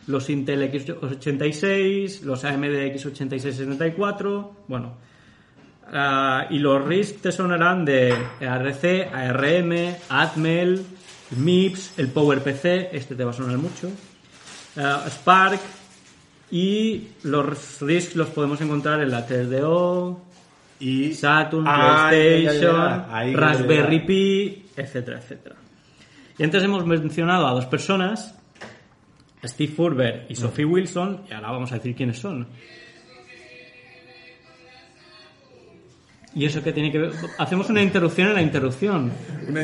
los 0.07 0.29
Intel 0.29 0.71
X86, 0.71 2.21
los 2.21 2.43
AMD 2.45 2.63
X86-74. 2.95 4.49
Bueno, 4.67 4.97
Ah, 5.95 6.47
y 6.49 6.57
los 6.59 6.83
RISC 6.85 7.21
te 7.21 7.31
sonarán 7.31 7.85
de 7.85 8.13
ARC, 8.41 9.09
ARM, 9.13 9.95
Atmel, 10.09 10.81
MIPS, 11.37 11.99
el 11.99 12.07
PowerPC, 12.07 12.93
este 12.93 13.15
te 13.15 13.23
va 13.23 13.31
a 13.31 13.33
sonar 13.33 13.57
mucho, 13.57 13.89
ah, 14.77 15.05
Spark, 15.07 15.59
y 16.51 17.07
los 17.23 17.81
RISC 17.81 18.15
los 18.15 18.27
podemos 18.29 18.61
encontrar 18.61 19.01
en 19.01 19.11
la 19.11 19.27
3DO, 19.27 20.19
Y 20.79 21.13
Saturn, 21.13 21.63
PlayStation, 21.63 23.05
Raspberry. 23.33 23.99
Pi, 24.01 24.65
etcétera, 24.75 25.19
etcétera. 25.19 25.55
Y 26.37 26.43
antes 26.43 26.63
hemos 26.63 26.85
mencionado 26.85 27.47
a 27.47 27.51
dos 27.51 27.65
personas, 27.67 28.35
Steve 29.43 29.71
Furber 29.71 30.25
y 30.29 30.35
Sophie 30.35 30.65
Wilson, 30.65 31.21
y 31.29 31.33
ahora 31.33 31.51
vamos 31.51 31.71
a 31.71 31.75
decir 31.75 31.95
quiénes 31.95 32.19
son. 32.19 32.47
Y 36.35 36.45
eso 36.45 36.63
que 36.63 36.73
tiene 36.73 36.91
que 36.91 36.97
ver. 36.97 37.11
Hacemos 37.37 37.69
una 37.69 37.83
interrupción 37.83 38.29
en 38.29 38.33
la 38.33 38.41
interrupción. 38.41 39.11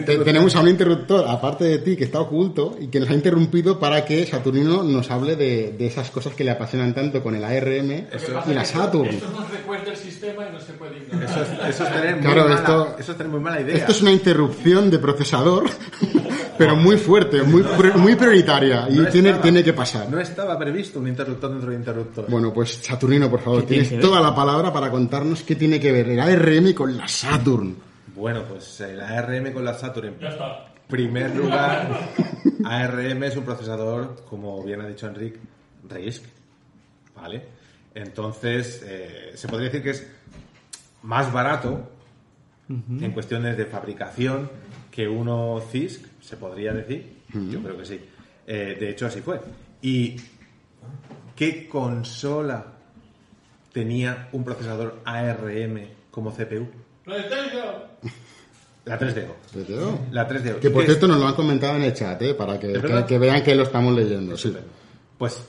Te- 0.05 0.17
tenemos 0.19 0.55
a 0.55 0.59
un 0.61 0.67
interruptor, 0.67 1.25
aparte 1.27 1.63
de 1.63 1.79
ti, 1.79 1.95
que 1.97 2.03
está 2.03 2.19
oculto 2.19 2.77
y 2.79 2.87
que 2.89 2.99
nos 2.99 3.09
ha 3.09 3.13
interrumpido 3.15 3.79
para 3.79 4.05
que 4.05 4.23
Saturnino 4.27 4.83
nos 4.83 5.09
hable 5.09 5.35
de, 5.35 5.73
de 5.77 5.87
esas 5.87 6.11
cosas 6.11 6.33
que 6.35 6.43
le 6.43 6.51
apasionan 6.51 6.93
tanto 6.93 7.23
con 7.23 7.33
el 7.33 7.43
ARM 7.43 7.91
y 7.91 8.53
la 8.53 8.65
Saturn. 8.65 9.07
Esto 9.09 9.31
no 9.35 9.47
recuerda 9.47 9.89
el 9.91 9.97
sistema 9.97 10.45
y 10.47 10.53
no 10.53 10.59
se 10.59 10.73
puede 10.73 10.97
ignorar. 10.99 11.27
Eso 11.27 11.41
es, 11.41 11.69
eso 11.75 11.83
es 11.85 11.91
tener 11.93 12.15
muy 12.17 12.23
Claro, 12.23 12.43
mala, 12.43 12.55
esto- 12.55 12.95
eso 12.99 13.11
es 13.13 13.17
tener 13.17 13.31
muy 13.31 13.41
mala 13.41 13.61
idea. 13.61 13.75
Esto 13.75 13.91
es 13.91 14.01
una 14.03 14.11
interrupción 14.11 14.91
de 14.91 14.99
procesador, 14.99 15.63
pero 16.59 16.75
muy 16.75 16.97
fuerte, 16.97 17.41
muy, 17.41 17.63
muy 17.95 18.15
prioritaria 18.15 18.87
y 18.89 18.95
No 18.97 19.07
tiene, 19.07 19.29
estaba- 19.29 19.41
tiene 19.43 19.63
que 19.63 19.73
pasar. 19.73 20.09
No 20.09 20.19
estaba 20.19 20.59
previsto 20.59 20.99
un 20.99 21.07
interruptor 21.07 21.49
dentro 21.51 21.69
de 21.71 21.75
interruptor. 21.77 22.25
Bueno, 22.29 22.53
pues 22.53 22.73
Saturnino, 22.83 23.29
por 23.29 23.39
favor, 23.39 23.61
¿Qué 23.61 23.67
tiene 23.67 23.83
tienes 23.85 24.05
toda 24.05 24.21
la 24.21 24.35
palabra 24.35 24.71
para 24.71 24.91
contarnos 24.91 25.41
qué 25.43 25.55
tiene 25.55 25.79
que 25.79 25.91
ver 25.91 26.09
el 26.09 26.19
ARM 26.19 26.73
con 26.73 26.95
la 26.95 27.07
Saturn. 27.07 27.75
Bueno, 28.15 28.43
pues 28.43 28.79
el 28.81 28.99
ARM 29.01 29.51
con 29.53 29.63
la 29.65 29.73
Saturn. 29.73 30.15
Ya 30.19 30.27
está. 30.29 30.65
primer 30.87 31.35
lugar, 31.35 32.11
ARM 32.65 33.23
es 33.27 33.35
un 33.37 33.43
procesador, 33.45 34.23
como 34.29 34.61
bien 34.63 34.81
ha 34.81 34.87
dicho 34.87 35.07
Enric, 35.07 35.37
RISC. 35.89 36.23
¿Vale? 37.15 37.43
Entonces, 37.95 38.83
eh, 38.85 39.31
se 39.35 39.47
podría 39.47 39.67
decir 39.69 39.83
que 39.83 39.89
es 39.91 40.07
más 41.03 41.31
barato 41.31 41.89
en 42.69 43.11
cuestiones 43.13 43.57
de 43.57 43.65
fabricación 43.65 44.49
que 44.91 45.07
uno 45.07 45.59
CISC, 45.71 46.05
se 46.29 46.37
podría 46.37 46.73
decir. 46.73 47.23
Yo 47.33 47.59
creo 47.63 47.75
que 47.75 47.85
sí. 47.85 47.99
Eh, 48.45 48.77
de 48.79 48.89
hecho, 48.91 49.07
así 49.07 49.19
fue. 49.21 49.41
¿Y 49.81 50.15
qué 51.35 51.67
consola 51.67 52.63
tenía 53.73 54.29
un 54.31 54.43
procesador 54.43 55.01
ARM 55.05 55.87
como 56.11 56.31
CPU? 56.31 56.69
La 57.05 57.17
3DO. 58.99 59.33
¿Te 59.51 59.73
veo? 59.73 59.99
La 60.11 60.29
3DO. 60.29 60.59
Que 60.59 60.69
por 60.69 60.83
¿Qué 60.83 60.89
cierto 60.89 61.07
nos 61.07 61.19
lo 61.19 61.27
han 61.27 61.33
comentado 61.33 61.77
en 61.77 61.83
el 61.83 61.93
chat, 61.93 62.21
¿eh? 62.21 62.35
para 62.35 62.59
que, 62.59 62.73
¿Es 62.73 62.81
que, 62.81 63.05
que 63.07 63.17
vean 63.17 63.41
que 63.41 63.55
lo 63.55 63.63
estamos 63.63 63.95
leyendo. 63.95 64.37
Sí. 64.37 64.55
Pues 65.17 65.43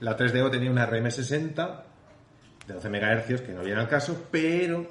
la 0.00 0.16
3DO 0.16 0.50
tenía 0.50 0.70
una 0.70 0.88
RM60 0.88 1.82
de 2.66 2.74
12 2.74 2.88
MHz, 2.88 3.40
que 3.42 3.52
no 3.52 3.62
viene 3.62 3.80
al 3.80 3.88
caso, 3.88 4.16
pero 4.30 4.86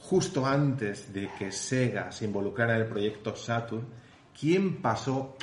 justo 0.00 0.44
antes 0.44 1.10
de 1.10 1.30
que 1.38 1.50
Sega 1.50 2.12
se 2.12 2.26
involucrara 2.26 2.74
en 2.74 2.82
el 2.82 2.86
proyecto 2.86 3.34
Saturn, 3.34 4.01
¿quién 4.38 4.76
pasó 4.76 5.36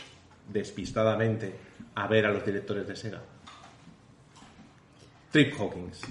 despistadamente 0.52 1.54
a 1.96 2.08
ver 2.08 2.26
a 2.26 2.32
los 2.32 2.46
directores 2.46 2.88
de 2.88 2.96
Sega? 2.96 3.22
Trip 5.32 5.54
Hawkins. 5.60 6.02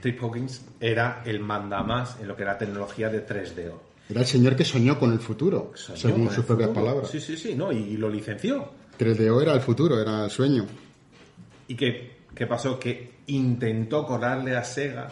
Trip 0.00 0.22
Hawkins 0.22 0.64
era 0.80 1.22
el 1.24 1.40
mandamás 1.40 2.18
en 2.20 2.28
lo 2.28 2.36
que 2.36 2.42
era 2.42 2.58
tecnología 2.58 3.08
de 3.08 3.26
3DO. 3.26 3.74
Era 4.10 4.20
el 4.20 4.26
señor 4.26 4.56
que 4.56 4.64
soñó 4.64 4.98
con 4.98 5.12
el 5.12 5.18
futuro, 5.18 5.72
Soñó 5.74 5.98
según 5.98 6.30
sus 6.30 6.44
propias 6.44 6.70
palabras. 6.70 7.10
Sí, 7.10 7.20
sí, 7.20 7.36
sí, 7.36 7.54
no, 7.54 7.72
y 7.72 7.96
lo 7.96 8.08
licenció. 8.08 8.70
3DO 8.98 9.42
era 9.42 9.52
el 9.52 9.60
futuro, 9.60 10.00
era 10.00 10.24
el 10.24 10.30
sueño. 10.30 10.66
¿Y 11.66 11.74
qué, 11.74 12.18
qué 12.34 12.46
pasó? 12.46 12.78
Que 12.78 13.18
intentó 13.26 14.06
cobrarle 14.06 14.56
a 14.56 14.64
Sega 14.64 15.08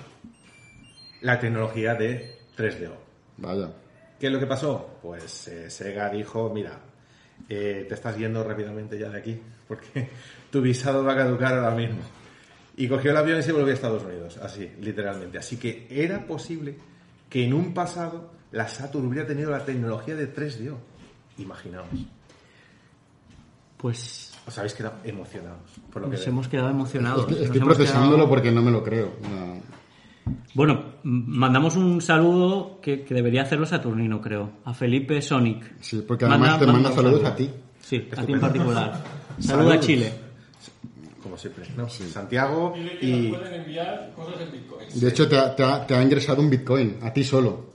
la 1.20 1.38
tecnología 1.38 1.94
de 1.94 2.38
3DO. 2.56 2.94
Vaya. 3.38 3.72
¿Qué 4.18 4.26
es 4.28 4.32
lo 4.32 4.38
que 4.38 4.46
pasó? 4.46 4.95
Pues 5.06 5.46
eh, 5.46 5.70
Sega 5.70 6.08
dijo, 6.10 6.50
mira, 6.52 6.80
eh, 7.48 7.86
te 7.88 7.94
estás 7.94 8.16
yendo 8.18 8.42
rápidamente 8.42 8.98
ya 8.98 9.08
de 9.08 9.18
aquí, 9.18 9.40
porque 9.68 10.08
tu 10.50 10.60
visado 10.60 11.04
va 11.04 11.12
a 11.12 11.16
caducar 11.16 11.54
ahora 11.54 11.70
mismo. 11.76 12.00
Y 12.76 12.88
cogió 12.88 13.12
el 13.12 13.16
avión 13.16 13.38
y 13.38 13.42
se 13.44 13.52
volvió 13.52 13.70
a 13.70 13.74
Estados 13.74 14.02
Unidos, 14.02 14.36
así, 14.38 14.68
literalmente. 14.80 15.38
Así 15.38 15.58
que 15.58 15.86
era 15.88 16.26
posible 16.26 16.76
que 17.30 17.44
en 17.44 17.54
un 17.54 17.72
pasado 17.72 18.32
la 18.50 18.66
Saturn 18.66 19.06
hubiera 19.06 19.26
tenido 19.28 19.50
la 19.52 19.64
tecnología 19.64 20.16
de 20.16 20.34
3DO. 20.34 20.76
Imaginaos. 21.38 21.86
Pues 23.76 24.32
Os 24.46 24.58
habéis 24.58 24.74
quedado 24.74 24.96
emocionados 25.04 25.70
por 25.92 26.02
lo 26.02 26.08
que 26.10 26.16
nos 26.16 26.20
veo. 26.24 26.32
hemos 26.32 26.48
quedado 26.48 26.70
emocionados. 26.70 27.30
Estoy, 27.30 27.60
procesándolo 27.60 28.16
quedado- 28.16 28.28
porque 28.28 28.50
no 28.50 28.62
me 28.62 28.70
lo 28.72 28.82
creo. 28.82 29.12
No. 29.22 29.60
Bueno, 30.54 30.94
mandamos 31.04 31.76
un 31.76 32.00
saludo 32.00 32.80
que, 32.82 33.04
que 33.04 33.14
debería 33.14 33.42
hacerlo 33.42 33.66
Saturnino, 33.66 34.20
creo. 34.20 34.50
A 34.64 34.74
Felipe 34.74 35.20
Sonic. 35.22 35.74
Sí, 35.80 36.02
porque 36.06 36.24
además 36.24 36.58
te 36.58 36.66
manda 36.66 36.88
un 36.90 36.94
saludos 36.96 37.20
saludo. 37.22 37.32
a 37.32 37.36
ti. 37.36 37.50
Sí, 37.80 38.08
a 38.16 38.22
ti 38.24 38.32
en 38.32 38.40
particular. 38.40 39.02
Saludo 39.38 39.68
Saludos. 39.68 39.74
a 39.74 39.80
Chile. 39.80 40.12
Como 41.22 41.36
siempre, 41.36 41.64
¿no? 41.76 41.88
Santiago 41.88 42.72
Y, 43.00 43.28
pueden 43.28 43.54
enviar 43.54 44.12
cosas 44.16 44.40
en 44.40 44.52
Bitcoin. 44.52 44.86
De 44.94 45.08
hecho, 45.08 45.28
te 45.28 45.36
ha, 45.36 45.54
te 45.54 45.62
ha- 45.62 45.86
te 45.86 45.94
ha 45.94 46.02
ingresado 46.02 46.40
un 46.40 46.48
Bitcoin, 46.48 46.98
a 47.02 47.12
ti 47.12 47.22
solo. 47.24 47.74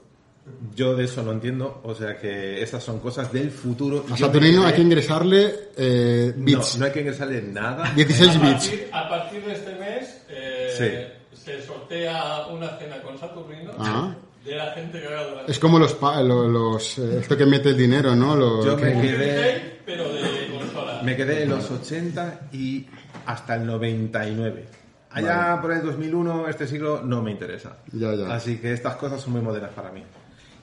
Yo 0.74 0.96
de 0.96 1.04
eso 1.04 1.22
no 1.22 1.30
entiendo, 1.32 1.80
o 1.84 1.94
sea 1.94 2.18
que 2.18 2.60
esas 2.62 2.82
son 2.82 2.98
cosas 2.98 3.32
del 3.32 3.50
futuro. 3.50 4.04
A 4.10 4.16
Saturnino 4.16 4.66
hay 4.66 4.72
que 4.74 4.82
ingresarle 4.82 5.54
eh, 5.76 6.32
no, 6.36 6.44
bits. 6.44 6.78
no 6.78 6.86
hay 6.86 6.92
que 6.92 7.00
ingresarle 7.00 7.42
nada. 7.42 7.92
16 7.94 8.36
a, 8.36 8.38
bits. 8.40 8.68
partir, 8.68 8.88
a 8.92 9.08
partir 9.08 9.42
de 9.44 9.52
este 9.52 9.74
mes 9.76 10.22
eh, 10.30 11.12
se 11.44 11.62
sortea 11.62 12.46
una 12.50 12.68
cena 12.78 13.00
con 13.02 13.18
Saturnino 13.18 13.72
Ah. 13.78 14.14
de 14.44 14.54
la 14.56 14.72
gente 14.72 15.00
que 15.00 15.06
haga 15.08 15.24
durante 15.28 15.52
Es 15.52 15.58
como 15.58 15.78
los, 15.78 15.94
pa- 15.94 16.22
lo- 16.22 16.46
los 16.48 16.98
eh, 16.98 17.18
esto 17.20 17.36
que 17.36 17.46
mete 17.46 17.70
el 17.70 17.76
dinero, 17.76 18.14
¿no? 18.14 18.36
Lo- 18.36 18.64
Yo 18.64 18.76
me 18.76 18.92
que- 18.92 19.00
quedé, 19.00 19.80
pero 19.84 20.12
de 20.12 20.48
consola. 20.58 21.00
me 21.02 21.16
quedé 21.16 21.42
en 21.44 21.50
los 21.50 21.70
80 21.70 22.40
y 22.52 22.86
hasta 23.26 23.56
el 23.56 23.66
99. 23.66 24.66
Allá 25.10 25.58
por 25.60 25.72
el 25.72 25.82
2001, 25.82 26.48
este 26.48 26.66
siglo, 26.66 27.02
no 27.04 27.20
me 27.22 27.30
interesa. 27.32 27.76
Ya, 27.92 28.14
ya. 28.14 28.32
Así 28.34 28.58
que 28.58 28.72
estas 28.72 28.96
cosas 28.96 29.20
son 29.20 29.34
muy 29.34 29.42
modernas 29.42 29.70
para 29.74 29.90
mí. 29.92 30.02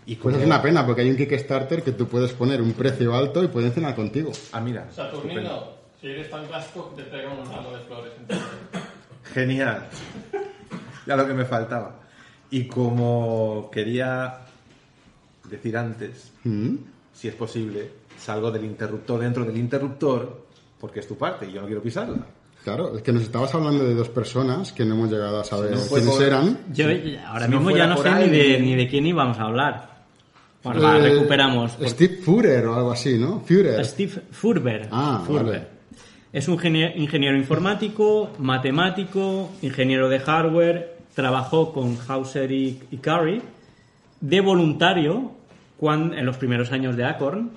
Y 0.07 0.15
Pues 0.15 0.37
es 0.37 0.43
una 0.45 0.59
pena, 0.59 0.83
porque 0.85 1.01
hay 1.03 1.09
un 1.11 1.17
Kickstarter 1.17 1.83
que 1.83 1.91
tú 1.91 2.07
puedes 2.07 2.31
poner 2.33 2.59
un 2.61 2.73
precio 2.73 3.13
alto 3.15 3.43
y 3.43 3.47
pueden 3.47 3.71
cenar 3.71 3.95
contigo. 3.95 4.31
Ah, 4.51 4.59
mira. 4.59 4.87
Saturnino, 4.91 5.65
si 6.01 6.07
eres 6.07 6.31
tan 6.31 6.47
clásico, 6.47 6.91
te 6.95 7.03
traigo 7.03 7.31
un 7.33 7.45
ramo 7.45 7.71
de 7.71 7.79
flores. 7.81 8.11
entonces. 8.19 8.47
Genial. 9.33 9.87
Ya 11.09 11.15
lo 11.15 11.25
que 11.25 11.33
me 11.33 11.45
faltaba. 11.45 11.95
Y 12.51 12.65
como 12.67 13.67
quería 13.71 14.41
decir 15.49 15.75
antes, 15.75 16.31
¿Mm? 16.43 16.75
si 17.11 17.27
es 17.27 17.33
posible, 17.33 17.89
salgo 18.15 18.51
del 18.51 18.63
interruptor 18.65 19.19
dentro 19.19 19.43
del 19.43 19.57
interruptor, 19.57 20.45
porque 20.79 20.99
es 20.99 21.07
tu 21.07 21.17
parte 21.17 21.47
y 21.47 21.53
yo 21.53 21.61
no 21.61 21.65
quiero 21.65 21.81
pisarla. 21.81 22.27
Claro, 22.63 22.95
es 22.95 23.01
que 23.01 23.11
nos 23.11 23.23
estabas 23.23 23.55
hablando 23.55 23.85
de 23.85 23.95
dos 23.95 24.09
personas 24.09 24.71
que 24.71 24.85
no 24.85 24.93
hemos 24.93 25.09
llegado 25.09 25.39
a 25.39 25.43
saber 25.43 25.69
Si 25.71 25.75
no 25.77 25.81
fue 25.81 25.99
quiénes 25.99 26.15
por- 26.15 26.25
eran. 26.27 26.59
Yo 26.73 26.85
ahora 27.25 27.45
Si 27.47 27.51
mismo 27.53 27.71
ya 27.71 27.87
no 27.87 27.97
sé 27.97 28.11
ni 28.13 28.29
de, 28.29 28.59
ni 28.59 28.75
de 28.75 28.87
quién 28.87 29.07
íbamos 29.07 29.39
a 29.39 29.43
hablar. 29.45 30.03
Bueno, 30.63 30.79
va, 30.83 30.95
Eh, 30.99 31.01
recuperamos. 31.09 31.71
porque- 31.71 31.89
Steve 31.89 32.17
Führer 32.17 32.67
o 32.67 32.75
algo 32.75 32.91
así, 32.91 33.17
¿no? 33.17 33.39
Führer. 33.39 33.83
Steve 33.83 34.21
Furber. 34.29 34.87
Ah, 34.91 35.23
Furber. 35.25 35.45
vale. 35.45 35.67
Es 36.31 36.47
un 36.47 36.59
genie- 36.59 36.93
ingeniero 36.97 37.35
informático, 37.35 38.29
matemático, 38.37 39.49
ingeniero 39.63 40.09
de 40.09 40.19
hardware, 40.19 40.98
trabajó 41.13 41.73
con 41.73 41.97
Hauser 42.07 42.51
y, 42.51 42.79
y 42.91 42.97
Curry 42.97 43.41
de 44.21 44.41
voluntario 44.41 45.31
cuan- 45.77 46.13
en 46.13 46.25
los 46.25 46.37
primeros 46.37 46.71
años 46.71 46.95
de 46.95 47.05
Acorn 47.05 47.51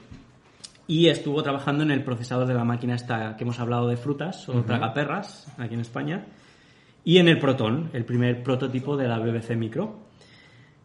y 0.86 1.08
estuvo 1.08 1.42
trabajando 1.42 1.82
en 1.84 1.90
el 1.90 2.02
procesador 2.04 2.46
de 2.46 2.54
la 2.54 2.64
máquina 2.64 2.94
esta 2.94 3.36
que 3.36 3.44
hemos 3.44 3.58
hablado 3.60 3.88
de 3.88 3.96
frutas 3.96 4.48
o 4.48 4.62
tragaperras 4.62 5.46
aquí 5.58 5.74
en 5.74 5.80
España 5.80 6.26
y 7.04 7.18
en 7.18 7.28
el 7.28 7.38
Proton, 7.38 7.90
el 7.92 8.04
primer 8.04 8.42
prototipo 8.42 8.96
de 8.96 9.08
la 9.08 9.18
BBC 9.18 9.56
Micro. 9.56 9.98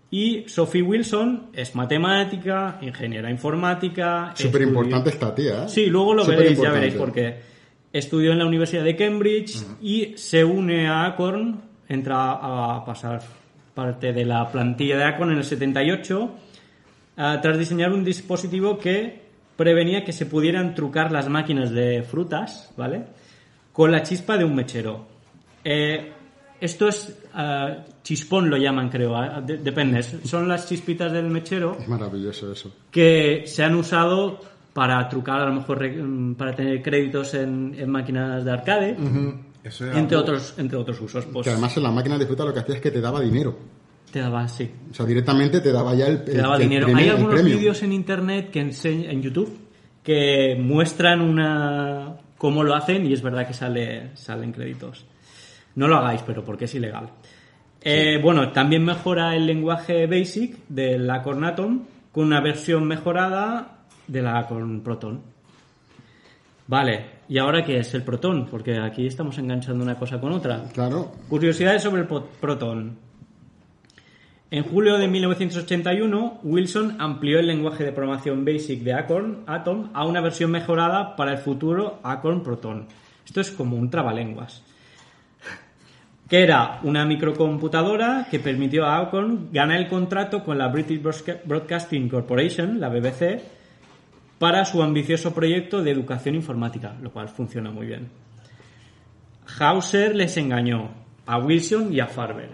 Y 0.10 0.46
Sophie 0.48 0.82
Wilson 0.82 1.48
es 1.54 1.76
matemática, 1.76 2.78
ingeniera 2.82 3.30
informática. 3.30 4.32
Súper 4.36 4.62
importante 4.62 5.10
esta 5.10 5.36
tía, 5.36 5.66
¿eh? 5.66 5.70
Sí, 5.70 5.88
luego 5.88 6.14
lo 6.14 6.24
Súper 6.24 6.38
veréis, 6.40 6.62
ya 6.62 6.72
veréis, 6.72 6.94
porque 6.94 7.36
estudió 7.92 8.32
en 8.32 8.40
la 8.40 8.46
Universidad 8.46 8.84
de 8.86 8.96
Cambridge 8.96 9.58
y 9.82 10.14
se 10.16 10.46
une 10.46 10.88
a 10.88 11.06
Acorn, 11.06 11.62
entra 11.90 12.32
a 12.78 12.84
pasar 12.86 13.22
parte 13.74 14.12
de 14.14 14.26
la 14.26 14.50
plantilla 14.52 14.98
de 14.98 15.04
Acorn 15.04 15.32
en 15.32 15.38
el 15.38 15.44
78, 15.44 16.36
ah, 17.18 17.40
tras 17.42 17.58
diseñar 17.58 17.92
un 17.94 18.04
dispositivo 18.04 18.78
que 18.78 19.22
prevenía 19.56 20.04
que 20.04 20.14
se 20.14 20.26
pudieran 20.26 20.76
trucar 20.76 21.12
las 21.12 21.30
máquinas 21.30 21.72
de 21.72 22.04
frutas, 22.04 22.72
¿vale? 22.78 23.04
Con 23.74 23.92
la 23.92 24.04
chispa 24.04 24.38
de 24.38 24.44
un 24.46 24.56
mechero. 24.56 25.06
Eh, 25.64 26.12
esto 26.60 26.88
es 26.88 27.20
ah, 27.34 27.78
chispón 28.04 28.50
lo 28.50 28.58
llaman 28.58 28.90
creo, 28.90 29.16
ah, 29.16 29.42
de- 29.42 29.58
depende, 29.58 30.02
son 30.04 30.48
las 30.48 30.68
chispitas 30.68 31.12
del 31.12 31.26
mechero 31.30 31.78
Es 31.80 31.88
maravilloso 31.88 32.52
eso. 32.52 32.72
que 32.90 33.44
se 33.46 33.64
han 33.64 33.76
usado 33.76 34.40
para 34.74 35.08
trucar 35.10 35.42
a 35.42 35.46
lo 35.46 35.54
mejor 35.54 35.88
mm, 35.88 36.36
para 36.36 36.56
tener 36.56 36.82
créditos 36.82 37.34
en, 37.36 37.76
en 37.78 37.90
máquinas 37.90 38.44
de 38.46 38.52
arcade, 38.52 38.92
Eso 38.92 39.02
era 39.02 39.34
entre 39.82 40.18
otros 40.18 40.54
entre 40.58 40.78
otros 40.78 41.00
usos. 41.02 41.26
Pues 41.26 41.44
Que 41.46 41.52
además 41.52 41.76
en 41.78 41.84
la 41.84 41.92
máquina 41.92 42.18
de 42.18 42.26
fruta 42.26 42.46
lo 42.46 42.54
que 42.54 42.60
hacía 42.60 42.76
es 42.76 42.82
que 42.82 42.92
te 42.92 43.02
daba 43.02 43.20
dinero. 43.22 43.58
te 44.12 44.20
daba 44.20 44.48
sí, 44.48 44.70
O 44.90 44.94
sea, 44.94 45.06
directamente 45.06 45.60
te 45.60 45.72
daba 45.72 45.94
ya 45.94 46.08
el, 46.08 46.24
te 46.24 46.34
daba 46.38 46.56
el- 46.56 46.62
el 46.64 46.70
dinero. 46.70 46.88
premio- 46.88 47.04
Hay 47.04 47.10
algunos 47.10 47.44
vídeos 47.44 47.84
en 47.84 47.94
internet 47.94 48.50
que 48.52 48.62
enseñan 48.62 49.12
en 49.12 49.22
YouTube 49.22 49.58
que 50.04 50.56
muestran 50.60 51.20
una 51.22 52.16
cómo 52.38 52.64
lo 52.64 52.74
hacen 52.76 53.06
y 53.06 53.14
es 53.14 53.22
verdad 53.22 53.46
que 53.48 53.54
sale 53.54 54.16
salen 54.16 54.52
créditos. 54.54 55.06
No 55.76 55.88
lo 55.88 55.98
hagáis, 55.98 56.22
pero 56.26 56.44
porque 56.46 56.66
es 56.66 56.76
ilegal. 56.76 57.10
Eh, 57.82 58.20
bueno, 58.24 58.52
también 58.52 58.84
mejora 58.84 59.36
el 59.36 59.46
lenguaje 59.46 60.08
BASIC 60.08 60.58
de 60.70 60.98
la 60.98 61.22
Cornaton 61.22 61.86
con 62.12 62.26
una 62.26 62.42
versión 62.42 62.86
mejorada 62.88 63.80
de 64.08 64.22
la 64.22 64.48
con 64.48 64.82
Proton. 64.82 65.22
Vale, 66.68 67.06
¿y 67.30 67.38
ahora 67.38 67.64
qué 67.66 67.80
es 67.80 67.94
el 67.94 68.04
Proton? 68.04 68.48
Porque 68.50 68.78
aquí 68.78 69.06
estamos 69.08 69.38
enganchando 69.38 69.84
una 69.84 69.96
cosa 69.96 70.20
con 70.20 70.32
otra. 70.32 70.64
Claro. 70.74 71.12
Curiosidades 71.30 71.84
sobre 71.84 72.02
el 72.02 72.08
Proton. 72.08 72.98
En 74.50 74.64
julio 74.64 74.98
de 74.98 75.08
1981, 75.10 76.40
Wilson 76.44 76.96
amplió 77.00 77.40
el 77.40 77.48
lenguaje 77.48 77.84
de 77.84 77.92
programación 77.92 78.46
BASIC 78.46 78.82
de 78.82 78.94
Acorn 78.94 79.44
Atom 79.46 79.90
a 79.94 80.06
una 80.06 80.22
versión 80.22 80.52
mejorada 80.52 81.18
para 81.18 81.34
el 81.34 81.38
futuro 81.40 82.00
Acorn 82.04 82.44
Proton. 82.44 82.88
Esto 83.26 83.42
es 83.42 83.52
como 83.52 83.76
un 83.76 83.90
trabalenguas. 83.90 84.64
Que 86.30 86.44
era 86.44 86.80
una 86.84 87.06
microcomputadora 87.06 88.28
que 88.32 88.40
permitió 88.40 88.86
a 88.86 89.00
Acorn 89.00 89.50
ganar 89.52 89.80
el 89.80 89.88
contrato 89.90 90.44
con 90.44 90.58
la 90.58 90.70
British 90.70 91.02
Broadca- 91.02 91.42
Broadcasting 91.44 92.08
Corporation, 92.08 92.80
la 92.80 92.88
BBC, 92.90 93.42
para 94.40 94.66
su 94.66 94.84
ambicioso 94.84 95.34
proyecto 95.34 95.82
de 95.82 95.92
educación 95.92 96.36
informática, 96.36 96.96
lo 97.02 97.12
cual 97.12 97.30
funciona 97.30 97.72
muy 97.72 97.88
bien. 97.88 98.10
Hauser 99.60 100.16
les 100.16 100.38
engañó 100.38 100.90
a 101.26 101.38
Wilson 101.38 101.94
y 101.94 102.00
a 102.00 102.08
Farber. 102.08 102.50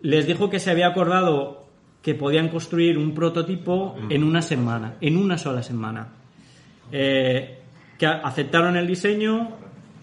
Les 0.00 0.26
dijo 0.26 0.50
que 0.50 0.58
se 0.58 0.70
había 0.70 0.88
acordado 0.88 1.66
que 2.02 2.14
podían 2.14 2.48
construir 2.48 2.98
un 2.98 3.14
prototipo 3.14 3.96
en 4.08 4.24
una 4.24 4.42
semana, 4.42 4.96
en 5.00 5.16
una 5.16 5.38
sola 5.38 5.62
semana. 5.62 6.08
Eh, 6.90 7.58
que 7.98 8.06
aceptaron 8.06 8.76
el 8.76 8.86
diseño 8.86 9.50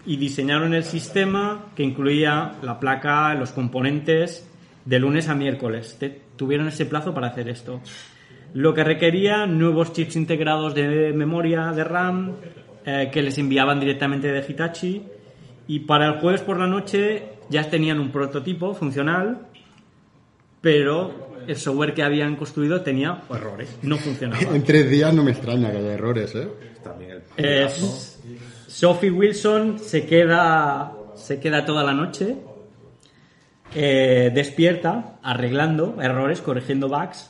y 0.06 0.16
diseñaron 0.16 0.72
el 0.72 0.84
sistema 0.84 1.66
que 1.76 1.82
incluía 1.82 2.52
la 2.62 2.80
placa, 2.80 3.34
los 3.34 3.52
componentes, 3.52 4.48
de 4.84 4.98
lunes 4.98 5.28
a 5.28 5.34
miércoles. 5.34 5.98
Tuvieron 6.36 6.68
ese 6.68 6.86
plazo 6.86 7.12
para 7.12 7.28
hacer 7.28 7.48
esto. 7.50 7.82
Lo 8.54 8.74
que 8.74 8.84
requería 8.84 9.46
nuevos 9.46 9.92
chips 9.92 10.16
integrados 10.16 10.74
de 10.74 11.12
memoria, 11.12 11.72
de 11.72 11.84
RAM, 11.84 12.32
eh, 12.84 13.10
que 13.12 13.22
les 13.22 13.38
enviaban 13.38 13.78
directamente 13.78 14.28
de 14.28 14.44
Hitachi. 14.46 15.02
Y 15.68 15.80
para 15.80 16.06
el 16.06 16.20
jueves 16.20 16.40
por 16.40 16.58
la 16.58 16.66
noche 16.66 17.34
ya 17.48 17.68
tenían 17.70 18.00
un 18.00 18.10
prototipo 18.10 18.74
funcional, 18.74 19.46
pero 20.60 21.30
el 21.46 21.56
software 21.56 21.94
que 21.94 22.02
habían 22.02 22.36
construido 22.36 22.80
tenía 22.80 23.22
errores, 23.30 23.78
no 23.82 23.96
funcionaba. 23.96 24.42
En 24.54 24.64
tres 24.64 24.90
días 24.90 25.14
no 25.14 25.22
me 25.22 25.30
extraña 25.30 25.70
que 25.70 25.78
haya 25.78 25.94
errores, 25.94 26.34
¿eh? 26.34 26.48
También 26.82 27.12
el 27.12 27.22
Eh, 27.36 27.68
Sophie 28.66 29.10
Wilson 29.10 29.78
se 29.78 30.06
queda, 30.06 30.92
se 31.14 31.38
queda 31.38 31.64
toda 31.64 31.84
la 31.84 31.92
noche 31.92 32.36
eh, 33.74 34.32
despierta, 34.34 35.18
arreglando 35.22 35.96
errores, 36.02 36.40
corrigiendo 36.40 36.88
bugs. 36.88 37.29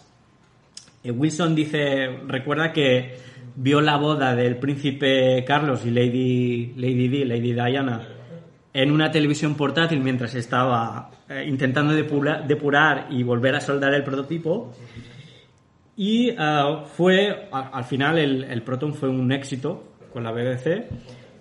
Eh, 1.02 1.10
Wilson 1.10 1.54
dice, 1.54 2.08
recuerda 2.26 2.72
que 2.72 3.16
vio 3.56 3.80
la 3.80 3.96
boda 3.96 4.34
del 4.34 4.56
príncipe 4.56 5.44
Carlos 5.46 5.84
y 5.86 5.90
Lady, 5.90 6.74
Lady 6.76 7.24
Lady 7.24 7.52
Diana, 7.52 8.06
en 8.72 8.90
una 8.92 9.10
televisión 9.10 9.54
portátil 9.56 10.00
mientras 10.00 10.34
estaba 10.34 11.10
eh, 11.28 11.44
intentando 11.48 11.92
depura- 11.94 12.42
depurar 12.46 13.06
y 13.10 13.22
volver 13.22 13.54
a 13.56 13.60
soldar 13.60 13.94
el 13.94 14.04
prototipo. 14.04 14.72
Y 15.96 16.30
ah, 16.38 16.84
fue, 16.86 17.48
al 17.50 17.84
final, 17.84 18.18
el, 18.18 18.44
el 18.44 18.62
Proton 18.62 18.94
fue 18.94 19.08
un 19.08 19.30
éxito 19.32 19.94
con 20.12 20.22
la 20.24 20.32
BBC. 20.32 20.86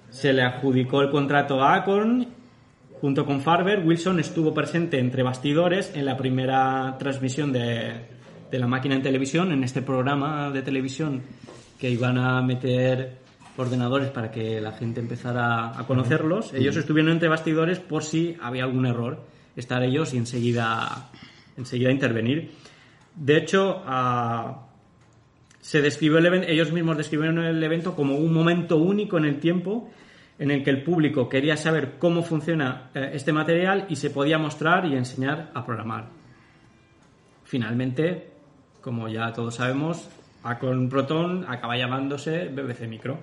Se 0.09 0.33
le 0.33 0.41
adjudicó 0.41 1.01
el 1.01 1.09
contrato 1.09 1.61
a 1.61 1.75
Acorn 1.75 2.27
junto 2.99 3.25
con 3.25 3.39
Farber. 3.41 3.85
Wilson 3.85 4.19
estuvo 4.19 4.53
presente 4.53 4.99
entre 4.99 5.23
bastidores 5.23 5.93
en 5.95 6.05
la 6.05 6.17
primera 6.17 6.97
transmisión 6.99 7.53
de, 7.53 7.93
de 8.49 8.59
la 8.59 8.67
máquina 8.67 8.95
en 8.95 9.01
televisión, 9.01 9.51
en 9.51 9.63
este 9.63 9.81
programa 9.81 10.51
de 10.51 10.61
televisión 10.61 11.21
que 11.79 11.89
iban 11.89 12.17
a 12.17 12.41
meter 12.41 13.17
ordenadores 13.57 14.09
para 14.09 14.31
que 14.31 14.61
la 14.61 14.71
gente 14.71 14.99
empezara 14.99 15.77
a 15.77 15.85
conocerlos. 15.85 16.53
Ellos 16.53 16.75
estuvieron 16.77 17.11
entre 17.11 17.29
bastidores 17.29 17.79
por 17.79 18.03
si 18.03 18.37
había 18.41 18.63
algún 18.63 18.85
error. 18.85 19.25
Estar 19.55 19.83
ellos 19.83 20.13
y 20.13 20.17
enseguida, 20.17 21.09
enseguida 21.57 21.91
intervenir. 21.91 22.51
De 23.15 23.37
hecho, 23.37 23.83
se 25.59 25.81
describió 25.81 26.19
el 26.19 26.25
evento, 26.25 26.47
ellos 26.47 26.71
mismos 26.71 26.97
describieron 26.97 27.39
el 27.39 27.61
evento 27.61 27.95
como 27.95 28.15
un 28.15 28.33
momento 28.33 28.77
único 28.77 29.17
en 29.17 29.25
el 29.25 29.39
tiempo 29.39 29.89
en 30.37 30.51
el 30.51 30.63
que 30.63 30.69
el 30.69 30.83
público 30.83 31.27
quería 31.27 31.57
saber 31.57 31.95
cómo 31.99 32.23
funciona 32.23 32.91
eh, 32.95 33.11
este 33.13 33.33
material 33.33 33.87
y 33.89 33.97
se 33.97 34.09
podía 34.09 34.37
mostrar 34.37 34.85
y 34.85 34.95
enseñar 34.95 35.51
a 35.53 35.65
programar. 35.65 36.07
Finalmente, 37.43 38.29
como 38.81 39.07
ya 39.07 39.31
todos 39.33 39.55
sabemos, 39.55 40.07
Acon 40.43 40.89
Proton 40.89 41.45
acaba 41.47 41.77
llamándose 41.77 42.47
BBC 42.49 42.87
Micro. 42.87 43.17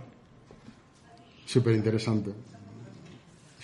Súper 1.47 1.75
interesante. 1.75 2.33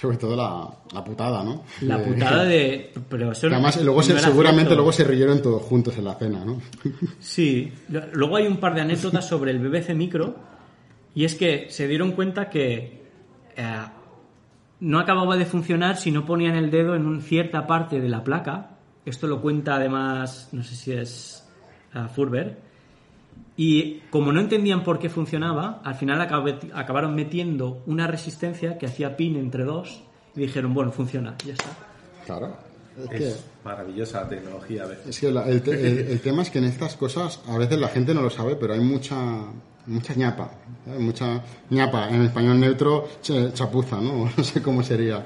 Sobre 0.00 0.16
todo 0.16 0.34
la, 0.34 0.68
la 0.92 1.04
putada, 1.04 1.44
¿no? 1.44 1.62
La 1.82 1.98
De- 1.98 2.04
putada 2.12 2.44
de... 2.44 2.92
Pero 3.08 3.32
eso 3.32 3.48
que 3.48 3.54
además, 3.54 3.76
luego 3.82 4.00
no 4.00 4.02
se- 4.02 4.12
era 4.12 4.20
seguramente 4.20 4.60
cierto. 4.62 4.74
luego 4.76 4.92
se 4.92 5.04
rieron 5.04 5.42
todos 5.42 5.62
juntos 5.62 5.96
en 5.98 6.04
la 6.04 6.14
cena, 6.14 6.44
¿no? 6.44 6.60
Sí, 7.20 7.72
luego 8.12 8.36
hay 8.36 8.46
un 8.46 8.56
par 8.56 8.74
de 8.74 8.80
anécdotas 8.80 9.28
sobre 9.28 9.52
el 9.52 9.58
BBC 9.60 9.94
Micro 9.94 10.34
y 11.14 11.24
es 11.24 11.34
que 11.36 11.66
se 11.70 11.86
dieron 11.86 12.12
cuenta 12.12 12.48
que 12.50 13.02
eh, 13.56 13.76
no 14.80 14.98
acababa 14.98 15.36
de 15.36 15.44
funcionar 15.46 15.96
si 15.96 16.10
no 16.10 16.24
ponían 16.24 16.56
el 16.56 16.70
dedo 16.70 16.96
en 16.96 17.06
un- 17.06 17.22
cierta 17.22 17.66
parte 17.66 18.00
de 18.00 18.08
la 18.08 18.24
placa. 18.24 18.70
Esto 19.04 19.26
lo 19.28 19.40
cuenta 19.40 19.76
además, 19.76 20.48
no 20.52 20.64
sé 20.64 20.74
si 20.74 20.92
es 20.92 21.41
eh, 21.94 22.06
Furber. 22.14 22.58
Y 23.56 24.00
como 24.10 24.32
no 24.32 24.40
entendían 24.40 24.82
por 24.82 24.98
qué 24.98 25.08
funcionaba, 25.10 25.80
al 25.84 25.94
final 25.94 26.20
acabe- 26.20 26.58
acabaron 26.74 27.14
metiendo 27.14 27.82
una 27.86 28.06
resistencia 28.06 28.78
que 28.78 28.86
hacía 28.86 29.16
pin 29.16 29.36
entre 29.36 29.64
dos 29.64 30.02
y 30.34 30.40
dijeron, 30.40 30.72
bueno, 30.72 30.90
funciona, 30.90 31.34
ya 31.44 31.52
está. 31.52 31.68
Claro. 32.24 32.56
Es 33.04 33.08
que, 33.08 33.28
Es 33.28 33.44
maravillosa 33.64 34.22
la 34.22 34.28
tecnología 34.28 34.84
a 34.84 34.86
veces. 34.86 35.06
es 35.08 35.20
que 35.20 35.30
la- 35.30 35.46
el, 35.48 35.62
te- 35.62 35.70
el- 35.72 35.98
el 36.08 36.20
tema 36.20 36.42
es 36.42 36.50
que 36.50 36.58
en 36.58 36.64
estas 36.64 36.96
cosas 36.96 37.40
a 37.48 37.56
veces 37.58 37.78
la 37.78 37.88
gente 37.88 38.12
no 38.14 38.22
lo 38.22 38.30
sabe, 38.30 38.56
pero 38.56 38.74
hay 38.74 38.80
mucha 38.80 39.16
mucha 39.86 40.14
ñapa. 40.14 40.50
¿eh? 40.86 40.96
Mucha 40.98 41.42
ñapa, 41.70 42.08
en 42.08 42.22
español 42.22 42.60
neutro, 42.60 43.08
ch- 43.22 43.52
chapuza, 43.52 44.00
¿no? 44.00 44.30
No 44.36 44.44
sé 44.44 44.62
cómo 44.62 44.82
sería. 44.82 45.24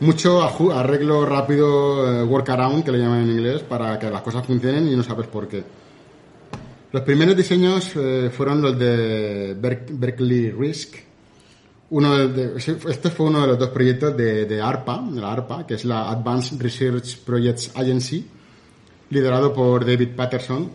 Mucho 0.00 0.40
arreglo 0.72 1.26
rápido, 1.26 2.20
eh, 2.20 2.24
workaround, 2.24 2.84
que 2.84 2.92
le 2.92 2.98
llaman 2.98 3.22
en 3.22 3.30
inglés, 3.30 3.62
para 3.62 3.98
que 3.98 4.08
las 4.10 4.22
cosas 4.22 4.46
funcionen 4.46 4.86
y 4.88 4.94
no 4.94 5.02
sabes 5.02 5.26
por 5.26 5.48
qué. 5.48 5.64
Los 6.92 7.02
primeros 7.02 7.36
diseños 7.36 7.92
eh, 7.96 8.30
fueron 8.34 8.62
los 8.62 8.78
de 8.78 9.54
Ber- 9.60 9.86
Berkeley 9.90 10.50
Risk. 10.50 10.94
Uno 11.90 12.28
de, 12.28 12.52
este 12.56 13.10
fue 13.10 13.26
uno 13.26 13.42
de 13.42 13.46
los 13.46 13.58
dos 13.58 13.70
proyectos 13.70 14.16
de, 14.16 14.60
ARPA, 14.60 15.02
la 15.14 15.32
ARPA, 15.32 15.66
que 15.66 15.74
es 15.74 15.84
la 15.84 16.10
Advanced 16.10 16.60
Research 16.60 17.18
Projects 17.20 17.70
Agency, 17.74 18.26
liderado 19.10 19.52
por 19.54 19.86
David 19.86 20.10
Patterson, 20.14 20.70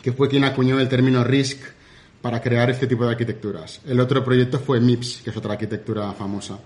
que 0.00 0.12
fue 0.12 0.28
quien 0.28 0.44
acuñó 0.44 0.78
el 0.78 0.88
término 0.88 1.24
RISC 1.24 1.58
para 2.22 2.40
crear 2.40 2.70
este 2.70 2.86
tipo 2.86 3.04
de 3.04 3.10
arquitecturas. 3.10 3.80
El 3.86 3.98
otro 4.00 4.24
proyecto 4.24 4.58
fue 4.60 4.80
MIPS, 4.80 5.22
que 5.24 5.30
es 5.30 5.36
otra 5.36 5.52
arquitectura 5.54 6.12
famosa. 6.12 6.56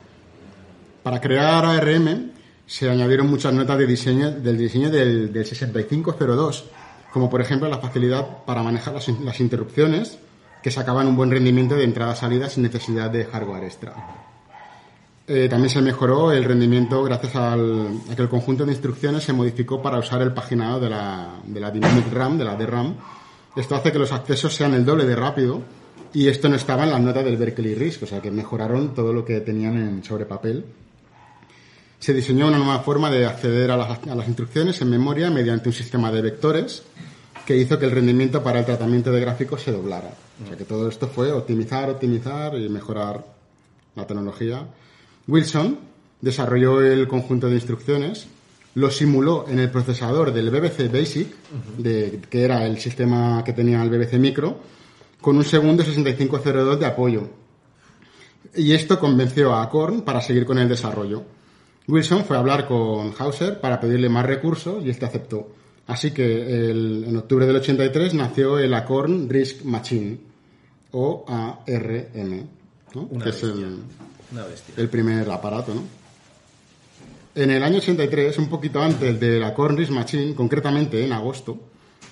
Para 1.03 1.21
crear 1.21 1.65
ARM 1.65 2.33
se 2.67 2.91
añadieron 2.91 3.29
muchas 3.29 3.53
notas 3.55 3.79
de 3.79 3.87
diseño, 3.87 4.31
del 4.31 4.59
diseño 4.59 4.91
del 4.91 5.33
6502, 5.33 6.65
como 7.13 7.29
por 7.31 7.41
ejemplo 7.41 7.69
la 7.69 7.79
facilidad 7.79 8.45
para 8.45 8.63
manejar 8.63 8.95
las, 8.95 9.09
in- 9.09 9.25
las 9.25 9.41
interrupciones, 9.41 10.19
que 10.63 10.71
sacaban 10.71 11.07
un 11.07 11.17
buen 11.17 11.31
rendimiento 11.31 11.77
de 11.77 11.85
entrada-salida 11.85 12.49
sin 12.49 12.65
necesidad 12.65 13.11
de 13.11 13.25
hardware 13.25 13.65
extra. 13.65 13.95
Eh, 15.27 15.47
también 15.49 15.69
se 15.71 15.83
mejoró 15.83 16.33
el 16.33 16.43
rendimiento 16.45 17.03
gracias 17.05 17.37
a 17.37 17.55
que 18.17 18.23
el 18.23 18.29
conjunto 18.29 18.65
de 18.65 18.73
instrucciones 18.73 19.23
se 19.25 19.33
modificó 19.35 19.83
para 19.83 19.99
usar 19.99 20.23
el 20.23 20.33
paginado 20.33 20.81
de 20.81 20.89
la, 20.91 21.35
de 21.45 21.61
la 21.61 21.71
Dynamic 21.71 22.11
RAM, 22.13 22.39
de 22.39 22.45
la 22.45 22.57
DRAM. 22.57 22.95
Esto 23.55 23.75
hace 23.77 23.93
que 23.93 23.99
los 23.99 24.11
accesos 24.13 24.55
sean 24.55 24.73
el 24.75 24.85
doble 24.87 25.05
de 25.05 25.15
rápido 25.15 25.63
y 26.15 26.29
esto 26.29 26.49
no 26.49 26.57
estaba 26.57 26.85
en 26.85 26.91
las 26.91 27.01
notas 27.01 27.25
del 27.25 27.37
Berkeley 27.37 27.75
RISC, 27.75 28.03
o 28.05 28.07
sea 28.07 28.21
que 28.23 28.31
mejoraron 28.31 28.95
todo 28.95 29.13
lo 29.13 29.25
que 29.25 29.41
tenían 29.41 29.77
en, 29.77 30.05
sobre 30.05 30.25
papel. 30.25 30.65
Se 31.99 32.15
diseñó 32.15 32.47
una 32.49 32.59
nueva 32.59 32.81
forma 32.81 33.11
de 33.11 33.27
acceder 33.27 33.71
a 33.71 33.77
las, 33.77 33.99
a 34.07 34.15
las 34.15 34.27
instrucciones 34.29 34.81
en 34.81 34.91
memoria 34.91 35.31
mediante 35.31 35.69
un 35.69 35.73
sistema 35.75 36.11
de 36.13 36.23
vectores 36.23 36.83
que 37.47 37.57
hizo 37.57 37.79
que 37.79 37.87
el 37.87 37.91
rendimiento 37.93 38.43
para 38.43 38.61
el 38.61 38.65
tratamiento 38.67 39.11
de 39.11 39.21
gráficos 39.21 39.63
se 39.63 39.73
doblara. 39.73 40.11
O 40.45 40.47
sea 40.47 40.57
que 40.57 40.65
todo 40.65 40.89
esto 40.89 41.09
fue 41.09 41.33
optimizar, 41.33 41.89
optimizar 41.91 42.55
y 42.57 42.69
mejorar 42.69 43.25
la 43.97 44.07
tecnología. 44.07 44.67
Wilson 45.27 45.79
desarrolló 46.21 46.81
el 46.83 47.09
conjunto 47.09 47.49
de 47.49 47.55
instrucciones, 47.55 48.27
lo 48.75 48.91
simuló 48.91 49.47
en 49.49 49.59
el 49.59 49.71
procesador 49.71 50.33
del 50.33 50.51
BBC 50.51 50.89
Basic, 50.93 51.29
de- 51.79 52.21
que 52.31 52.43
era 52.45 52.65
el 52.67 52.79
sistema 52.79 53.43
que 53.45 53.53
tenía 53.55 53.83
el 53.83 53.91
BBC 53.91 54.19
Micro, 54.19 54.59
con 55.21 55.37
un 55.37 55.45
segundo 55.45 55.83
6502 55.83 56.79
de 56.79 56.87
apoyo. 56.87 57.29
Y 58.55 58.73
esto 58.73 58.99
convenció 59.01 59.55
a 59.55 59.69
Korn 59.69 60.03
para 60.03 60.21
seguir 60.21 60.45
con 60.47 60.59
el 60.59 60.69
desarrollo. 60.69 61.23
Wilson 61.89 62.25
fue 62.25 62.37
a 62.37 62.41
hablar 62.41 62.67
con 62.69 63.13
Hauser 63.19 63.61
para 63.61 63.81
pedirle 63.81 64.09
más 64.09 64.27
recursos 64.27 64.85
y 64.85 64.91
este 64.91 65.07
aceptó. 65.07 65.49
Así 65.87 66.11
que 66.11 66.71
el- 66.71 67.05
en 67.09 67.17
octubre 67.17 67.47
del 67.47 67.57
83 67.57 68.13
nació 68.15 68.59
el 68.59 68.75
Acorn 68.75 69.29
RISC 69.29 69.65
Machine, 69.65 70.19
o 70.93 71.25
ARM, 71.27 72.47
¿no? 72.95 73.03
Una 73.11 73.25
que 73.25 73.31
es 73.31 73.43
el, 73.43 73.79
Una 74.33 74.45
bestia. 74.45 74.75
el 74.77 74.89
primer 74.89 75.31
aparato, 75.31 75.75
¿no? 75.75 75.83
En 77.35 77.51
el 77.51 77.63
año 77.63 77.79
83, 77.79 78.37
un 78.39 78.49
poquito 78.49 78.83
antes 78.83 79.19
de 79.21 79.39
la 79.39 79.49
Acorn 79.49 79.77
RISC 79.77 79.91
Machine, 79.93 80.35
concretamente 80.35 81.03
en 81.05 81.13
agosto, 81.13 81.59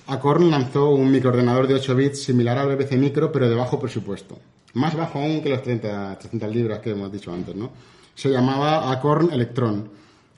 Acorn 0.07 0.51
lanzó 0.51 0.91
un 0.91 1.11
microordenador 1.11 1.67
de 1.67 1.75
8 1.75 1.95
bits 1.97 2.23
similar 2.23 2.57
al 2.59 2.69
BBC 2.69 2.97
Micro, 2.97 3.33
pero 3.33 3.49
de 3.49 3.57
bajo 3.57 3.79
presupuesto. 3.81 4.39
Más 4.75 4.95
bajo 4.97 5.19
aún 5.19 5.43
que 5.43 5.49
los 5.51 5.63
30, 5.63 6.17
300 6.19 6.55
libras 6.55 6.79
que 6.79 6.91
hemos 6.91 7.11
dicho 7.13 7.33
antes, 7.33 7.55
¿no? 7.57 7.71
Se 8.17 8.31
llamaba 8.31 8.91
Acorn 8.91 9.31
Electron, 9.31 9.91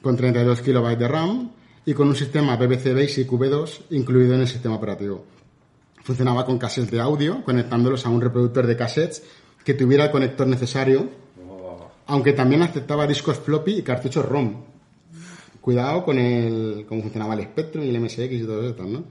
con 0.02 0.16
32 0.16 0.62
kilobytes 0.62 0.98
de 0.98 1.06
RAM 1.06 1.52
y 1.86 1.94
con 1.94 2.08
un 2.08 2.16
sistema 2.16 2.56
BBC 2.56 2.92
Basic 2.92 3.30
V2 3.30 3.82
incluido 3.90 4.34
en 4.34 4.40
el 4.40 4.48
sistema 4.48 4.74
operativo. 4.74 5.24
Funcionaba 6.02 6.44
con 6.44 6.58
cassettes 6.58 6.90
de 6.90 6.98
audio, 6.98 7.44
conectándolos 7.44 8.04
a 8.04 8.08
un 8.08 8.20
reproductor 8.20 8.66
de 8.66 8.76
cassettes 8.76 9.22
que 9.64 9.74
tuviera 9.74 10.06
el 10.06 10.10
conector 10.10 10.48
necesario, 10.48 11.08
aunque 12.06 12.32
también 12.32 12.62
aceptaba 12.62 13.06
discos 13.06 13.38
floppy 13.38 13.78
y 13.78 13.82
cartuchos 13.82 14.26
ROM. 14.26 14.56
Cuidado 15.60 16.04
con 16.04 16.18
el 16.18 16.84
cómo 16.88 17.02
funcionaba 17.02 17.34
el 17.34 17.44
Spectrum 17.44 17.84
y 17.84 17.90
el 17.90 18.00
MSX 18.00 18.18
y 18.18 18.42
todo 18.44 18.68
eso, 18.68 18.82
¿no? 18.82 19.04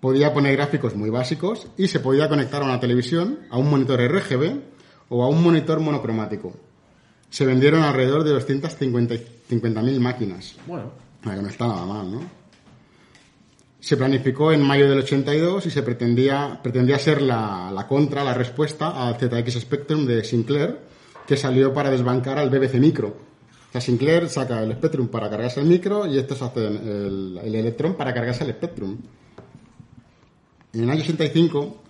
Podía 0.00 0.34
poner 0.34 0.54
gráficos 0.54 0.94
muy 0.94 1.08
básicos 1.08 1.68
y 1.78 1.88
se 1.88 2.00
podía 2.00 2.28
conectar 2.28 2.60
a 2.60 2.66
una 2.66 2.78
televisión, 2.78 3.38
a 3.48 3.56
un 3.56 3.70
monitor 3.70 3.98
RGB 4.02 4.60
o 5.08 5.24
a 5.24 5.28
un 5.30 5.42
monitor 5.42 5.80
monocromático. 5.80 6.65
Se 7.30 7.44
vendieron 7.44 7.82
alrededor 7.82 8.24
de 8.24 8.32
250.000 8.32 10.00
máquinas. 10.00 10.56
Bueno, 10.66 10.92
que 11.22 11.42
no 11.42 11.48
está 11.48 11.66
nada 11.66 11.84
mal, 11.84 12.10
¿no? 12.10 12.20
Se 13.80 13.96
planificó 13.96 14.52
en 14.52 14.62
mayo 14.62 14.88
del 14.88 14.98
82 14.98 15.66
y 15.66 15.70
se 15.70 15.82
pretendía, 15.82 16.60
pretendía 16.62 16.98
ser 16.98 17.22
la, 17.22 17.70
la 17.72 17.86
contra, 17.86 18.24
la 18.24 18.34
respuesta 18.34 19.06
al 19.06 19.16
ZX 19.16 19.60
Spectrum 19.60 20.06
de 20.06 20.24
Sinclair, 20.24 20.78
que 21.26 21.36
salió 21.36 21.72
para 21.72 21.90
desbancar 21.90 22.38
al 22.38 22.50
BBC 22.50 22.74
Micro. 22.74 23.08
O 23.08 23.72
sea, 23.72 23.80
Sinclair 23.80 24.28
saca 24.28 24.62
el 24.62 24.72
Spectrum 24.72 25.08
para 25.08 25.28
cargarse 25.28 25.60
el 25.60 25.66
micro 25.66 26.06
y 26.06 26.18
estos 26.18 26.40
hacen 26.42 26.64
el, 26.64 27.40
el 27.44 27.54
Electron 27.54 27.94
para 27.94 28.14
cargarse 28.14 28.44
el 28.44 28.50
Spectrum. 28.50 28.96
En 30.72 30.82
el 30.82 30.90
año 30.90 31.02
85, 31.02 31.82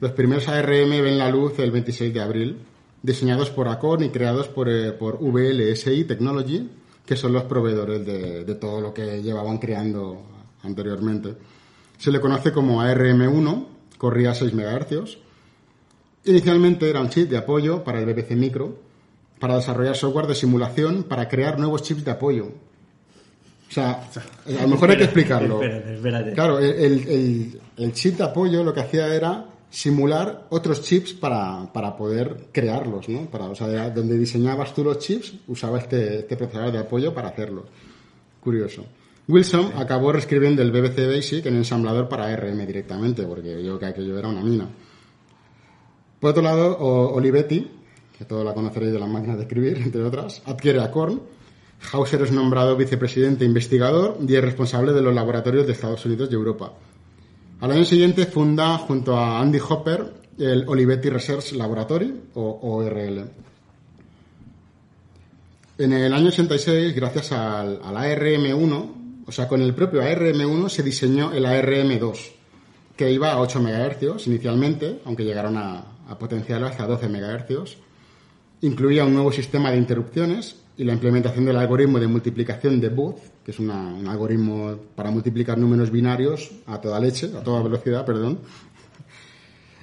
los 0.00 0.12
primeros 0.12 0.48
ARM 0.48 0.90
ven 0.90 1.18
la 1.18 1.30
luz 1.30 1.58
el 1.58 1.70
26 1.70 2.12
de 2.12 2.20
abril, 2.20 2.58
diseñados 3.04 3.50
por 3.50 3.68
Acorn 3.68 4.02
y 4.02 4.08
creados 4.08 4.48
por, 4.48 4.66
eh, 4.68 4.90
por 4.92 5.18
VLSI 5.20 6.04
Technology, 6.04 6.68
que 7.04 7.16
son 7.16 7.34
los 7.34 7.42
proveedores 7.44 8.04
de, 8.06 8.44
de 8.44 8.54
todo 8.54 8.80
lo 8.80 8.94
que 8.94 9.22
llevaban 9.22 9.58
creando 9.58 10.22
anteriormente. 10.62 11.34
Se 11.98 12.10
le 12.10 12.18
conoce 12.18 12.50
como 12.50 12.82
ARM1, 12.82 13.66
corría 13.98 14.30
a 14.30 14.34
6 14.34 14.54
MHz. 14.54 15.18
Inicialmente 16.24 16.88
era 16.88 17.00
un 17.02 17.10
chip 17.10 17.28
de 17.28 17.36
apoyo 17.36 17.84
para 17.84 18.00
el 18.00 18.06
BBC 18.06 18.30
Micro, 18.32 18.78
para 19.38 19.56
desarrollar 19.56 19.94
software 19.96 20.26
de 20.26 20.34
simulación 20.34 21.02
para 21.02 21.28
crear 21.28 21.58
nuevos 21.58 21.82
chips 21.82 22.04
de 22.06 22.10
apoyo. 22.12 22.46
O 23.68 23.72
sea, 23.74 24.08
a 24.46 24.62
lo 24.62 24.68
mejor 24.68 24.90
hay 24.90 24.96
que 24.96 25.04
explicarlo. 25.04 25.62
Espérate, 25.62 25.94
espérate. 25.96 26.32
Claro, 26.32 26.58
el, 26.58 26.70
el- 26.72 27.08
el- 27.08 27.60
el 27.76 27.92
chip 27.92 28.16
de 28.16 28.24
apoyo 28.24 28.64
lo 28.64 28.72
que 28.72 28.80
hacía 28.80 29.14
era 29.14 29.46
simular 29.74 30.46
otros 30.50 30.82
chips 30.82 31.12
para, 31.12 31.72
para 31.72 31.96
poder 31.96 32.46
crearlos, 32.52 33.08
¿no? 33.08 33.26
Para, 33.28 33.46
o 33.46 33.56
sea, 33.56 33.90
donde 33.90 34.16
diseñabas 34.16 34.72
tú 34.72 34.84
los 34.84 35.00
chips, 35.00 35.34
usaba 35.48 35.78
este, 35.78 36.20
este 36.20 36.36
procesador 36.36 36.70
de 36.70 36.78
apoyo 36.78 37.12
para 37.12 37.28
hacerlos. 37.28 37.64
Curioso. 38.40 38.84
Wilson 39.26 39.72
acabó 39.76 40.12
reescribiendo 40.12 40.62
el 40.62 40.70
BBC 40.70 41.08
Basic 41.08 41.46
en 41.46 41.56
ensamblador 41.56 42.08
para 42.08 42.26
ARM 42.26 42.64
directamente, 42.64 43.24
porque 43.24 43.64
yo 43.64 43.76
que 43.76 43.86
aquello 43.86 44.16
era 44.16 44.28
una 44.28 44.42
mina. 44.42 44.68
Por 46.20 46.30
otro 46.30 46.42
lado, 46.42 46.78
Olivetti, 46.78 47.68
que 48.16 48.24
todos 48.26 48.44
la 48.44 48.54
conoceréis 48.54 48.92
de 48.92 49.00
las 49.00 49.08
máquinas 49.08 49.38
de 49.38 49.42
escribir, 49.42 49.78
entre 49.84 50.04
otras, 50.04 50.40
adquiere 50.46 50.80
a 50.82 50.90
Korn. 50.92 51.20
Hauser 51.92 52.22
es 52.22 52.30
nombrado 52.30 52.76
vicepresidente 52.76 53.44
investigador 53.44 54.18
y 54.26 54.36
es 54.36 54.40
responsable 54.40 54.92
de 54.92 55.02
los 55.02 55.12
laboratorios 55.12 55.66
de 55.66 55.72
Estados 55.72 56.06
Unidos 56.06 56.28
y 56.30 56.34
Europa. 56.34 56.72
Al 57.64 57.72
año 57.72 57.86
siguiente 57.86 58.26
funda 58.26 58.76
junto 58.76 59.16
a 59.16 59.40
Andy 59.40 59.58
Hopper 59.58 60.12
el 60.38 60.68
Olivetti 60.68 61.08
Research 61.08 61.52
Laboratory, 61.52 62.14
o 62.34 62.58
ORL. 62.60 63.24
En 65.78 65.92
el 65.94 66.12
año 66.12 66.28
86, 66.28 66.94
gracias 66.94 67.32
al, 67.32 67.80
al 67.82 67.96
ARM1, 67.96 69.24
o 69.26 69.32
sea, 69.32 69.48
con 69.48 69.62
el 69.62 69.72
propio 69.72 70.02
ARM1 70.02 70.68
se 70.68 70.82
diseñó 70.82 71.32
el 71.32 71.46
ARM2, 71.46 72.32
que 72.98 73.10
iba 73.10 73.32
a 73.32 73.40
8 73.40 73.62
MHz 73.62 74.26
inicialmente, 74.26 75.00
aunque 75.06 75.24
llegaron 75.24 75.56
a, 75.56 75.86
a 76.06 76.18
potenciarlo 76.18 76.66
hasta 76.66 76.86
12 76.86 77.08
MHz. 77.08 77.78
Incluía 78.60 79.06
un 79.06 79.14
nuevo 79.14 79.32
sistema 79.32 79.70
de 79.70 79.78
interrupciones 79.78 80.56
y 80.76 80.84
la 80.84 80.92
implementación 80.92 81.46
del 81.46 81.56
algoritmo 81.56 81.98
de 81.98 82.08
multiplicación 82.08 82.78
de 82.78 82.90
Booth, 82.90 83.33
que 83.44 83.50
es 83.50 83.58
una- 83.58 83.92
un 83.94 84.08
algoritmo 84.08 84.76
para 84.96 85.10
multiplicar 85.10 85.58
números 85.58 85.90
binarios 85.90 86.50
a 86.66 86.80
toda 86.80 86.98
leche, 86.98 87.30
a 87.36 87.42
toda 87.42 87.62
velocidad, 87.62 88.04
perdón. 88.06 88.38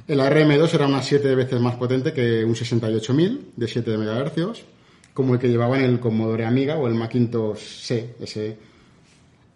El 0.07 0.19
ARM2 0.19 0.73
era 0.73 0.87
unas 0.87 1.05
7 1.05 1.35
veces 1.35 1.61
más 1.61 1.75
potente 1.75 2.11
que 2.11 2.43
un 2.43 2.55
68000 2.55 3.51
de 3.55 3.67
7 3.67 3.97
MHz, 3.97 4.63
como 5.13 5.33
el 5.35 5.39
que 5.39 5.47
llevaba 5.47 5.77
en 5.77 5.83
el 5.85 5.99
Commodore 5.99 6.45
Amiga 6.45 6.77
o 6.77 6.87
el 6.87 6.95
Macintosh 6.95 7.59
C. 7.59 8.15
ese. 8.19 8.57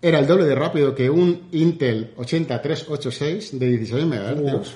Era 0.01 0.19
el 0.19 0.27
doble 0.27 0.45
de 0.45 0.53
rápido 0.53 0.93
que 0.93 1.09
un 1.09 1.47
Intel 1.53 2.11
8386 2.17 3.57
de 3.59 3.67
16 3.77 4.05
MHz 4.05 4.71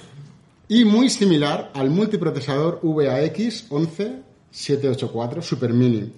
y 0.70 0.86
muy 0.86 1.10
similar 1.10 1.70
al 1.76 1.90
multiprocesador 1.92 2.80
VAX 2.82 3.66
11784 3.70 5.42
Super 5.42 5.72
Mini, 5.74 6.12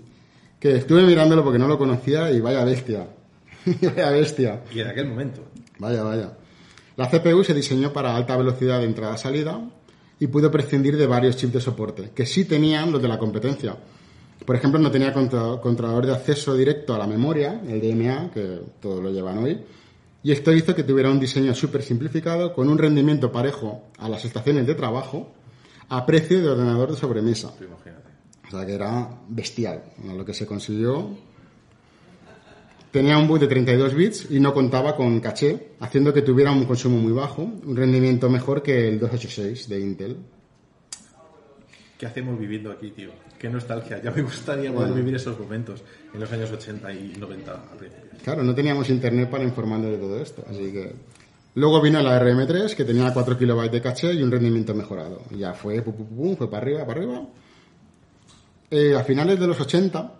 que 0.62 0.78
estuve 0.78 1.02
mirándolo 1.04 1.44
porque 1.44 1.58
no 1.58 1.68
lo 1.68 1.80
conocía 1.80 2.32
y 2.32 2.40
vaya 2.40 2.64
bestia. 2.64 3.08
vaya 3.82 4.12
bestia. 4.12 4.62
y 4.72 4.80
en 4.80 4.88
aquel 4.88 5.08
momento. 5.08 5.42
Vaya, 5.80 6.04
vaya. 6.04 6.38
La 6.98 7.10
CPU 7.10 7.44
se 7.44 7.56
diseñó 7.56 7.92
para 7.92 8.16
alta 8.16 8.38
velocidad 8.38 8.80
de 8.80 8.86
entrada-salida 8.86 9.60
y 10.20 10.28
pudo 10.28 10.52
prescindir 10.52 10.98
de 10.98 11.08
varios 11.08 11.36
chips 11.36 11.54
de 11.54 11.62
soporte, 11.62 12.12
que 12.14 12.28
sí 12.28 12.46
tenían 12.46 12.92
los 12.92 13.02
de 13.02 13.08
la 13.08 13.18
competencia. 13.18 13.76
Por 14.46 14.56
ejemplo, 14.56 14.80
no 14.80 14.92
tenía 14.92 15.14
controlador 15.14 16.06
de 16.06 16.14
acceso 16.14 16.56
directo 16.56 16.94
a 16.94 17.00
la 17.00 17.08
memoria, 17.08 17.60
el 17.68 17.82
DMA, 17.82 18.30
que 18.32 18.62
todos 18.80 19.02
lo 19.02 19.10
llevan 19.10 19.40
hoy, 19.40 19.60
y 20.22 20.32
esto 20.32 20.54
hizo 20.54 20.76
que 20.76 20.84
tuviera 20.84 21.10
un 21.10 21.20
diseño 21.20 21.56
súper 21.56 21.82
simplificado 21.82 22.54
con 22.54 22.70
un 22.70 22.78
rendimiento 22.78 23.32
parejo 23.32 23.90
a 23.98 24.08
las 24.08 24.24
estaciones 24.26 24.68
de 24.68 24.76
trabajo 24.76 25.32
a 25.90 26.06
precio 26.06 26.40
de 26.40 26.50
ordenador 26.50 26.92
de 26.92 26.98
sobremesa. 26.98 27.52
Imagínate. 27.60 28.11
O 28.52 28.58
sea 28.58 28.66
que 28.66 28.74
era 28.74 29.08
bestial 29.30 29.82
lo 30.14 30.26
que 30.26 30.34
se 30.34 30.46
consiguió. 30.46 31.10
Tenía 32.92 33.18
un 33.18 33.26
boot 33.26 33.40
de 33.40 33.48
32 33.48 33.96
bits 33.96 34.28
y 34.30 34.42
no 34.42 34.54
contaba 34.54 34.98
con 34.98 35.22
caché, 35.22 35.70
haciendo 35.80 36.14
que 36.14 36.22
tuviera 36.22 36.52
un 36.52 36.66
consumo 36.66 36.98
muy 36.98 37.14
bajo, 37.14 37.44
un 37.44 37.76
rendimiento 37.78 38.30
mejor 38.30 38.62
que 38.62 38.90
el 38.90 39.00
286 39.00 39.70
de 39.70 39.80
Intel. 39.80 40.18
¿Qué 41.98 42.06
hacemos 42.06 42.38
viviendo 42.38 42.70
aquí, 42.72 42.92
tío? 42.92 43.12
Qué 43.40 43.48
nostalgia. 43.50 44.02
Ya 44.04 44.12
me 44.12 44.22
gustaría 44.24 44.74
poder 44.74 44.90
Bueno. 44.90 44.96
vivir 44.96 45.16
esos 45.16 45.40
momentos 45.40 45.82
en 46.14 46.20
los 46.20 46.30
años 46.34 46.52
80 46.52 46.92
y 46.92 47.14
90 47.18 47.54
al 47.54 47.78
principio. 47.78 48.10
Claro, 48.22 48.44
no 48.44 48.54
teníamos 48.54 48.90
internet 48.90 49.30
para 49.30 49.46
informarnos 49.46 49.92
de 49.92 49.98
todo 49.98 50.20
esto, 50.20 50.44
así 50.50 50.74
que... 50.74 50.94
Luego 51.56 51.82
vino 51.82 52.02
la 52.02 52.20
RM3, 52.22 52.76
que 52.76 52.84
tenía 52.84 53.14
4 53.14 53.38
kilobytes 53.38 53.72
de 53.72 53.82
caché 53.82 54.14
y 54.14 54.22
un 54.24 54.32
rendimiento 54.32 54.74
mejorado. 54.74 55.22
Ya 55.38 55.54
fue, 55.54 55.82
pum, 55.82 55.94
pum, 55.94 56.08
pum, 56.08 56.36
fue 56.36 56.50
para 56.50 56.64
arriba, 56.64 56.86
para 56.86 57.00
arriba. 57.02 57.22
Eh, 58.74 58.96
a 58.96 59.04
finales 59.04 59.38
de 59.38 59.48
los 59.48 59.60
80, 59.60 60.14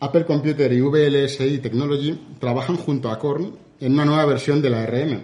Apple 0.00 0.24
Computer 0.24 0.72
y 0.72 0.80
VLSI 0.80 1.58
Technology 1.58 2.18
trabajan 2.38 2.78
junto 2.78 3.10
a 3.10 3.18
Korn 3.18 3.58
en 3.78 3.92
una 3.92 4.06
nueva 4.06 4.24
versión 4.24 4.62
de 4.62 4.70
la 4.70 4.86
RM. 4.86 5.20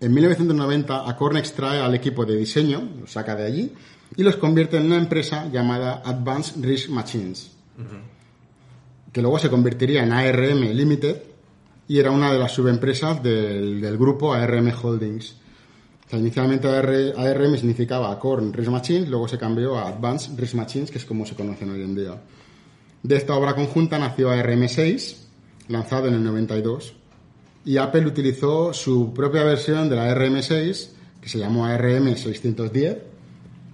En 0.00 0.12
1990, 0.12 1.08
Acorn 1.08 1.38
extrae 1.38 1.80
al 1.80 1.94
equipo 1.94 2.26
de 2.26 2.36
diseño, 2.36 2.90
los 3.00 3.10
saca 3.10 3.34
de 3.34 3.46
allí, 3.46 3.72
y 4.16 4.22
los 4.22 4.36
convierte 4.36 4.76
en 4.76 4.84
una 4.84 4.98
empresa 4.98 5.48
llamada 5.50 6.02
Advanced 6.04 6.62
Risk 6.62 6.90
Machines. 6.90 7.52
que 9.10 9.22
luego 9.22 9.38
se 9.38 9.48
convertiría 9.48 10.02
en 10.02 10.12
ARM 10.12 10.60
Limited 10.74 11.22
y 11.88 11.98
era 11.98 12.10
una 12.10 12.30
de 12.30 12.38
las 12.38 12.52
subempresas 12.52 13.22
del, 13.22 13.80
del 13.80 13.96
grupo 13.96 14.34
ARM 14.34 14.70
Holdings. 14.82 15.36
O 16.08 16.10
sea, 16.10 16.18
inicialmente 16.18 16.66
AR- 16.68 17.14
ARM 17.18 17.56
significaba 17.56 18.10
Acorn 18.10 18.52
Risk 18.52 18.70
Machines, 18.70 19.08
luego 19.10 19.28
se 19.28 19.36
cambió 19.36 19.76
a 19.78 19.88
Advanced 19.88 20.38
Risk 20.38 20.54
Machines, 20.54 20.90
que 20.90 20.96
es 20.98 21.04
como 21.04 21.26
se 21.26 21.34
conocen 21.34 21.68
hoy 21.70 21.82
en 21.82 21.94
día. 21.94 22.18
De 23.02 23.16
esta 23.16 23.34
obra 23.36 23.54
conjunta 23.54 23.98
nació 23.98 24.30
ARM6, 24.30 25.16
lanzado 25.68 26.08
en 26.08 26.14
el 26.14 26.24
92, 26.24 26.94
y 27.66 27.76
Apple 27.76 28.06
utilizó 28.06 28.72
su 28.72 29.12
propia 29.12 29.44
versión 29.44 29.88
de 29.90 29.96
la 29.96 30.10
ARM6, 30.14 30.88
que 31.20 31.28
se 31.28 31.38
llamó 31.38 31.66
ARM610, 31.66 32.98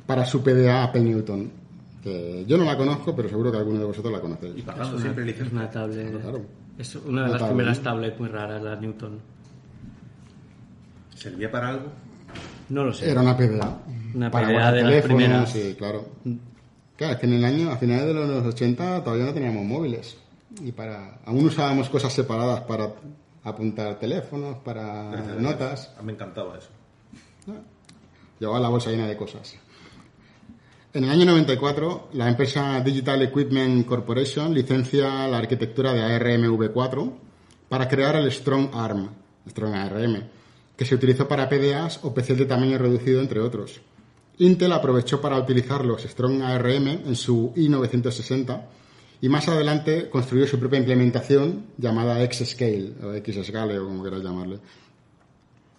para 0.07 0.27
su 0.27 0.43
PDA 0.43 0.83
Apple 0.83 1.03
Newton. 1.03 1.53
Que 2.03 2.45
yo 2.49 2.59
no 2.59 2.65
la 2.65 2.77
conozco, 2.77 3.15
pero 3.15 3.29
seguro 3.29 3.53
que 3.53 3.59
alguno 3.59 3.79
de 3.79 3.85
vosotros 3.87 4.13
la 4.13 4.21
conocéis. 4.21 4.55
Y 4.59 4.63
pagando 4.63 4.99
siempre 4.99 5.23
una, 5.23 5.31
es 5.31 5.37
licencia. 5.39 5.59
una 5.61 5.71
tablet. 5.71 6.21
Claro. 6.21 6.43
Es 6.77 6.95
una 6.97 7.05
de 7.05 7.11
Una 7.11 7.23
las 7.23 7.33
tablet. 7.39 7.49
primeras 7.49 7.81
tablets 7.81 8.19
muy 8.21 8.29
raras, 8.29 8.61
la 8.63 8.77
Newton. 8.77 9.21
¿Servía 11.15 11.51
para 11.51 11.69
algo? 11.69 11.87
No 12.69 12.85
lo 12.85 12.93
sé. 12.93 13.11
Era 13.11 13.21
una 13.21 13.37
PDA. 13.37 13.79
Una 14.15 14.31
Para 14.31 14.47
PDA 14.47 14.53
guardar 14.53 14.75
de 14.75 14.83
las 14.83 14.91
teléfonos, 14.91 15.17
primeras. 15.17 15.51
Sí, 15.51 15.75
claro. 15.77 16.09
Claro, 16.97 17.15
es 17.15 17.19
que 17.19 17.27
en 17.27 17.33
el 17.33 17.45
año, 17.45 17.71
a 17.71 17.77
finales 17.77 18.07
de 18.07 18.15
los 18.15 18.47
80 18.47 19.03
todavía 19.03 19.27
no 19.27 19.35
teníamos 19.35 19.65
móviles. 19.65 20.17
Y 20.63 20.73
para 20.73 21.19
aún 21.25 21.47
usábamos 21.47 21.89
cosas 21.89 22.13
separadas 22.13 22.61
para 22.61 22.93
apuntar 23.43 23.99
teléfonos, 23.99 24.57
para 24.59 25.11
notas. 25.39 25.93
Me 26.03 26.13
encantaba 26.13 26.57
eso. 26.59 26.69
Llevaba 28.39 28.61
la 28.61 28.69
bolsa 28.69 28.91
llena 28.91 29.07
de 29.07 29.17
cosas. 29.17 29.57
En 30.93 31.03
el 31.03 31.11
año 31.11 31.25
94, 31.25 32.11
la 32.13 32.29
empresa 32.29 32.81
Digital 32.81 33.23
Equipment 33.23 33.85
Corporation 33.85 34.55
licencia 34.55 35.27
la 35.27 35.39
arquitectura 35.39 35.93
de 35.93 36.01
ARMv4 36.03 37.13
para 37.69 37.89
crear 37.89 38.15
el 38.15 38.31
Strong 38.31 38.71
ARM, 38.73 39.09
Strong 39.49 39.75
ARM, 39.75 40.23
que 40.77 40.85
se 40.85 40.95
utilizó 40.95 41.29
para 41.29 41.49
PDAs 41.49 42.01
o 42.03 42.13
PCs 42.15 42.39
de 42.39 42.47
tamaño 42.47 42.79
reducido, 42.79 43.21
entre 43.21 43.41
otros. 43.41 43.81
Intel 44.39 44.73
aprovechó 44.73 45.21
para 45.21 45.39
utilizar 45.39 45.85
los 45.85 46.03
Strong 46.03 46.43
ARM 46.43 46.89
en 46.89 47.15
su 47.15 47.53
i960 47.55 48.63
y 49.21 49.29
más 49.29 49.47
adelante 49.49 50.09
construyó 50.11 50.47
su 50.47 50.59
propia 50.59 50.81
implementación 50.81 51.67
llamada 51.79 52.21
X-Scale 52.25 52.93
o 53.05 53.13
X-Scale 53.15 53.79
o 53.79 53.85
como 53.87 54.03
queráis 54.03 54.25
llamarle. 54.25 54.59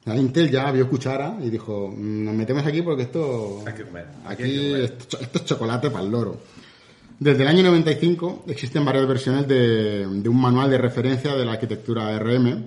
La 0.05 0.15
Intel 0.15 0.49
ya 0.51 0.71
vio 0.71 0.87
cuchara 0.89 1.35
y 1.43 1.49
dijo, 1.49 1.91
"Mm, 1.95 2.23
nos 2.25 2.35
metemos 2.35 2.65
aquí 2.65 2.81
porque 2.81 3.03
esto... 3.03 3.63
Aquí 3.65 3.81
hay 3.81 4.33
Aquí 4.33 4.43
que 4.43 4.67
comer". 4.69 4.81
esto, 4.83 5.19
esto 5.19 5.37
es 5.39 5.45
chocolate 5.45 5.89
para 5.89 6.05
el 6.05 6.11
loro. 6.11 6.39
Desde 7.19 7.41
el 7.43 7.47
año 7.47 7.63
95 7.63 8.43
existen 8.47 8.85
varias 8.85 9.07
versiones 9.07 9.47
de, 9.47 10.05
de 10.05 10.29
un 10.29 10.39
manual 10.39 10.69
de 10.69 10.77
referencia 10.77 11.33
de 11.35 11.43
la 11.45 11.53
arquitectura 11.53 12.15
ARM, 12.15 12.65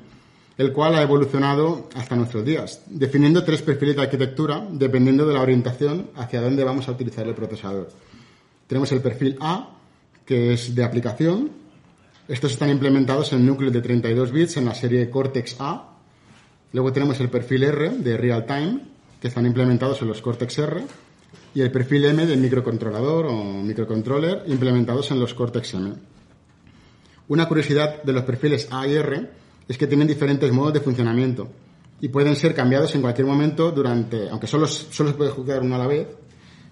el 0.59 0.73
cual 0.73 0.97
ha 0.97 1.03
evolucionado 1.03 1.89
hasta 1.95 2.17
nuestros 2.17 2.45
días, 2.45 2.83
definiendo 2.87 3.45
tres 3.45 3.63
perfiles 3.63 3.95
de 3.95 4.03
arquitectura 4.03 4.67
dependiendo 4.69 5.25
de 5.25 5.33
la 5.33 5.41
orientación 5.41 6.11
hacia 6.17 6.43
dónde 6.43 6.65
vamos 6.65 6.89
a 6.89 6.93
utilizar 6.93 7.27
el 7.27 7.35
procesador. 7.35 7.89
Tenemos 8.67 8.91
el 8.91 9.01
perfil 9.01 9.39
A, 9.41 9.71
que 10.27 10.53
es 10.53 10.75
de 10.75 10.83
aplicación. 10.83 11.51
Estos 12.27 12.53
están 12.53 12.71
implementados 12.71 13.33
en 13.33 13.47
núcleos 13.47 13.73
de 13.73 13.81
32 13.81 14.33
bits 14.33 14.57
en 14.57 14.65
la 14.65 14.75
serie 14.75 15.09
Cortex 15.09 15.57
A. 15.61 15.97
Luego 16.73 16.93
tenemos 16.93 17.21
el 17.21 17.31
perfil 17.31 17.63
R 17.63 17.91
de 17.91 18.17
Real 18.17 18.45
Time, 18.45 18.81
que 19.21 19.29
están 19.29 19.47
implementados 19.47 20.03
en 20.03 20.09
los 20.09 20.21
Cortex 20.21 20.59
R. 20.59 20.83
Y 21.55 21.61
el 21.61 21.71
perfil 21.71 22.05
M 22.05 22.27
de 22.27 22.37
microcontrolador 22.37 23.27
o 23.27 23.45
microcontroller, 23.63 24.43
implementados 24.49 25.11
en 25.13 25.21
los 25.21 25.35
Cortex 25.35 25.75
M. 25.75 25.95
Una 27.29 27.47
curiosidad 27.47 28.03
de 28.03 28.13
los 28.13 28.25
perfiles 28.25 28.69
A 28.73 28.87
y 28.89 28.95
R 28.95 29.48
es 29.69 29.77
que 29.77 29.87
tienen 29.87 30.09
diferentes 30.09 30.51
modos 30.53 30.73
de 30.73 30.81
funcionamiento 30.81 31.49
y 32.01 32.09
pueden 32.09 32.35
ser 32.35 32.55
cambiados 32.55 32.95
en 32.95 33.03
cualquier 33.03 33.27
momento 33.27 33.71
durante, 33.71 34.29
aunque 34.31 34.47
solo, 34.47 34.67
solo 34.67 35.11
se 35.11 35.17
puede 35.17 35.31
jugar 35.31 35.63
uno 35.63 35.75
a 35.75 35.79
la 35.79 35.87
vez, 35.87 36.07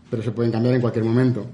pero 0.08 0.22
se 0.22 0.30
pueden 0.30 0.50
cambiar 0.50 0.74
en 0.74 0.80
cualquier 0.80 1.04
momento. 1.04 1.46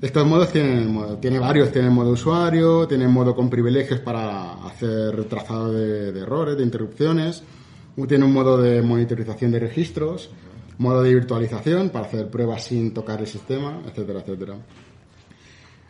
Estos 0.00 0.24
modos 0.26 0.52
tienen, 0.52 1.18
tiene 1.20 1.40
varios, 1.40 1.72
tienen 1.72 1.92
modo 1.92 2.12
usuario, 2.12 2.86
tienen 2.86 3.10
modo 3.10 3.34
con 3.34 3.50
privilegios 3.50 3.98
para 4.00 4.64
hacer 4.64 5.24
trazado 5.24 5.72
de, 5.72 6.12
de 6.12 6.20
errores, 6.20 6.56
de 6.56 6.62
interrupciones, 6.62 7.42
tiene 8.06 8.24
un 8.24 8.32
modo 8.32 8.58
de 8.58 8.80
monitorización 8.80 9.50
de 9.50 9.58
registros, 9.58 10.30
modo 10.78 11.02
de 11.02 11.14
virtualización 11.14 11.90
para 11.90 12.06
hacer 12.06 12.30
pruebas 12.30 12.62
sin 12.62 12.94
tocar 12.94 13.20
el 13.20 13.26
sistema, 13.26 13.82
etcétera, 13.86 14.20
etcétera. 14.20 14.54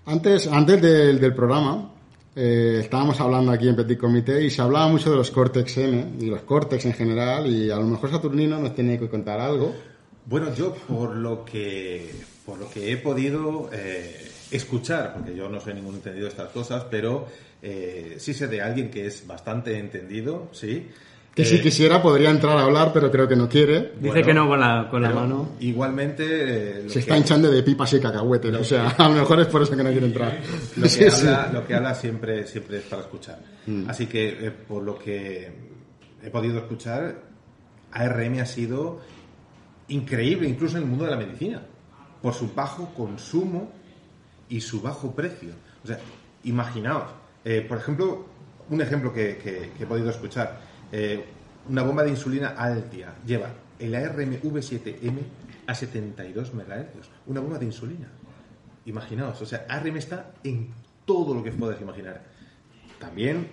Antes, 0.07 0.47
antes 0.47 0.81
del, 0.81 1.21
del 1.21 1.35
programa, 1.35 1.91
eh, 2.41 2.79
estábamos 2.81 3.21
hablando 3.21 3.51
aquí 3.51 3.69
en 3.69 3.75
Petit 3.75 3.99
Comité 3.99 4.45
y 4.45 4.51
se 4.51 4.63
hablaba 4.63 4.87
mucho 4.87 5.11
de 5.11 5.17
los 5.17 5.33
Cortex 5.33 5.77
M 5.79 6.13
y 6.21 6.27
los 6.27 6.43
Cortex 6.43 6.85
en 6.85 6.93
general 6.93 7.49
y 7.49 7.69
a 7.69 7.77
lo 7.77 7.85
mejor 7.85 8.13
Saturnino 8.13 8.61
nos 8.61 8.77
tiene 8.77 8.97
que 8.97 9.09
contar 9.09 9.41
algo. 9.41 9.75
Bueno, 10.25 10.55
yo 10.55 10.73
por 10.73 11.17
lo 11.17 11.45
que 11.45 12.09
por 12.47 12.59
lo 12.59 12.71
que 12.71 12.93
he 12.93 12.97
podido 12.97 13.69
eh, 13.73 14.31
escuchar, 14.53 15.15
porque 15.15 15.35
yo 15.35 15.49
no 15.49 15.61
soy 15.61 15.75
ningún 15.75 15.97
entendido 15.97 16.27
de 16.27 16.31
estas 16.31 16.51
cosas, 16.51 16.85
pero 16.89 17.27
eh, 17.61 18.17
sí 18.19 18.33
sé 18.33 18.47
de 18.47 18.63
alguien 18.63 18.89
que 18.89 19.07
es 19.07 19.27
bastante 19.27 19.77
entendido, 19.77 20.49
sí. 20.53 20.89
Que 21.35 21.43
Eh, 21.43 21.45
si 21.47 21.61
quisiera 21.61 22.03
podría 22.03 22.31
entrar 22.31 22.59
a 22.59 22.65
hablar, 22.65 22.91
pero 22.93 23.11
creo 23.13 23.29
que 23.29 23.37
no 23.37 23.49
quiere. 23.49 23.93
Dice 23.95 24.09
bueno, 24.09 24.27
que 24.27 24.35
no 24.35 24.49
con 24.49 24.59
la, 24.59 24.89
con 24.91 25.03
la 25.03 25.11
mano. 25.11 25.51
Igualmente 25.61 26.25
eh, 26.25 26.83
lo 26.83 26.89
Se 26.89 26.95
que- 26.95 26.99
está 27.01 27.17
hinchando 27.17 27.49
de 27.51 27.63
pipas 27.63 27.93
y 27.93 28.01
cacahuetes, 28.01 28.55
o 28.57 28.65
sea, 28.65 28.89
a 28.99 29.09
lo 29.09 29.15
mejor 29.15 29.39
es 29.41 29.47
por 29.47 29.63
eso 29.63 29.77
que 29.77 29.85
no 29.85 29.91
quiere 29.91 30.07
entrar. 30.07 30.37
lo 30.77 30.83
que, 30.83 30.89
Sí, 30.89 31.09
sí. 31.11 31.27
habla, 31.29 31.51
lo 31.53 31.65
que 31.67 31.75
habla 31.75 31.95
siempre, 31.95 32.45
siempre 32.47 32.79
es 32.79 32.85
para 32.85 33.03
escuchar. 33.03 33.39
Así 33.87 34.07
que, 34.07 34.47
eh, 34.47 34.51
por 34.51 34.83
lo 34.83 34.99
que 34.99 35.53
he 36.23 36.31
podido 36.31 36.59
escuchar, 36.59 37.23
ARM 37.93 38.41
ha 38.41 38.47
sido 38.47 39.01
increíble, 39.89 40.49
incluso 40.49 40.77
en 40.77 40.83
el 40.85 40.89
mundo 40.89 41.05
de 41.05 41.11
la 41.13 41.17
medicina, 41.17 41.63
por 42.21 42.35
su 42.35 42.53
bajo 42.53 42.93
consumo 42.95 43.71
y 44.49 44.61
su 44.61 44.81
bajo 44.81 45.15
precio. 45.15 45.51
O 45.85 45.87
sea, 45.87 45.99
imaginaos, 46.45 47.11
eh, 47.45 47.65
por 47.67 47.79
ejemplo, 47.79 48.27
un 48.71 48.81
ejemplo 48.81 49.13
que, 49.13 49.37
que- 49.37 49.71
que 49.77 49.85
he 49.85 49.87
podido 49.87 50.11
escuchar, 50.11 50.67
eh, 50.93 51.25
una 51.69 51.83
bomba 51.83 52.03
de 52.03 52.11
insulina 52.11 52.49
Altia 52.51 53.15
lleva 53.27 53.51
el 53.79 53.95
ARM 53.95 54.41
V7M 54.43 55.19
a 55.67 55.75
72 55.75 56.55
MHz, 56.55 57.09
una 57.27 57.41
bomba 57.41 57.59
de 57.59 57.67
insulina. 57.67 58.09
Imaginaos, 58.87 59.41
o 59.43 59.47
sea, 59.47 59.67
ARM 59.69 59.97
está 59.99 60.33
en 60.43 60.69
todo 61.05 61.35
lo 61.35 61.43
que 61.43 61.53
puedas 61.53 61.81
imaginar. 61.81 62.23
También 62.99 63.49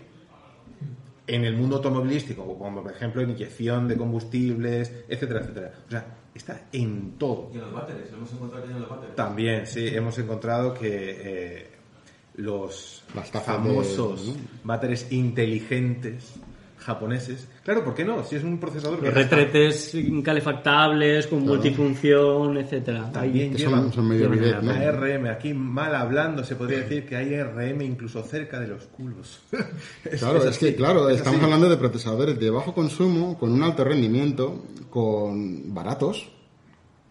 en 1.28 1.44
el 1.44 1.56
mundo 1.58 1.78
automovilístico, 1.78 2.58
como 2.58 2.84
por 2.84 2.92
ejemplo 2.92 3.22
inyección 3.22 3.88
de 3.88 3.98
combustibles, 3.98 4.92
etcétera, 5.10 5.42
etcétera. 5.42 5.72
O 5.88 5.92
sea, 5.92 6.06
está 6.34 6.62
en 6.72 7.14
todo. 7.18 7.50
Y 7.54 7.56
en 7.58 7.62
los 7.62 7.74
váteres, 7.74 8.12
hemos 8.14 8.32
encontrado 8.32 8.66
que 8.66 8.72
en 8.72 8.80
los 8.80 8.90
váteres. 8.90 9.16
También, 9.16 9.68
sí, 9.68 9.88
hemos 9.88 10.18
encontrado 10.20 10.74
que 10.74 10.88
eh, 11.62 11.68
los 12.36 13.04
Las 13.16 13.30
famosos 13.32 14.36
de- 14.36 14.42
váteres 14.64 15.12
inteligentes 15.12 16.34
japoneses, 16.86 17.48
claro, 17.64 17.84
¿por 17.84 17.96
qué 17.96 18.06
no? 18.06 18.24
Si 18.24 18.36
es 18.36 18.44
un 18.44 18.60
procesador 18.60 19.00
que 19.02 19.10
retretes 19.10 19.96
calefactables 20.24 21.28
con 21.28 21.44
multifunción, 21.44 22.58
etcétera. 22.58 23.12
También 23.12 23.54
Ahí- 23.54 23.58
llevan 23.58 23.92
son, 23.92 24.08
medio 24.08 24.32
llevan 24.32 24.66
¿no? 24.66 24.72
ARM, 24.72 25.26
aquí 25.28 25.54
mal 25.54 25.96
hablando, 25.96 26.44
se 26.44 26.56
podría 26.56 26.80
decir 26.82 27.06
que 27.06 27.16
hay 27.16 27.34
ARM 27.36 27.82
incluso 27.82 28.22
cerca 28.24 28.60
de 28.60 28.68
los 28.68 28.84
culos. 28.86 29.40
Es- 30.06 30.20
Claro, 30.20 30.44
es, 30.48 30.58
que, 30.58 30.76
claro, 30.76 31.10
es 31.10 31.18
estamos 31.18 31.38
así. 31.38 31.46
hablando 31.46 31.70
de 31.70 31.78
procesadores 31.78 32.40
de 32.40 32.50
bajo 32.50 32.74
consumo, 32.74 33.38
con 33.38 33.52
un 33.52 33.64
alto 33.64 33.84
rendimiento, 33.84 34.64
con 34.90 35.74
baratos 35.74 36.30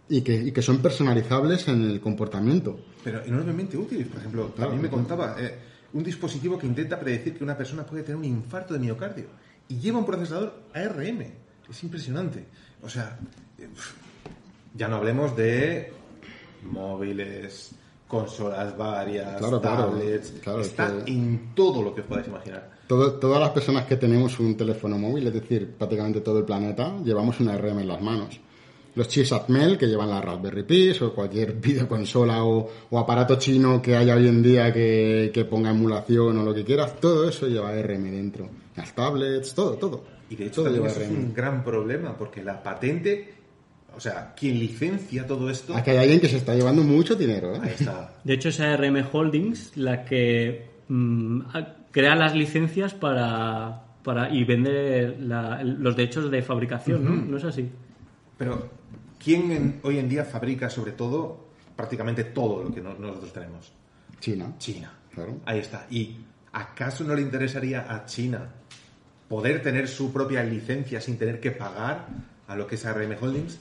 y 0.09 0.21
que, 0.23 0.35
y 0.35 0.53
que 0.53 0.63
son 0.63 0.79
personalizables 0.79 1.67
en 1.69 1.83
el 1.91 2.01
comportamiento. 2.01 2.79
Pero 3.03 3.23
enormemente 3.25 3.77
útiles. 3.77 4.07
Por 4.07 4.19
ejemplo, 4.19 4.53
Claro, 4.55 4.73
a 4.73 4.75
mí 4.75 4.81
me 4.83 4.89
contaba 4.89 5.37
eh, 5.39 5.55
un 5.95 6.03
dispositivo 6.05 6.59
que 6.59 6.67
intenta 6.67 6.99
predecir 6.99 7.37
que 7.37 7.45
una 7.45 7.57
persona 7.57 7.85
puede 7.85 8.03
tener 8.03 8.17
un 8.17 8.25
infarto 8.25 8.75
de 8.75 8.81
miocardio 8.81 9.27
y 9.69 9.79
lleva 9.79 9.99
un 9.99 10.07
procesador 10.07 10.55
ARM. 10.75 11.23
Es 11.71 11.83
impresionante. 11.83 12.45
O 12.83 12.89
sea, 12.89 13.19
eh, 13.59 13.69
ya 14.75 14.89
no 14.89 14.97
hablemos 14.97 15.35
de 15.37 15.93
móviles, 16.71 17.71
consolas 18.09 18.77
varias, 18.77 19.37
Claro, 19.39 19.61
claro. 19.61 19.87
tablets. 19.87 20.35
Claro, 20.43 20.61
es 20.61 20.69
Está 20.69 21.05
que- 21.05 21.11
en 21.13 21.55
todo 21.55 21.83
lo 21.83 21.95
que 21.95 22.03
os 22.03 22.07
podáis 22.07 22.29
imaginar. 22.29 22.71
Todo- 22.87 23.15
todas 23.15 23.41
las 23.41 23.51
personas 23.51 23.87
que 23.87 23.97
tenemos 23.97 24.39
un 24.41 24.57
teléfono 24.57 24.99
móvil, 24.99 25.27
es 25.29 25.33
decir, 25.35 25.73
prácticamente 25.79 26.21
todo 26.21 26.39
el 26.39 26.45
planeta, 26.45 26.99
llevamos 27.03 27.41
una 27.41 27.57
RM 27.57 27.81
en 27.81 27.89
las 27.89 28.01
manos. 28.03 28.39
Los 28.95 29.09
chips 29.09 29.33
Atmel 29.33 29.77
que 29.77 29.87
llevan 29.87 30.11
la 30.11 30.21
Raspberry 30.21 30.63
Pi 30.63 30.91
o 31.01 31.13
cualquier 31.15 31.55
videoconsola 31.61 32.45
o, 32.45 32.71
o 32.91 32.99
aparato 32.99 33.37
chino 33.37 33.81
que 33.83 33.97
haya 33.97 34.15
hoy 34.15 34.29
en 34.29 34.43
día 34.43 34.73
que, 34.73 35.31
que 35.35 35.45
ponga 35.47 35.71
emulación 35.71 36.39
o 36.39 36.45
lo 36.45 36.55
que 36.55 36.65
quieras, 36.65 37.01
todo 37.01 37.29
eso 37.29 37.47
lleva 37.49 37.73
RM 37.73 38.11
dentro. 38.11 38.49
Las 38.77 38.95
tablets, 38.95 39.55
todo, 39.55 39.75
todo. 39.75 40.05
Y 40.31 40.37
de 40.37 40.47
hecho 40.47 40.57
todo 40.57 40.65
también 40.67 40.83
lleva 40.85 40.93
eso 40.93 41.01
es 41.03 41.11
un 41.17 41.33
gran 41.35 41.63
problema 41.63 42.17
porque 42.17 42.43
la 42.43 42.63
patente, 42.63 43.35
o 43.97 44.01
sea, 44.01 44.35
quien 44.35 44.59
licencia 44.59 45.27
todo 45.27 45.49
esto, 45.51 45.77
Aquí 45.77 45.91
hay 45.91 45.99
alguien 45.99 46.21
que 46.21 46.29
se 46.29 46.39
está 46.39 46.55
llevando 46.55 46.83
mucho 46.83 47.15
dinero, 47.15 47.55
¿eh? 47.55 47.61
ahí 47.63 47.71
está. 47.79 48.15
De 48.25 48.35
hecho, 48.35 48.49
es 48.49 48.59
ARM 48.61 49.05
Holdings 49.13 49.77
la 49.77 50.05
que 50.05 50.71
mm, 50.89 51.41
a- 51.53 51.77
crea 51.91 52.17
las 52.17 52.35
licencias 52.35 52.95
para, 52.95 53.85
para 54.03 54.29
y 54.35 54.43
vende 54.45 55.17
la- 55.21 55.63
los 55.63 55.95
derechos 55.97 56.31
de 56.31 56.43
fabricación, 56.43 57.05
¿no? 57.05 57.11
¿No 57.15 57.37
es 57.37 57.45
así? 57.45 57.69
Pero, 58.37 58.69
¿quién 59.23 59.53
en- 59.53 59.81
hoy 59.85 59.99
en 59.99 60.09
día 60.09 60.25
fabrica 60.25 60.69
sobre 60.69 60.93
todo 60.93 61.45
prácticamente 61.77 62.25
todo 62.25 62.65
lo 62.65 62.75
que 62.75 62.81
no- 62.81 62.95
nosotros 62.95 63.33
tenemos? 63.33 63.73
China. 64.21 64.53
China. 64.59 64.93
Claro. 65.15 65.39
Ahí 65.45 65.61
está. 65.61 65.87
¿Y 65.91 66.17
acaso 66.53 67.05
no 67.05 67.15
le 67.15 67.23
interesaría 67.23 67.87
a 67.89 68.05
China 68.07 68.49
poder 69.35 69.65
tener 69.65 69.89
su 69.89 70.13
propia 70.13 70.45
licencia 70.45 71.01
sin 71.01 71.19
tener 71.19 71.41
que 71.41 71.51
pagar 71.51 72.07
a 72.47 72.55
lo 72.55 72.69
que 72.69 72.77
es 72.77 72.87
ARM 72.87 73.17
Holdings? 73.21 73.59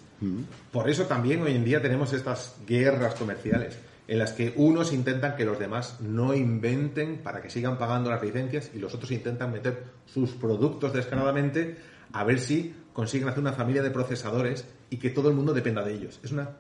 Por 0.72 0.88
eso 0.88 1.06
también 1.06 1.42
hoy 1.42 1.56
en 1.56 1.66
día 1.66 1.82
tenemos 1.82 2.14
estas 2.14 2.58
guerras 2.68 3.16
comerciales 3.16 3.80
en 4.08 4.20
las 4.20 4.34
que 4.34 4.54
unos 4.56 4.94
intentan 4.94 5.36
que 5.36 5.46
los 5.46 5.58
demás 5.58 6.00
no 6.00 6.36
inventen 6.36 7.24
para 7.24 7.42
que 7.42 7.50
sigan 7.50 7.80
pagando 7.80 8.12
las 8.12 8.22
licencias 8.22 8.70
y 8.76 8.78
los 8.78 8.94
otros 8.94 9.10
intentan 9.10 9.52
meter 9.52 9.86
sus 10.06 10.30
productos 10.34 10.94
descaradamente 10.94 11.76
a 12.12 12.24
ver 12.24 12.40
si 12.40 12.76
consiguen 12.94 13.30
hacer 13.30 13.40
una 13.40 13.54
familia 13.54 13.82
de 13.82 13.90
procesadores 13.90 14.66
y 14.92 14.98
que 14.98 15.10
todo 15.10 15.30
el 15.30 15.36
mundo 15.36 15.56
dependa 15.56 15.84
de 15.84 15.96
ellos. 15.96 16.20
Es 16.24 16.32
una 16.32 16.52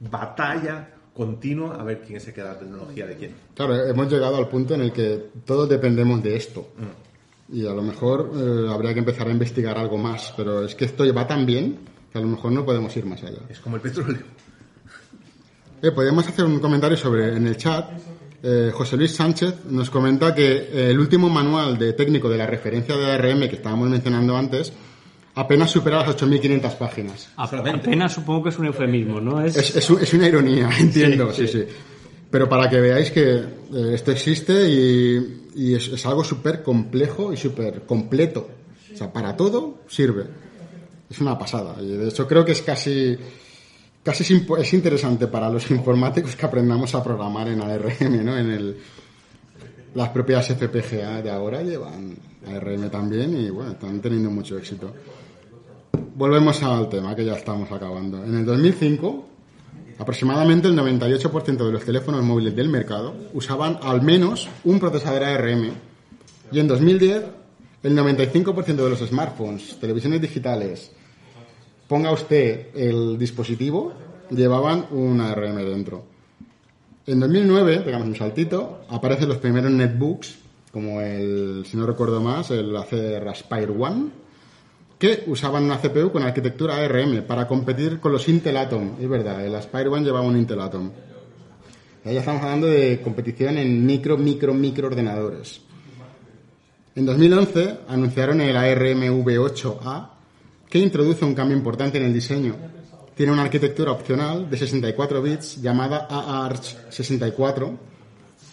batalla 0.00 0.88
continua 1.14 1.76
a 1.76 1.84
ver 1.84 2.00
quién 2.00 2.20
se 2.20 2.34
queda 2.34 2.54
la 2.54 2.58
tecnología 2.58 3.06
de 3.06 3.14
quién. 3.14 3.34
Claro, 3.54 3.76
hemos 3.76 4.10
llegado 4.10 4.38
al 4.38 4.48
punto 4.48 4.74
en 4.74 4.80
el 4.80 4.92
que 4.92 5.30
todos 5.44 5.68
dependemos 5.68 6.20
de 6.20 6.34
esto. 6.34 6.66
Y 7.52 7.66
a 7.66 7.72
lo 7.72 7.82
mejor 7.82 8.30
eh, 8.34 8.66
habría 8.72 8.92
que 8.92 9.00
empezar 9.00 9.26
a 9.28 9.30
investigar 9.32 9.76
algo 9.76 9.98
más, 9.98 10.32
pero 10.36 10.64
es 10.64 10.74
que 10.74 10.84
esto 10.84 11.04
va 11.12 11.26
tan 11.26 11.44
bien 11.46 11.78
que 12.12 12.18
a 12.18 12.20
lo 12.20 12.28
mejor 12.28 12.52
no 12.52 12.64
podemos 12.64 12.96
ir 12.96 13.04
más 13.06 13.22
allá. 13.24 13.38
Es 13.48 13.58
como 13.60 13.76
el 13.76 13.82
petróleo. 13.82 14.22
Eh, 15.82 15.90
podemos 15.92 16.26
hacer 16.28 16.44
un 16.44 16.58
comentario 16.60 16.96
sobre 16.96 17.36
en 17.36 17.46
el 17.46 17.56
chat. 17.56 17.90
eh, 18.42 18.70
José 18.72 18.96
Luis 18.96 19.12
Sánchez 19.14 19.64
nos 19.70 19.90
comenta 19.90 20.34
que 20.34 20.52
eh, 20.52 20.90
el 20.90 20.98
último 20.98 21.28
manual 21.28 21.76
de 21.78 21.92
técnico 21.94 22.28
de 22.28 22.38
la 22.38 22.46
referencia 22.46 22.96
de 22.96 23.10
ARM 23.12 23.40
que 23.48 23.56
estábamos 23.56 23.88
mencionando 23.88 24.36
antes 24.36 24.72
apenas 25.34 25.70
supera 25.70 25.98
las 26.04 26.16
8.500 26.16 26.76
páginas. 26.76 27.30
Apenas 27.36 28.12
supongo 28.12 28.42
que 28.44 28.48
es 28.50 28.58
un 28.58 28.66
eufemismo, 28.66 29.20
¿no? 29.20 29.40
Es, 29.42 29.56
Es, 29.56 29.76
es 29.76 29.90
un- 29.90 30.00
es 30.00 30.12
una 30.14 30.26
ironía, 30.28 30.68
entiendo, 30.78 31.32
sí, 31.32 31.46
sí. 31.48 31.64
Pero 32.30 32.48
para 32.48 32.70
que 32.70 32.80
veáis 32.80 33.10
que 33.10 33.34
eh, 33.34 33.90
esto 33.92 34.12
existe 34.12 34.68
y, 34.68 35.74
es, 35.74 36.06
algo 36.06 36.22
súper 36.22 36.62
complejo 36.62 37.32
y 37.32 37.36
súper 37.36 37.82
completo. 37.82 38.48
O 38.92 38.96
sea, 38.96 39.12
para 39.12 39.36
todo 39.36 39.80
sirve. 39.88 40.26
Es 41.10 41.20
una 41.20 41.36
pasada. 41.36 41.76
Y 41.82 41.88
de 41.88 42.08
hecho 42.08 42.28
creo 42.28 42.44
que 42.44 42.52
es 42.52 42.62
casi, 42.62 43.18
casi 44.02 44.22
es, 44.22 44.42
es 44.58 44.74
interesante 44.74 45.26
para 45.26 45.48
los 45.50 45.68
informáticos 45.70 46.36
que 46.36 46.46
aprendamos 46.46 46.94
a 46.94 47.02
programar 47.02 47.48
en 47.48 47.60
ARM, 47.60 48.24
¿no? 48.24 48.38
En 48.38 48.50
el, 48.50 48.76
las 49.94 50.08
propias 50.10 50.48
FPGA 50.48 51.22
de 51.22 51.30
ahora 51.30 51.62
llevan 51.62 52.16
ARM 52.46 52.90
también 52.90 53.36
y 53.36 53.50
bueno, 53.50 53.72
están 53.72 54.00
teniendo 54.00 54.30
mucho 54.30 54.56
éxito. 54.56 54.94
Volvemos 56.14 56.62
al 56.62 56.88
tema 56.88 57.16
que 57.16 57.24
ya 57.24 57.34
estamos 57.34 57.70
acabando. 57.72 58.22
En 58.22 58.36
el 58.36 58.44
2005, 58.44 59.28
aproximadamente 60.00 60.66
el 60.66 60.76
98% 60.76 61.58
de 61.58 61.72
los 61.72 61.84
teléfonos 61.84 62.24
móviles 62.24 62.56
del 62.56 62.70
mercado 62.70 63.14
usaban 63.34 63.78
al 63.82 64.00
menos 64.00 64.48
un 64.64 64.80
procesador 64.80 65.22
ARM. 65.22 65.72
Y 66.50 66.58
en 66.58 66.66
2010, 66.66 67.24
el 67.82 67.96
95% 67.96 68.64
de 68.64 68.90
los 68.90 68.98
smartphones, 69.00 69.78
televisiones 69.78 70.22
digitales, 70.22 70.90
ponga 71.86 72.12
usted 72.12 72.68
el 72.74 73.18
dispositivo, 73.18 73.92
llevaban 74.30 74.86
un 74.90 75.20
ARM 75.20 75.56
dentro. 75.56 76.04
En 77.06 77.20
2009, 77.20 77.80
pegamos 77.80 78.08
un 78.08 78.16
saltito, 78.16 78.80
aparecen 78.88 79.28
los 79.28 79.36
primeros 79.36 79.70
netbooks, 79.70 80.38
como 80.72 81.02
el, 81.02 81.64
si 81.66 81.76
no 81.76 81.84
recuerdo 81.84 82.22
más, 82.22 82.50
el 82.50 82.74
Acer 82.74 83.28
Aspire 83.28 83.72
One, 83.78 84.06
que 85.00 85.24
usaban 85.28 85.64
una 85.64 85.80
CPU 85.80 86.12
con 86.12 86.22
arquitectura 86.22 86.76
ARM 86.76 87.22
para 87.22 87.48
competir 87.48 87.98
con 88.00 88.12
los 88.12 88.28
Intel 88.28 88.58
Atom. 88.58 88.96
Es 89.00 89.08
verdad, 89.08 89.44
el 89.44 89.54
Aspire 89.54 89.88
One 89.88 90.04
llevaba 90.04 90.26
un 90.26 90.36
Intel 90.36 90.60
Atom. 90.60 90.90
Ya 92.04 92.12
estamos 92.12 92.42
hablando 92.42 92.66
de 92.66 93.00
competición 93.02 93.56
en 93.56 93.86
micro, 93.86 94.18
micro, 94.18 94.52
micro 94.52 94.88
ordenadores. 94.88 95.62
En 96.94 97.06
2011 97.06 97.78
anunciaron 97.88 98.42
el 98.42 98.54
ARM 98.54 99.24
V8A, 99.24 100.10
que 100.68 100.78
introduce 100.78 101.24
un 101.24 101.34
cambio 101.34 101.56
importante 101.56 101.96
en 101.96 102.04
el 102.04 102.12
diseño. 102.12 102.56
Tiene 103.14 103.32
una 103.32 103.42
arquitectura 103.42 103.92
opcional 103.92 104.50
de 104.50 104.56
64 104.58 105.22
bits 105.22 105.62
llamada 105.62 106.08
AARCH 106.10 106.90
64, 106.90 107.78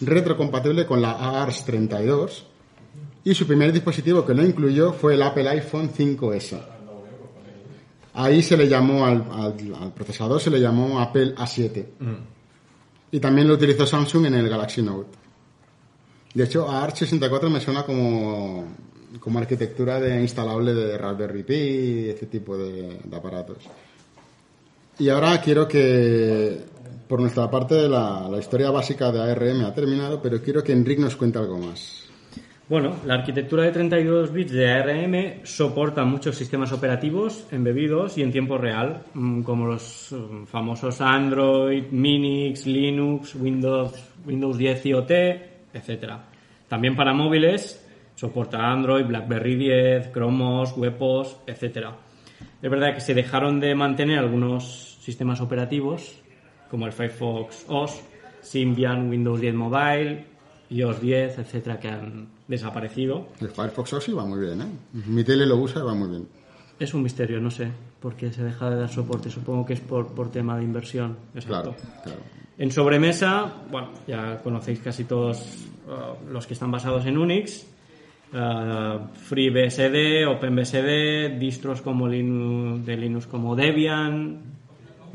retrocompatible 0.00 0.86
con 0.86 1.02
la 1.02 1.12
AARCH 1.12 1.64
32, 1.64 2.46
y 3.24 3.34
su 3.34 3.46
primer 3.46 3.72
dispositivo 3.72 4.24
que 4.24 4.34
lo 4.34 4.44
incluyó 4.44 4.92
fue 4.92 5.14
el 5.14 5.22
Apple 5.22 5.48
iPhone 5.48 5.90
5S. 5.90 6.58
Ahí 8.14 8.42
se 8.42 8.56
le 8.56 8.68
llamó 8.68 9.04
al, 9.06 9.24
al- 9.30 9.74
al 9.80 9.92
procesador, 9.92 10.40
se 10.40 10.50
le 10.50 10.60
llamó 10.60 10.98
Apple 11.00 11.34
A7. 11.36 11.84
Y 13.12 13.20
también 13.20 13.46
lo 13.48 13.54
utilizó 13.54 13.86
Samsung 13.86 14.26
en 14.26 14.34
el 14.34 14.48
Galaxy 14.48 14.82
Note. 14.82 15.08
De 16.34 16.44
hecho, 16.44 16.68
ARC 16.70 16.96
64 16.96 17.48
me 17.50 17.60
suena 17.60 17.82
como, 17.84 18.66
como 19.20 19.38
arquitectura 19.38 19.98
de 20.00 20.20
instalable 20.20 20.74
de 20.74 20.98
Raspberry 20.98 21.42
Pi 21.42 21.54
y 21.54 22.08
ese 22.10 22.26
tipo 22.26 22.56
de, 22.56 22.98
de 23.02 23.16
aparatos. 23.16 23.58
Y 24.98 25.08
ahora 25.08 25.40
quiero 25.40 25.66
que, 25.68 26.60
por 27.08 27.20
nuestra 27.20 27.50
parte, 27.50 27.88
la, 27.88 28.28
la 28.28 28.38
historia 28.38 28.70
básica 28.70 29.10
de 29.12 29.20
ARM 29.30 29.64
ha 29.64 29.72
terminado, 29.74 30.20
pero 30.20 30.42
quiero 30.42 30.62
que 30.62 30.72
Enric 30.72 30.98
nos 30.98 31.16
cuente 31.16 31.38
algo 31.38 31.56
más. 31.58 32.02
Bueno, 32.68 32.96
la 33.06 33.14
arquitectura 33.14 33.62
de 33.62 33.72
32 33.72 34.30
bits 34.30 34.52
de 34.52 34.70
ARM 34.70 35.40
soporta 35.42 36.04
muchos 36.04 36.36
sistemas 36.36 36.70
operativos 36.70 37.46
embebidos 37.50 38.18
y 38.18 38.22
en 38.22 38.30
tiempo 38.30 38.58
real, 38.58 39.04
mm, 39.14 39.40
como 39.40 39.66
los 39.66 40.12
mm, 40.12 40.44
famosos 40.44 41.00
Android, 41.00 41.84
Minix, 41.90 42.66
Linux, 42.66 43.34
Windows, 43.36 44.12
Windows 44.26 44.58
10 44.58 44.84
IoT, 44.84 45.10
etcétera. 45.72 46.26
También 46.68 46.94
para 46.94 47.14
móviles 47.14 47.82
soporta 48.14 48.70
Android, 48.70 49.06
BlackBerry 49.06 49.56
10, 49.56 50.12
Chrome 50.12 50.44
OS, 50.44 50.76
WebOS, 50.76 51.38
etcétera. 51.46 51.96
Es 52.60 52.70
verdad 52.70 52.92
que 52.92 53.00
se 53.00 53.14
dejaron 53.14 53.60
de 53.60 53.74
mantener 53.74 54.18
algunos 54.18 54.98
sistemas 55.00 55.40
operativos, 55.40 56.20
como 56.70 56.84
el 56.84 56.92
Firefox 56.92 57.64
OS, 57.68 58.02
Symbian, 58.42 59.08
Windows 59.08 59.40
10 59.40 59.54
Mobile, 59.54 60.24
iOS 60.68 61.00
10, 61.00 61.38
etcétera, 61.38 61.80
que 61.80 61.88
han 61.88 62.37
desaparecido. 62.48 63.28
El 63.40 63.48
Firefox 63.50 63.92
OS 63.92 64.16
va 64.16 64.24
muy 64.24 64.40
bien, 64.40 64.60
¿eh? 64.62 64.66
Mi 65.06 65.22
tele 65.22 65.46
lo 65.46 65.56
usa 65.56 65.80
y 65.82 65.84
va 65.84 65.94
muy 65.94 66.08
bien. 66.08 66.26
Es 66.80 66.94
un 66.94 67.02
misterio, 67.02 67.40
no 67.40 67.50
sé 67.50 67.68
por 68.00 68.14
qué 68.14 68.32
se 68.32 68.42
deja 68.44 68.70
de 68.70 68.76
dar 68.76 68.88
soporte. 68.88 69.30
Supongo 69.30 69.64
que 69.66 69.74
es 69.74 69.80
por, 69.80 70.08
por 70.14 70.30
tema 70.30 70.56
de 70.56 70.64
inversión. 70.64 71.16
Exacto. 71.34 71.74
Claro, 71.74 72.02
claro. 72.04 72.20
En 72.56 72.70
sobremesa, 72.72 73.52
bueno, 73.70 73.90
ya 74.06 74.40
conocéis 74.42 74.80
casi 74.80 75.04
todos 75.04 75.40
uh, 75.86 76.30
los 76.32 76.46
que 76.46 76.54
están 76.54 76.70
basados 76.72 77.06
en 77.06 77.18
Unix. 77.18 77.66
Uh, 78.32 79.06
FreeBSD, 79.14 80.26
OpenBSD, 80.28 81.38
distros 81.38 81.80
como 81.80 82.06
Linux, 82.08 82.84
de 82.84 82.96
Linux 82.96 83.26
como 83.26 83.56
Debian, 83.56 84.40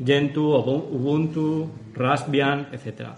Gentoo, 0.04 0.64
Ubu- 0.64 0.88
Ubuntu, 0.90 1.70
Raspbian, 1.94 2.68
etc. 2.72 3.10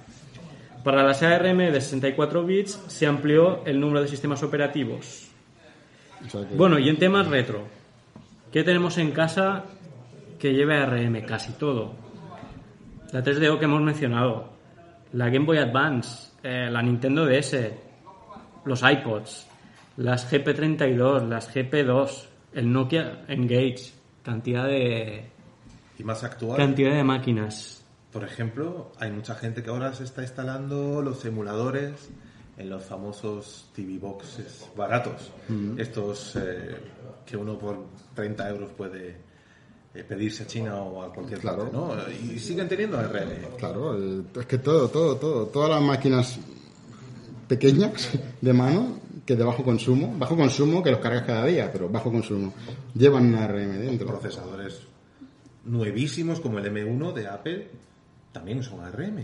Para 0.86 1.02
las 1.02 1.20
ARM 1.20 1.58
de 1.72 1.80
64 1.80 2.44
bits 2.44 2.80
se 2.86 3.08
amplió 3.08 3.64
el 3.66 3.80
número 3.80 4.02
de 4.02 4.06
sistemas 4.06 4.44
operativos. 4.44 5.26
O 6.24 6.30
sea 6.30 6.48
que- 6.48 6.54
Bueno, 6.54 6.78
y 6.78 6.88
en 6.88 6.96
temas 6.96 7.26
retro, 7.26 7.64
¿qué 8.52 8.62
tenemos 8.62 8.96
en 8.98 9.10
casa 9.10 9.64
que 10.38 10.54
lleve 10.54 10.76
ARM? 10.76 11.22
Casi 11.26 11.54
todo. 11.54 11.92
La 13.10 13.20
3DO 13.20 13.58
que 13.58 13.64
hemos 13.64 13.82
mencionado, 13.82 14.48
la 15.12 15.28
Game 15.28 15.44
Boy 15.44 15.58
Advance, 15.58 16.30
eh, 16.44 16.68
la 16.70 16.80
Nintendo 16.82 17.26
DS, 17.26 17.74
los 18.64 18.80
iPods, 18.84 19.44
las 19.96 20.32
GP32, 20.32 21.28
las 21.28 21.52
GP2, 21.52 22.28
el 22.54 22.70
Nokia 22.72 23.24
Engage, 23.26 23.90
cantidad 24.22 24.66
de 24.66 25.24
Y 25.98 26.04
más 26.04 26.22
actual, 26.22 26.56
cantidad 26.56 26.94
de 26.94 27.02
máquinas. 27.02 27.75
Por 28.16 28.24
ejemplo, 28.24 28.92
hay 28.98 29.10
mucha 29.12 29.34
gente 29.34 29.62
que 29.62 29.68
ahora 29.68 29.92
se 29.92 30.04
está 30.04 30.22
instalando 30.22 31.02
los 31.02 31.22
emuladores 31.26 31.92
en 32.56 32.70
los 32.70 32.82
famosos 32.82 33.68
TV 33.74 33.98
boxes 33.98 34.66
baratos. 34.74 35.30
Estos 35.76 36.34
eh, 36.36 36.76
que 37.26 37.36
uno 37.36 37.58
por 37.58 37.76
30 38.14 38.48
euros 38.48 38.70
puede 38.74 39.16
eh, 39.94 40.02
pedirse 40.02 40.44
a 40.44 40.46
China 40.46 40.76
o 40.80 41.02
a 41.02 41.12
cualquier 41.12 41.40
Claro. 41.40 41.64
parte, 41.70 41.76
¿no? 41.76 41.92
Y 42.32 42.38
siguen 42.38 42.66
teniendo 42.70 42.96
RM. 43.02 43.58
Claro, 43.58 43.98
es 44.34 44.46
que 44.46 44.56
todo, 44.56 44.88
todo, 44.88 45.16
todo, 45.16 45.46
todas 45.48 45.68
las 45.68 45.82
máquinas 45.82 46.38
pequeñas 47.46 48.08
de 48.40 48.52
mano 48.54 48.98
que 49.26 49.36
de 49.36 49.44
bajo 49.44 49.62
consumo, 49.62 50.14
bajo 50.16 50.34
consumo 50.38 50.82
que 50.82 50.90
los 50.90 51.00
cargas 51.00 51.24
cada 51.26 51.44
día, 51.44 51.70
pero 51.70 51.90
bajo 51.90 52.10
consumo, 52.10 52.54
llevan 52.94 53.26
una 53.26 53.44
ARM 53.44 53.78
dentro. 53.78 54.06
procesadores 54.06 54.80
nuevísimos 55.66 56.40
como 56.40 56.58
el 56.60 56.64
M1 56.72 57.12
de 57.12 57.26
Apple 57.28 57.68
también 58.36 58.62
son 58.62 58.80
ARM. 58.80 59.18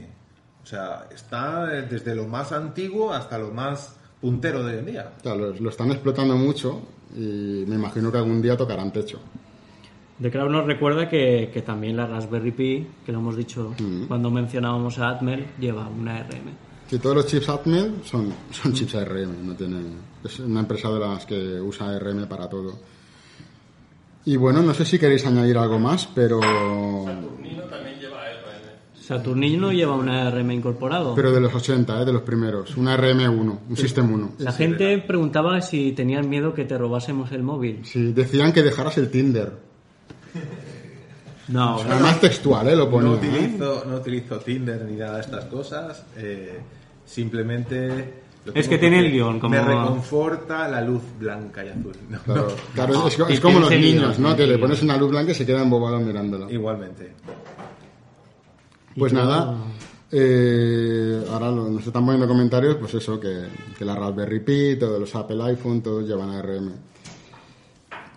O 0.62 0.66
sea, 0.66 1.06
está 1.12 1.66
desde 1.66 2.14
lo 2.14 2.26
más 2.26 2.50
antiguo 2.52 3.12
hasta 3.12 3.36
lo 3.36 3.50
más 3.50 3.94
puntero 4.22 4.64
de 4.64 4.72
hoy 4.72 4.78
en 4.78 4.86
día. 4.86 5.12
Claro, 5.20 5.52
lo, 5.52 5.60
lo 5.60 5.68
están 5.68 5.90
explotando 5.90 6.34
mucho 6.36 6.80
y 7.14 7.64
me 7.66 7.74
imagino 7.74 8.10
que 8.10 8.16
algún 8.16 8.40
día 8.40 8.56
tocarán 8.56 8.90
techo. 8.90 9.20
The 10.20 10.30
Crowd 10.30 10.50
nos 10.50 10.66
recuerda 10.66 11.08
que, 11.08 11.50
que 11.52 11.60
también 11.62 11.96
la 11.96 12.06
Raspberry 12.06 12.52
Pi, 12.52 12.86
que 13.04 13.12
lo 13.12 13.18
hemos 13.18 13.36
dicho 13.36 13.74
cuando 14.08 14.30
mencionábamos 14.30 14.98
a 14.98 15.10
Atmel, 15.10 15.46
lleva 15.58 15.88
una 15.88 16.22
RM. 16.22 16.52
Sí, 16.88 16.98
todos 16.98 17.16
los 17.16 17.26
chips 17.26 17.48
Atmel 17.48 17.96
son, 18.04 18.32
son 18.50 18.72
chips 18.72 18.94
ARM, 18.94 19.46
no 19.46 19.54
tienen, 19.54 19.96
es 20.24 20.38
una 20.38 20.60
empresa 20.60 20.90
de 20.90 21.00
las 21.00 21.26
que 21.26 21.60
usa 21.60 21.96
ARM 21.96 22.26
para 22.28 22.48
todo. 22.48 22.78
Y 24.24 24.36
bueno, 24.36 24.62
no 24.62 24.72
sé 24.72 24.84
si 24.84 24.98
queréis 24.98 25.26
añadir 25.26 25.58
algo 25.58 25.78
más, 25.78 26.08
pero 26.14 26.40
Saturnino 26.40 27.64
también 27.64 27.98
lleva 27.98 28.18
RM. 28.20 28.91
Saturnino 29.02 29.72
lleva 29.72 29.94
una 29.96 30.30
RM 30.30 30.52
incorporado. 30.52 31.14
pero 31.14 31.32
de 31.32 31.40
los 31.40 31.52
80, 31.54 32.02
¿eh? 32.02 32.04
de 32.04 32.12
los 32.12 32.22
primeros, 32.22 32.76
una 32.76 32.96
RM1, 32.96 33.58
un 33.68 33.76
System 33.76 34.12
1. 34.12 34.32
la 34.38 34.52
gente 34.52 34.98
preguntaba 34.98 35.60
si 35.60 35.92
tenían 35.92 36.28
miedo 36.28 36.54
que 36.54 36.64
te 36.64 36.78
robásemos 36.78 37.32
el 37.32 37.42
móvil. 37.42 37.80
Sí, 37.84 38.12
decían 38.12 38.52
que 38.52 38.62
dejaras 38.62 38.96
el 38.98 39.10
Tinder. 39.10 39.52
No, 41.48 41.80
Además 41.80 42.20
textual, 42.20 42.68
¿eh? 42.68 42.76
Lo 42.76 42.88
ponía. 42.88 43.08
No 43.10 43.14
¿eh? 43.16 43.18
utilizo, 43.18 43.84
no 43.86 43.96
utilizo 43.96 44.38
Tinder 44.38 44.82
ni 44.84 44.96
nada 44.96 45.16
de 45.16 45.20
estas 45.22 45.44
cosas. 45.46 46.04
eh, 46.16 46.60
simplemente. 47.04 48.22
Es 48.54 48.68
que 48.68 48.78
tiene 48.78 48.98
el 49.00 49.12
guion, 49.12 49.38
como- 49.38 49.54
Me 49.54 49.60
reconforta 49.62 50.66
la 50.68 50.80
luz 50.80 51.02
blanca 51.18 51.64
y 51.64 51.68
azul. 51.68 51.92
No, 52.10 52.22
Claro, 52.24 52.48
no, 52.94 53.08
claro, 53.08 53.28
es, 53.28 53.40
como 53.40 53.60
los 53.60 53.70
niños, 53.70 54.18
¿no? 54.18 54.34
Que 54.36 54.46
le 54.46 54.58
pones 54.58 54.82
una 54.82 54.96
luz 54.96 55.10
blanca 55.10 55.32
y 55.32 55.34
se 55.34 55.44
quedan 55.44 55.62
embobados 55.64 56.00
mirándola. 56.02 56.50
Igualmente. 56.50 57.12
Pues 58.96 59.12
nada, 59.12 59.56
eh, 60.10 61.24
ahora 61.32 61.50
lo- 61.50 61.68
nos 61.70 61.86
están 61.86 62.04
poniendo 62.04 62.28
comentarios, 62.28 62.76
pues 62.76 62.94
eso, 62.94 63.18
que, 63.18 63.46
que 63.78 63.84
la 63.84 63.94
Raspberry 63.94 64.40
Pi, 64.40 64.76
todos 64.78 65.00
los 65.00 65.14
Apple 65.14 65.42
iPhone, 65.44 65.82
todos 65.82 66.06
llevan 66.06 66.30
ARM. 66.30 66.70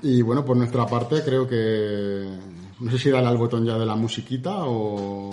Y 0.04 0.22
bueno, 0.22 0.44
por 0.46 0.58
nuestra 0.58 0.86
parte 0.86 1.24
creo 1.24 1.48
que... 1.48 2.28
No 2.80 2.92
sé 2.92 2.98
si 3.00 3.10
darle 3.10 3.30
al 3.30 3.38
botón 3.38 3.66
ya 3.66 3.78
de 3.78 3.86
la 3.86 3.96
musiquita 3.96 4.52
o... 4.66 5.32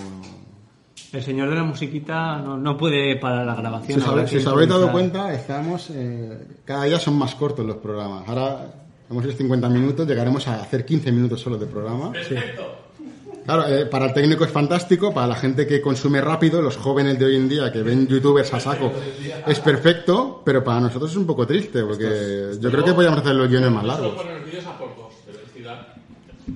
El 1.11 1.21
señor 1.21 1.49
de 1.49 1.55
la 1.55 1.63
musiquita 1.63 2.37
no, 2.39 2.57
no 2.57 2.75
puede 2.77 3.17
parar 3.17 3.45
la 3.45 3.53
grabación. 3.53 3.99
Si 3.99 4.01
os, 4.01 4.07
habrá 4.07 4.21
habéis, 4.21 4.31
que 4.31 4.39
si 4.39 4.45
os 4.47 4.51
habéis 4.53 4.69
dado 4.69 4.91
cuenta, 4.91 5.33
estamos... 5.33 5.89
eh, 5.91 6.47
cada 6.65 6.85
día 6.85 6.97
son 6.97 7.15
más 7.19 7.35
cortos 7.35 7.65
los 7.65 7.75
programas. 7.77 8.27
Ahora 8.27 8.73
hemos 9.11 9.23
hecho 9.25 9.37
50 9.37 9.69
minutos, 9.69 10.07
llegaremos 10.07 10.47
a 10.47 10.61
hacer 10.61 10.85
15 10.85 11.11
minutos 11.11 11.39
solo 11.41 11.57
de 11.57 11.67
programa. 11.67 12.13
Claro, 13.45 13.67
eh, 13.67 13.85
para 13.85 14.05
el 14.05 14.13
técnico 14.13 14.45
es 14.45 14.51
fantástico, 14.51 15.13
para 15.13 15.27
la 15.27 15.35
gente 15.35 15.67
que 15.67 15.81
consume 15.81 16.21
rápido, 16.21 16.61
los 16.61 16.77
jóvenes 16.77 17.19
de 17.19 17.25
hoy 17.25 17.35
en 17.35 17.49
día 17.49 17.71
que 17.71 17.83
ven 17.83 18.07
youtubers 18.07 18.53
a 18.53 18.59
saco, 18.59 18.91
es 19.45 19.59
perfecto, 19.59 20.41
pero 20.45 20.63
para 20.63 20.79
nosotros 20.79 21.11
es 21.11 21.17
un 21.17 21.25
poco 21.25 21.45
triste, 21.45 21.83
porque 21.83 22.51
yo 22.59 22.71
creo 22.71 22.85
que 22.85 22.93
podríamos 22.93 23.19
hacer 23.19 23.35
los 23.35 23.49
guiones 23.49 23.71
más 23.71 23.83
largos. 23.83 24.15
poner 24.15 24.37
los 24.37 24.45
vídeos 24.45 24.65
a 24.65 24.77
por 24.77 24.95
dos 24.95 25.13
de 25.25 25.33
velocidad. 25.33 25.87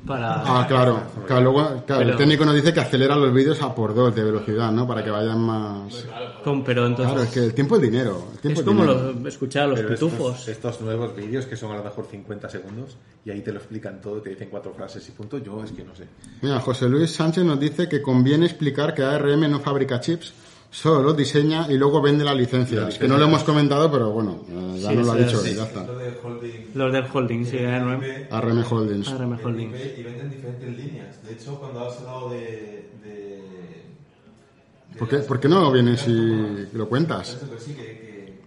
Para... 0.05 0.41
Ah, 0.45 0.65
claro, 0.67 0.99
claro, 1.25 1.41
luego, 1.43 1.83
claro, 1.85 2.01
el 2.01 2.07
Pero- 2.07 2.17
técnico 2.17 2.43
nos 2.45 2.55
dice 2.55 2.73
que 2.73 2.79
acelera 2.81 3.15
los 3.15 3.33
vídeos 3.33 3.61
a 3.61 3.73
por 3.73 3.95
dos 3.95 4.13
de 4.13 4.23
velocidad, 4.23 4.69
¿no? 4.71 4.85
Para 4.85 5.01
que 5.03 5.09
vayan 5.09 5.39
más... 5.39 6.05
con- 6.43 6.63
pero 6.63 6.85
entonces 6.87 7.13
Claro, 7.13 7.23
es 7.27 7.33
que 7.33 7.39
el 7.39 7.53
tiempo 7.53 7.77
es 7.77 7.81
dinero. 7.83 8.27
el 8.33 8.39
tiempo 8.39 8.59
es 8.59 8.65
como 8.65 8.81
dinero. 8.83 9.13
lo, 9.13 9.27
escuchar 9.29 9.63
a 9.63 9.67
los 9.67 9.79
Pero 9.79 9.89
pitufos. 9.93 10.31
estos, 10.39 10.47
estos 10.49 10.81
nuevos 10.81 11.15
vídeos 11.15 11.45
que 11.45 11.55
son 11.55 11.71
a 11.71 11.77
lo 11.77 11.83
mejor 11.85 12.05
50 12.11 12.49
segundos 12.49 12.97
y 13.23 13.31
ahí 13.31 13.41
te 13.41 13.51
lo 13.53 13.59
explican 13.59 14.01
todo, 14.01 14.21
te 14.21 14.29
dicen 14.31 14.49
cuatro 14.51 14.73
frases 14.73 15.07
y 15.07 15.11
punto, 15.11 15.37
yo 15.37 15.63
es 15.63 15.71
que 15.71 15.83
no 15.85 15.95
sé. 15.95 16.03
Mira, 16.41 16.59
José 16.59 16.89
Luis 16.89 17.11
Sánchez 17.11 17.45
nos 17.45 17.59
dice 17.59 17.87
que 17.87 18.01
conviene 18.01 18.45
explicar 18.45 18.93
que 18.93 19.03
ARM 19.03 19.49
no 19.49 19.59
fabrica 19.61 20.01
chips, 20.01 20.33
solo 20.79 21.01
los 21.01 21.17
diseña 21.17 21.65
y 21.69 21.75
luego 21.77 22.01
vende 22.01 22.23
las 22.23 22.35
licencias. 22.35 22.97
Que 22.99 23.07
no 23.07 23.17
lo 23.17 23.25
hemos 23.25 23.43
comentado, 23.43 23.91
pero 23.91 24.11
bueno, 24.11 24.43
eh, 24.47 24.79
ya 24.79 24.89
Sí, 24.91 24.95
nos 24.95 25.05
lo 25.07 25.11
ha 25.13 25.15
dicho, 25.15 25.37
sí. 25.39 25.55
ya 25.55 25.63
está. 25.63 25.83
Lo 25.85 25.97
de 25.97 26.13
holding. 26.23 26.71
Los 26.75 26.93
del 26.93 27.05
holding, 27.11 27.45
sí, 27.45 27.57
ARM. 27.65 28.01
ARM 28.29 28.63
Holdings. 28.71 29.07
ARM 29.09 29.39
Holding. 29.43 29.69
Y 29.97 30.03
venden 30.03 30.29
diferentes 30.29 30.77
líneas. 30.77 31.23
De 31.23 31.33
hecho, 31.33 31.59
cuando 31.59 31.87
has 31.87 31.97
hablado 31.99 32.29
de. 32.29 32.37
de, 33.03 33.43
de 34.93 34.99
¿Por 34.99 35.07
qué, 35.09 35.17
por 35.19 35.39
qué 35.39 35.49
no 35.49 35.71
vienes 35.71 36.07
y 36.07 36.67
lo 36.73 36.87
cuentas? 36.87 37.29
Eso, 37.35 37.47
pues 37.47 37.63
sí, 37.63 37.73
que, 37.73 37.81
que- 37.83 38.37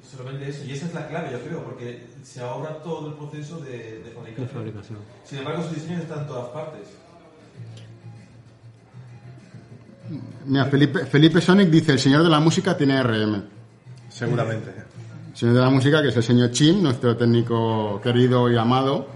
que 0.00 0.16
solo 0.16 0.24
vende 0.30 0.48
eso. 0.48 0.64
Y 0.64 0.72
esa 0.72 0.86
es 0.86 0.94
la 0.94 1.06
clave, 1.06 1.28
yo 1.32 1.40
creo, 1.40 1.62
porque 1.64 2.04
se 2.24 2.40
ahorra 2.40 2.82
todo 2.82 3.08
el 3.08 3.14
proceso 3.14 3.58
de, 3.60 3.70
de 3.70 4.02
De 4.04 4.10
fabricación. 4.10 4.48
fabricación. 4.48 4.98
Sin 5.24 5.38
embargo, 5.38 5.62
su 5.68 5.74
diseño 5.74 5.98
está 5.98 6.20
en 6.22 6.26
todas 6.26 6.48
partes. 6.48 6.88
Mira, 10.46 10.64
Felipe, 10.66 11.06
Felipe 11.06 11.40
Sonic 11.40 11.68
dice, 11.68 11.92
el 11.92 11.98
señor 11.98 12.22
de 12.22 12.28
la 12.30 12.40
música 12.40 12.76
tiene 12.76 12.96
ARM. 12.96 13.42
Seguramente. 14.08 14.70
El 15.30 15.36
señor 15.36 15.54
de 15.54 15.60
la 15.60 15.70
música, 15.70 16.02
que 16.02 16.08
es 16.08 16.16
el 16.16 16.22
señor 16.22 16.50
Chin, 16.50 16.82
nuestro 16.82 17.16
técnico 17.16 18.00
querido 18.02 18.50
y 18.50 18.56
amado, 18.56 19.06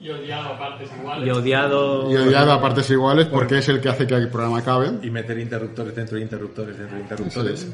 Y 0.00 0.08
odiado 0.10 0.48
a 0.54 0.58
partes 0.58 0.88
iguales. 0.98 1.26
Y 1.26 1.30
odiado. 1.30 2.10
y 2.12 2.16
odiado 2.16 2.52
a 2.52 2.60
partes 2.60 2.90
iguales 2.90 3.26
porque 3.26 3.58
es 3.58 3.68
el 3.68 3.80
que 3.80 3.88
hace 3.90 4.06
que 4.06 4.14
el 4.14 4.28
programa 4.28 4.58
acabe. 4.58 4.90
Y 5.02 5.10
meter 5.10 5.38
interruptores 5.38 5.94
dentro 5.94 6.16
de 6.16 6.22
interruptores 6.22 6.76
dentro 6.78 6.96
de 6.96 7.02
interruptores. 7.02 7.68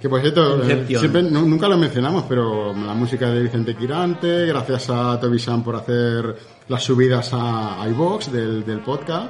Que 0.00 0.08
por 0.08 0.20
cierto, 0.20 0.62
eh, 0.62 0.86
siempre, 0.98 1.22
nu- 1.22 1.46
nunca 1.48 1.66
lo 1.66 1.76
mencionamos, 1.76 2.24
pero 2.28 2.72
la 2.72 2.94
música 2.94 3.30
de 3.30 3.42
Vicente 3.42 3.74
Quirante, 3.74 4.46
gracias 4.46 4.90
a 4.90 5.18
Toby 5.18 5.38
Sam 5.40 5.64
por 5.64 5.74
hacer 5.76 6.36
las 6.68 6.84
subidas 6.84 7.30
a 7.32 7.84
iVox 7.88 8.30
del, 8.32 8.64
del 8.64 8.78
podcast. 8.80 9.28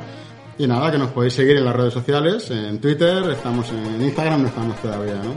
Y 0.59 0.67
nada, 0.67 0.91
que 0.91 0.99
nos 0.99 1.11
podéis 1.11 1.35
seguir 1.35 1.57
en 1.57 1.65
las 1.65 1.75
redes 1.75 1.95
sociales, 1.95 2.51
en 2.51 2.81
Twitter, 2.81 3.31
estamos 3.31 3.71
en 3.71 4.03
Instagram, 4.03 4.43
no 4.43 4.49
estamos 4.49 4.77
todavía, 4.83 5.15
¿no? 5.15 5.35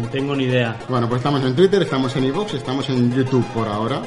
No 0.00 0.08
tengo 0.08 0.36
ni 0.36 0.44
idea. 0.44 0.76
Bueno, 0.88 1.08
pues 1.08 1.18
estamos 1.18 1.42
en 1.42 1.54
Twitter, 1.54 1.82
estamos 1.82 2.14
en 2.14 2.24
iVox, 2.24 2.54
estamos 2.54 2.88
en 2.88 3.12
YouTube 3.12 3.44
por 3.52 3.66
ahora. 3.66 4.02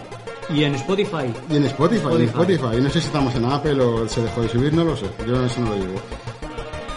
Y 0.49 0.63
en 0.63 0.75
Spotify. 0.75 1.31
Y 1.49 1.57
en 1.57 1.65
Spotify, 1.65 2.07
en 2.07 2.21
Spotify. 2.21 2.53
Spotify. 2.53 2.77
Y 2.77 2.81
no 2.81 2.89
sé 2.89 3.01
si 3.01 3.07
estamos 3.07 3.35
en 3.35 3.45
Apple 3.45 3.81
o 3.81 4.07
se 4.07 4.23
dejó 4.23 4.41
de 4.41 4.49
subir, 4.49 4.73
no 4.73 4.85
lo 4.85 4.95
sé. 4.95 5.05
Yo 5.27 5.45
eso 5.45 5.59
no 5.59 5.69
lo 5.71 5.75
llevo. 5.75 5.99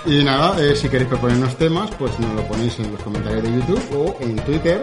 Y 0.06 0.24
nada, 0.24 0.60
eh, 0.60 0.74
si 0.74 0.88
queréis 0.88 1.08
proponernos 1.08 1.56
temas, 1.56 1.90
pues 1.98 2.18
nos 2.20 2.32
lo 2.34 2.42
ponéis 2.46 2.78
en 2.78 2.92
los 2.92 3.02
comentarios 3.02 3.42
de 3.42 3.52
YouTube 3.52 3.82
o 3.94 4.16
en 4.22 4.36
Twitter, 4.36 4.82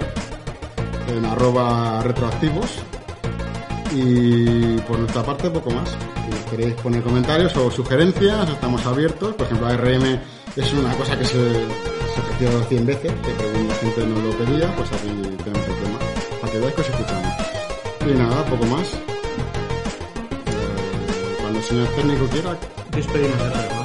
en 1.07 1.25
arroba 1.25 2.01
retroactivos. 2.03 2.79
Y 3.93 4.77
por 4.81 4.99
nuestra 4.99 5.23
parte, 5.23 5.49
poco 5.49 5.71
más. 5.71 5.97
Queréis 6.49 6.73
poner 6.75 7.03
comentarios 7.03 7.55
o 7.57 7.69
sugerencias, 7.69 8.49
estamos 8.49 8.85
abiertos. 8.85 9.35
Por 9.35 9.45
ejemplo, 9.45 9.67
ARM 9.67 10.19
es 10.55 10.73
una 10.73 10.95
cosa 10.95 11.17
que 11.17 11.25
se, 11.25 11.51
se 11.51 12.19
ofreció 12.19 12.63
100 12.63 12.85
veces, 12.85 13.11
que 13.21 13.67
la 13.67 13.75
gente 13.75 14.05
nos 14.07 14.23
lo 14.23 14.31
pedía, 14.31 14.75
pues 14.75 14.91
aquí 14.91 15.07
tenemos 15.43 15.67
el 15.67 15.75
tema. 15.75 15.99
Para 16.41 16.51
que 16.51 16.59
veáis 16.59 16.75
que 16.75 16.81
os 16.81 16.89
escuchamos. 16.89 17.33
Y 18.07 18.13
nada, 18.13 18.45
poco 18.45 18.65
más. 18.65 18.93
Eh, 18.93 18.97
cuando 21.39 21.59
el 21.59 21.65
señor 21.65 21.87
técnico 21.89 22.25
quiera, 22.27 22.57
Despedimos 22.91 23.39
el 23.39 23.78